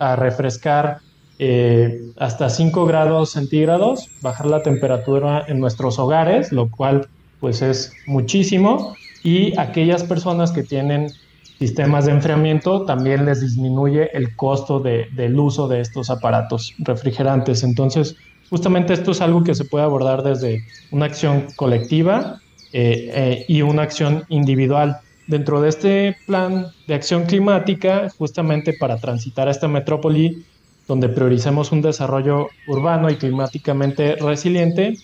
a, 0.00 0.16
refrescar 0.16 0.98
eh, 1.38 2.10
hasta 2.18 2.50
5 2.50 2.86
grados 2.86 3.30
centígrados, 3.30 4.08
bajar 4.22 4.46
la 4.46 4.64
temperatura 4.64 5.44
en 5.46 5.60
nuestros 5.60 6.00
hogares, 6.00 6.50
lo 6.50 6.68
cual 6.68 7.06
pues 7.38 7.62
es 7.62 7.92
muchísimo. 8.06 8.96
Y 9.22 9.56
aquellas 9.56 10.02
personas 10.02 10.50
que 10.50 10.64
tienen 10.64 11.12
sistemas 11.60 12.06
de 12.06 12.12
enfriamiento 12.12 12.86
también 12.86 13.26
les 13.26 13.42
disminuye 13.42 14.08
el 14.14 14.34
costo 14.34 14.80
del 14.80 15.38
uso 15.38 15.68
de 15.68 15.82
estos 15.82 16.08
aparatos 16.08 16.74
refrigerantes. 16.78 17.62
Entonces, 17.62 18.16
justamente 18.48 18.94
esto 18.94 19.10
es 19.10 19.20
algo 19.20 19.44
que 19.44 19.54
se 19.54 19.66
puede 19.66 19.84
abordar 19.84 20.22
desde 20.22 20.64
una 20.90 21.04
acción 21.04 21.48
colectiva 21.56 22.40
eh, 22.72 23.10
eh, 23.14 23.44
y 23.46 23.60
una 23.60 23.82
acción 23.82 24.24
individual. 24.30 25.00
Dentro 25.26 25.60
de 25.60 25.68
este 25.68 26.16
plan 26.26 26.68
de 26.88 26.94
acción 26.94 27.26
climática, 27.26 28.08
justamente 28.16 28.72
para 28.72 28.96
transitar 28.96 29.46
a 29.46 29.50
esta 29.50 29.68
metrópoli, 29.68 30.42
donde 30.88 31.10
prioricemos 31.10 31.72
un 31.72 31.82
desarrollo 31.82 32.48
urbano 32.68 33.10
y 33.10 33.16
climáticamente 33.16 34.16
resiliente, 34.16 34.96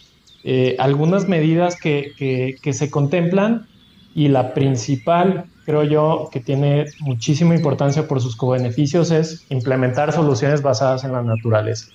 eh, 0.42 0.74
algunas 0.78 1.28
medidas 1.28 1.76
que, 1.78 2.56
que, 2.62 2.72
se 2.72 2.90
contemplan 2.90 3.66
y 4.16 4.26
la 4.26 4.52
principal, 4.52 5.44
creo 5.64 5.84
yo, 5.84 6.28
que 6.32 6.40
tiene 6.40 6.86
muchísima 6.98 7.54
importancia 7.54 8.08
por 8.08 8.20
sus 8.20 8.34
co-beneficios 8.34 9.12
es 9.12 9.46
implementar 9.50 10.12
soluciones 10.12 10.62
basadas 10.62 11.04
en 11.04 11.12
la 11.12 11.22
naturaleza. 11.22 11.86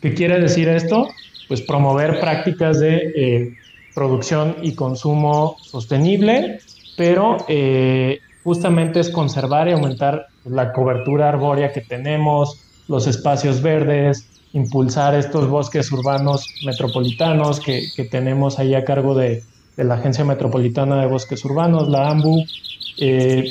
¿Qué 0.00 0.14
quiere 0.14 0.38
decir 0.38 0.68
esto? 0.68 1.08
Pues 1.48 1.60
promover 1.62 2.20
prácticas 2.20 2.78
de 2.78 3.12
eh, 3.16 3.54
producción 3.94 4.56
y 4.62 4.76
consumo 4.76 5.56
sostenible 5.60 6.60
pero 6.96 7.38
eh, 7.48 8.20
justamente 8.42 9.00
es 9.00 9.10
conservar 9.10 9.68
y 9.68 9.72
aumentar 9.72 10.26
la 10.44 10.72
cobertura 10.72 11.28
arbórea 11.28 11.72
que 11.72 11.80
tenemos, 11.80 12.60
los 12.88 13.06
espacios 13.06 13.62
verdes, 13.62 14.28
impulsar 14.52 15.14
estos 15.14 15.48
bosques 15.48 15.90
urbanos 15.90 16.46
metropolitanos 16.64 17.60
que, 17.60 17.82
tenemos 18.10 18.58
ahí 18.58 18.74
a 18.74 18.84
cargo 18.84 19.14
de, 19.14 19.42
la 19.76 19.94
Agencia 19.94 20.24
Metropolitana 20.24 21.00
de 21.00 21.06
Bosques 21.06 21.44
Urbanos, 21.44 21.88
la 21.88 22.10
AMBU. 22.10 22.44
Eh, 22.98 23.50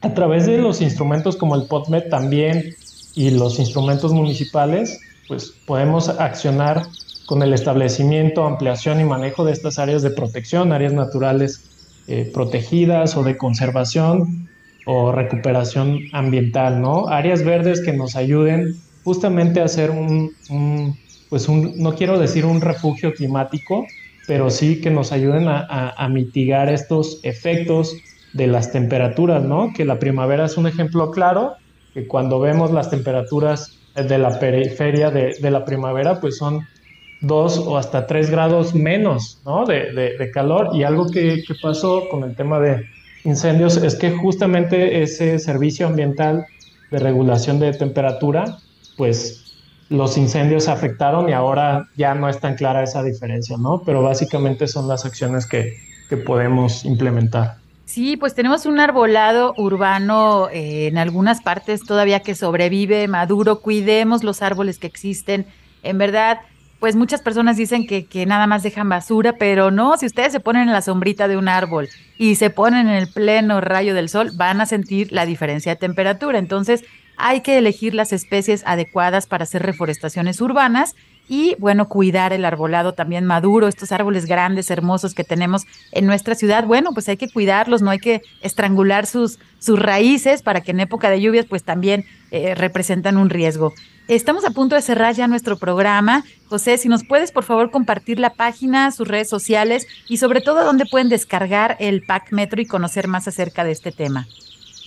a 0.00 0.14
través 0.14 0.46
de 0.46 0.58
los 0.58 0.80
instrumentos 0.80 1.36
como 1.36 1.54
el 1.54 1.66
POTMET 1.66 2.08
también 2.08 2.74
y 3.14 3.30
los 3.30 3.58
instrumentos 3.58 4.12
municipales, 4.12 5.00
pues 5.26 5.52
podemos 5.66 6.08
accionar 6.08 6.86
con 7.26 7.42
el 7.42 7.52
establecimiento, 7.52 8.44
ampliación 8.44 9.00
y 9.00 9.04
manejo 9.04 9.44
de 9.44 9.52
estas 9.52 9.78
áreas 9.78 10.02
de 10.02 10.10
protección, 10.10 10.72
áreas 10.72 10.92
naturales 10.92 11.68
eh, 12.06 12.30
protegidas 12.32 13.16
o 13.16 13.22
de 13.22 13.36
conservación 13.36 14.48
o 14.86 15.12
recuperación 15.12 15.98
ambiental, 16.12 16.80
¿no? 16.80 17.08
Áreas 17.08 17.44
verdes 17.44 17.82
que 17.82 17.92
nos 17.92 18.16
ayuden 18.16 18.76
justamente 19.04 19.60
a 19.60 19.64
hacer 19.64 19.90
un, 19.90 20.32
pues 21.28 21.48
un, 21.48 21.74
no 21.76 21.94
quiero 21.94 22.18
decir 22.18 22.46
un 22.46 22.62
refugio 22.62 23.12
climático, 23.12 23.86
pero 24.28 24.50
sí 24.50 24.82
que 24.82 24.90
nos 24.90 25.10
ayuden 25.10 25.46
a, 25.48 26.08
mitigar 26.10 26.68
estos 26.68 27.18
efectos 27.22 27.96
de 28.34 28.46
las 28.46 28.70
temperaturas, 28.70 29.42
¿no? 29.42 29.72
Que 29.74 29.86
la 29.86 29.98
primavera 29.98 30.44
es 30.44 30.58
un 30.58 30.66
ejemplo 30.66 31.10
claro, 31.10 31.54
que 31.94 32.06
cuando 32.06 32.38
vemos 32.38 32.70
las 32.70 32.90
temperaturas 32.90 33.78
de 33.94 34.18
la 34.18 34.38
periferia 34.38 35.10
de, 35.10 35.50
la 35.50 35.64
primavera, 35.64 36.20
pues 36.20 36.36
son 36.36 36.60
dos 37.22 37.56
o 37.56 37.78
hasta 37.78 38.06
tres 38.06 38.30
grados 38.30 38.74
menos 38.74 39.40
¿no? 39.46 39.64
de, 39.64 39.92
de, 40.18 40.30
calor. 40.30 40.72
Y 40.74 40.82
algo 40.82 41.06
que, 41.06 41.42
que, 41.48 41.54
pasó 41.62 42.06
con 42.10 42.22
el 42.22 42.36
tema 42.36 42.60
de 42.60 42.84
incendios 43.24 43.78
es 43.78 43.94
que 43.94 44.10
justamente 44.10 45.02
ese 45.02 45.38
servicio 45.38 45.86
ambiental 45.86 46.44
de 46.90 46.98
regulación 46.98 47.60
de 47.60 47.72
temperatura, 47.72 48.58
pues 48.98 49.47
los 49.88 50.18
incendios 50.18 50.68
afectaron 50.68 51.28
y 51.28 51.32
ahora 51.32 51.88
ya 51.96 52.14
no 52.14 52.28
es 52.28 52.40
tan 52.40 52.56
clara 52.56 52.82
esa 52.82 53.02
diferencia, 53.02 53.56
¿no? 53.56 53.82
Pero 53.84 54.02
básicamente 54.02 54.66
son 54.66 54.86
las 54.86 55.06
acciones 55.06 55.46
que, 55.46 55.78
que 56.08 56.16
podemos 56.16 56.84
implementar. 56.84 57.56
Sí, 57.88 58.18
pues 58.18 58.34
tenemos 58.34 58.66
un 58.66 58.80
arbolado 58.80 59.54
urbano 59.56 60.50
eh, 60.52 60.88
en 60.88 60.98
algunas 60.98 61.40
partes 61.40 61.82
todavía 61.84 62.20
que 62.20 62.34
sobrevive, 62.34 63.08
maduro, 63.08 63.60
cuidemos 63.60 64.24
los 64.24 64.42
árboles 64.42 64.78
que 64.78 64.86
existen. 64.86 65.46
En 65.82 65.96
verdad, 65.96 66.40
pues 66.80 66.96
muchas 66.96 67.22
personas 67.22 67.56
dicen 67.56 67.86
que, 67.86 68.04
que, 68.04 68.26
nada 68.26 68.46
más 68.46 68.62
dejan 68.62 68.90
basura, 68.90 69.36
pero 69.38 69.70
no, 69.70 69.96
si 69.96 70.04
ustedes 70.04 70.32
se 70.32 70.40
ponen 70.40 70.64
en 70.64 70.72
la 70.72 70.82
sombrita 70.82 71.28
de 71.28 71.38
un 71.38 71.48
árbol 71.48 71.88
y 72.18 72.34
se 72.34 72.50
ponen 72.50 72.88
en 72.88 72.94
el 72.94 73.08
pleno 73.08 73.62
rayo 73.62 73.94
del 73.94 74.10
sol, 74.10 74.32
van 74.34 74.60
a 74.60 74.66
sentir 74.66 75.10
la 75.10 75.24
diferencia 75.24 75.72
de 75.72 75.80
temperatura. 75.80 76.38
Entonces, 76.38 76.84
hay 77.18 77.40
que 77.40 77.58
elegir 77.58 77.94
las 77.94 78.12
especies 78.12 78.62
adecuadas 78.64 79.26
para 79.26 79.42
hacer 79.42 79.62
reforestaciones 79.62 80.40
urbanas 80.40 80.94
y, 81.28 81.56
bueno, 81.58 81.88
cuidar 81.88 82.32
el 82.32 82.44
arbolado 82.44 82.94
también 82.94 83.26
maduro, 83.26 83.68
estos 83.68 83.92
árboles 83.92 84.24
grandes, 84.24 84.70
hermosos 84.70 85.14
que 85.14 85.24
tenemos 85.24 85.64
en 85.92 86.06
nuestra 86.06 86.34
ciudad. 86.34 86.64
Bueno, 86.64 86.92
pues 86.94 87.08
hay 87.08 87.18
que 87.18 87.28
cuidarlos, 87.28 87.82
no 87.82 87.90
hay 87.90 87.98
que 87.98 88.22
estrangular 88.40 89.04
sus, 89.04 89.38
sus 89.58 89.78
raíces 89.78 90.42
para 90.42 90.62
que 90.62 90.70
en 90.70 90.80
época 90.80 91.10
de 91.10 91.20
lluvias, 91.20 91.44
pues 91.44 91.64
también 91.64 92.06
eh, 92.30 92.54
representan 92.54 93.18
un 93.18 93.28
riesgo. 93.28 93.74
Estamos 94.06 94.46
a 94.46 94.52
punto 94.52 94.74
de 94.74 94.80
cerrar 94.80 95.14
ya 95.14 95.26
nuestro 95.26 95.58
programa. 95.58 96.24
José, 96.46 96.78
si 96.78 96.88
nos 96.88 97.04
puedes 97.04 97.30
por 97.30 97.44
favor 97.44 97.70
compartir 97.70 98.18
la 98.18 98.30
página, 98.30 98.90
sus 98.90 99.06
redes 99.06 99.28
sociales 99.28 99.86
y 100.08 100.16
sobre 100.16 100.40
todo 100.40 100.64
dónde 100.64 100.86
pueden 100.86 101.10
descargar 101.10 101.76
el 101.78 102.02
pack 102.02 102.32
Metro 102.32 102.62
y 102.62 102.64
conocer 102.64 103.06
más 103.06 103.28
acerca 103.28 103.64
de 103.64 103.72
este 103.72 103.92
tema. 103.92 104.26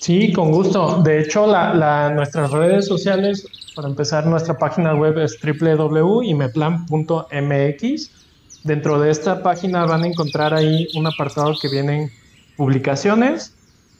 Sí, 0.01 0.33
con 0.33 0.51
gusto. 0.51 1.01
De 1.03 1.21
hecho, 1.21 1.45
nuestras 1.45 2.49
redes 2.49 2.87
sociales, 2.87 3.45
para 3.75 3.87
empezar, 3.87 4.25
nuestra 4.25 4.57
página 4.57 4.95
web 4.95 5.19
es 5.19 5.37
www.imeplan.mx. 5.39 8.11
Dentro 8.63 8.99
de 8.99 9.11
esta 9.11 9.43
página 9.43 9.85
van 9.85 10.01
a 10.01 10.07
encontrar 10.07 10.55
ahí 10.55 10.87
un 10.95 11.05
apartado 11.05 11.53
que 11.61 11.69
vienen 11.69 12.09
publicaciones 12.57 13.53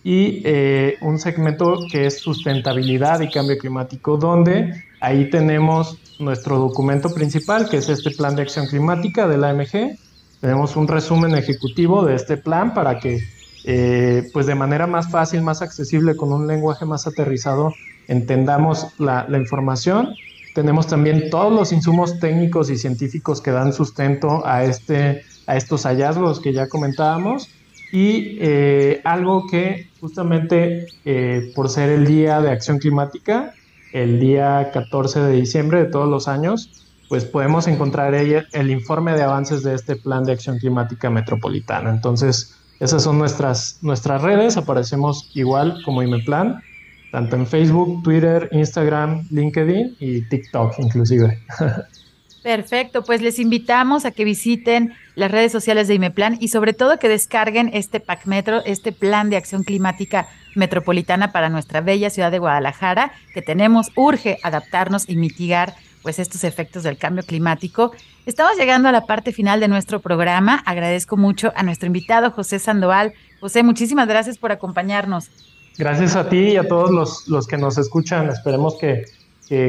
y 0.04 0.42
eh, 0.44 0.98
un 1.02 1.20
segmento 1.20 1.78
que 1.92 2.08
es 2.08 2.18
sustentabilidad 2.18 3.22
y 3.22 3.30
cambio 3.30 3.60
climático, 3.60 4.18
donde 4.18 4.84
ahí 5.02 5.30
tenemos 5.30 6.00
nuestro 6.18 6.58
documento 6.58 7.14
principal, 7.14 7.70
que 7.70 7.78
es 7.78 7.90
este 7.90 8.10
plan 8.10 8.36
de 8.36 8.42
acción 8.42 8.66
climática 8.66 9.28
de 9.28 9.38
la 9.38 9.52
AMG. 9.52 10.00
Tenemos 10.40 10.76
un 10.76 10.88
resumen 10.88 11.36
ejecutivo 11.36 12.04
de 12.04 12.16
este 12.16 12.38
plan 12.38 12.74
para 12.74 13.00
que, 13.00 13.20
eh, 13.64 14.30
pues 14.34 14.46
de 14.46 14.56
manera 14.56 14.88
más 14.88 15.10
fácil, 15.10 15.42
más 15.42 15.62
accesible, 15.62 16.16
con 16.16 16.34
un 16.34 16.48
lenguaje 16.48 16.86
más 16.86 17.08
aterrizado, 17.08 17.74
entendamos 18.08 18.88
la, 18.98 19.26
información. 19.38 20.16
tenemos 20.56 20.88
también 20.88 21.30
todos 21.30 21.54
los 21.54 21.72
insumos 21.72 22.20
técnicos 22.20 22.70
y 22.70 22.78
científicos 22.78 23.42
que 23.42 23.52
dan 23.52 23.74
sustento 23.74 24.46
a, 24.46 24.64
este, 24.64 25.24
a 25.48 25.56
estos 25.56 25.84
hallazgos 25.84 26.40
que 26.40 26.54
ya 26.54 26.68
comentábamos. 26.68 27.50
Y 27.94 28.38
eh, 28.40 29.02
algo 29.04 29.48
que 29.48 29.90
justamente 30.00 30.88
eh, 31.04 31.52
por 31.56 31.70
ser 31.70 31.90
el 31.90 32.06
Día 32.06 32.40
de 32.42 32.50
Acción 32.50 32.80
Climática, 32.80 33.54
el 33.92 34.20
día 34.22 34.72
14 34.74 35.20
de 35.20 35.34
diciembre 35.34 35.84
de 35.84 35.90
todos 35.90 36.08
los 36.08 36.30
años, 36.30 36.86
pues 37.10 37.26
podemos 37.26 37.68
encontrar 37.68 38.16
el, 38.16 38.48
el 38.54 38.72
informe 38.72 39.12
de 39.14 39.24
avances 39.24 39.64
de 39.64 39.76
este 39.76 39.98
Plan 39.98 40.24
de 40.24 40.32
Acción 40.32 40.58
Climática 40.60 41.10
Metropolitana. 41.10 41.90
Entonces, 41.90 42.61
esas 42.82 43.04
son 43.04 43.20
nuestras, 43.20 43.78
nuestras 43.84 44.24
redes, 44.24 44.58
aparecemos 44.58 45.30
igual 45.36 45.84
como 45.86 46.02
IMEPLAN, 46.02 46.64
tanto 47.12 47.36
en 47.36 47.46
Facebook, 47.46 48.02
Twitter, 48.02 48.50
Instagram, 48.52 49.28
LinkedIn 49.30 49.98
y 50.00 50.22
TikTok 50.28 50.80
inclusive. 50.80 51.40
Perfecto, 52.44 53.04
pues 53.04 53.22
les 53.22 53.38
invitamos 53.38 54.06
a 54.06 54.10
que 54.10 54.26
visiten 54.26 54.94
las 55.14 55.30
redes 55.30 55.52
sociales 55.52 55.88
de 55.88 55.94
IMEPLAN 55.94 56.38
y 56.40 56.48
sobre 56.48 56.74
todo 56.74 56.98
que 56.98 57.08
descarguen 57.08 57.70
este 57.72 58.00
PAC 58.00 58.26
Metro, 58.26 58.66
este 58.66 58.92
plan 58.92 59.30
de 59.30 59.38
acción 59.38 59.64
climática 59.64 60.28
metropolitana 60.56 61.32
para 61.32 61.50
nuestra 61.50 61.82
bella 61.82 62.10
ciudad 62.10 62.32
de 62.32 62.40
Guadalajara, 62.40 63.12
que 63.36 63.44
tenemos, 63.44 63.92
urge 63.96 64.40
adaptarnos 64.42 65.08
y 65.08 65.18
mitigar 65.18 65.76
pues 66.02 66.20
estos 66.20 66.44
efectos 66.44 66.84
del 66.84 66.98
cambio 66.98 67.24
climático. 67.24 67.92
Estamos 68.26 68.58
llegando 68.58 68.90
a 68.90 68.92
la 68.92 69.06
parte 69.06 69.32
final 69.32 69.60
de 69.60 69.68
nuestro 69.68 70.00
programa. 70.00 70.62
Agradezco 70.66 71.18
mucho 71.18 71.52
a 71.56 71.64
nuestro 71.64 71.88
invitado 71.88 72.32
José 72.32 72.60
Sandoval. 72.60 73.14
José, 73.40 73.64
muchísimas 73.64 74.08
gracias 74.08 74.38
por 74.38 74.52
acompañarnos. 74.52 75.30
Gracias 75.78 76.16
a 76.16 76.30
ti 76.30 76.38
y 76.38 76.58
a 76.58 76.68
todos 76.68 76.92
los, 76.92 77.28
los 77.28 77.48
que 77.48 77.58
nos 77.58 77.78
escuchan. 77.78 78.30
Esperemos 78.30 78.78
que, 78.78 79.06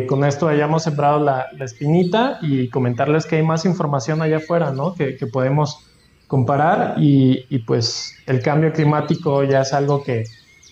con 0.07 0.25
esto 0.25 0.47
hayamos 0.47 0.85
sembrado 0.85 1.19
la, 1.19 1.47
espinita 1.61 2.39
y 2.41 2.69
comentarles 2.69 3.27
que 3.27 3.37
hay 3.37 3.43
más 3.43 3.65
información 3.65 4.23
allá 4.23 4.37
afuera, 4.37 4.71
¿no? 4.71 4.95
Que, 4.95 5.17
podemos 5.33 5.89
comparar 6.29 6.95
y, 6.99 7.45
y, 7.51 7.59
pues 7.59 8.15
el 8.27 8.41
cambio 8.43 8.73
climático 8.73 9.43
ya 9.45 9.63
es 9.63 9.73
algo 9.73 10.03
que, 10.03 10.25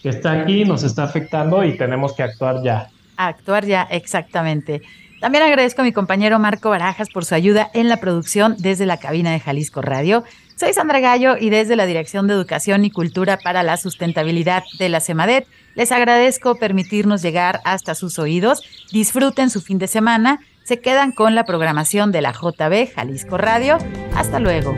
que 0.02 0.08
está 0.08 0.32
aquí, 0.32 0.64
nos 0.64 0.82
está 0.82 1.04
afectando 1.04 1.64
y 1.64 1.76
tenemos 1.76 2.14
que 2.14 2.22
actuar 2.22 2.62
ya. 2.62 2.88
Actuar 3.16 3.66
ya, 3.66 3.82
exactamente. 3.90 4.82
También 5.20 5.44
agradezco 5.44 5.82
a 5.82 5.84
mi 5.84 5.92
compañero 5.92 6.38
Marco 6.38 6.70
Barajas 6.70 7.10
por 7.10 7.26
su 7.26 7.34
ayuda 7.34 7.70
en 7.74 7.88
la 7.88 7.98
producción 7.98 8.56
desde 8.58 8.86
la 8.86 8.96
cabina 8.96 9.30
de 9.32 9.40
Jalisco 9.40 9.82
Radio. 9.82 10.24
Soy 10.56 10.72
Sandra 10.72 11.00
Gallo 11.00 11.36
y 11.38 11.50
desde 11.50 11.76
la 11.76 11.84
Dirección 11.84 12.26
de 12.26 12.34
Educación 12.34 12.84
y 12.86 12.90
Cultura 12.90 13.38
para 13.38 13.62
la 13.62 13.76
Sustentabilidad 13.76 14.62
de 14.78 14.88
la 14.88 15.00
CEMADET 15.00 15.46
les 15.74 15.92
agradezco 15.92 16.56
permitirnos 16.56 17.22
llegar 17.22 17.60
hasta 17.64 17.94
sus 17.94 18.18
oídos. 18.18 18.62
Disfruten 18.92 19.50
su 19.50 19.60
fin 19.60 19.78
de 19.78 19.88
semana. 19.88 20.40
Se 20.64 20.80
quedan 20.80 21.12
con 21.12 21.34
la 21.34 21.44
programación 21.44 22.12
de 22.12 22.22
la 22.22 22.32
JB 22.32 22.94
Jalisco 22.94 23.36
Radio. 23.36 23.78
Hasta 24.14 24.40
luego. 24.40 24.74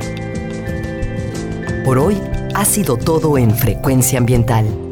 Por 1.85 1.99
hoy 1.99 2.21
ha 2.55 2.65
sido 2.65 2.97
todo 2.97 3.39
en 3.39 3.55
Frecuencia 3.57 4.19
Ambiental 4.19 4.92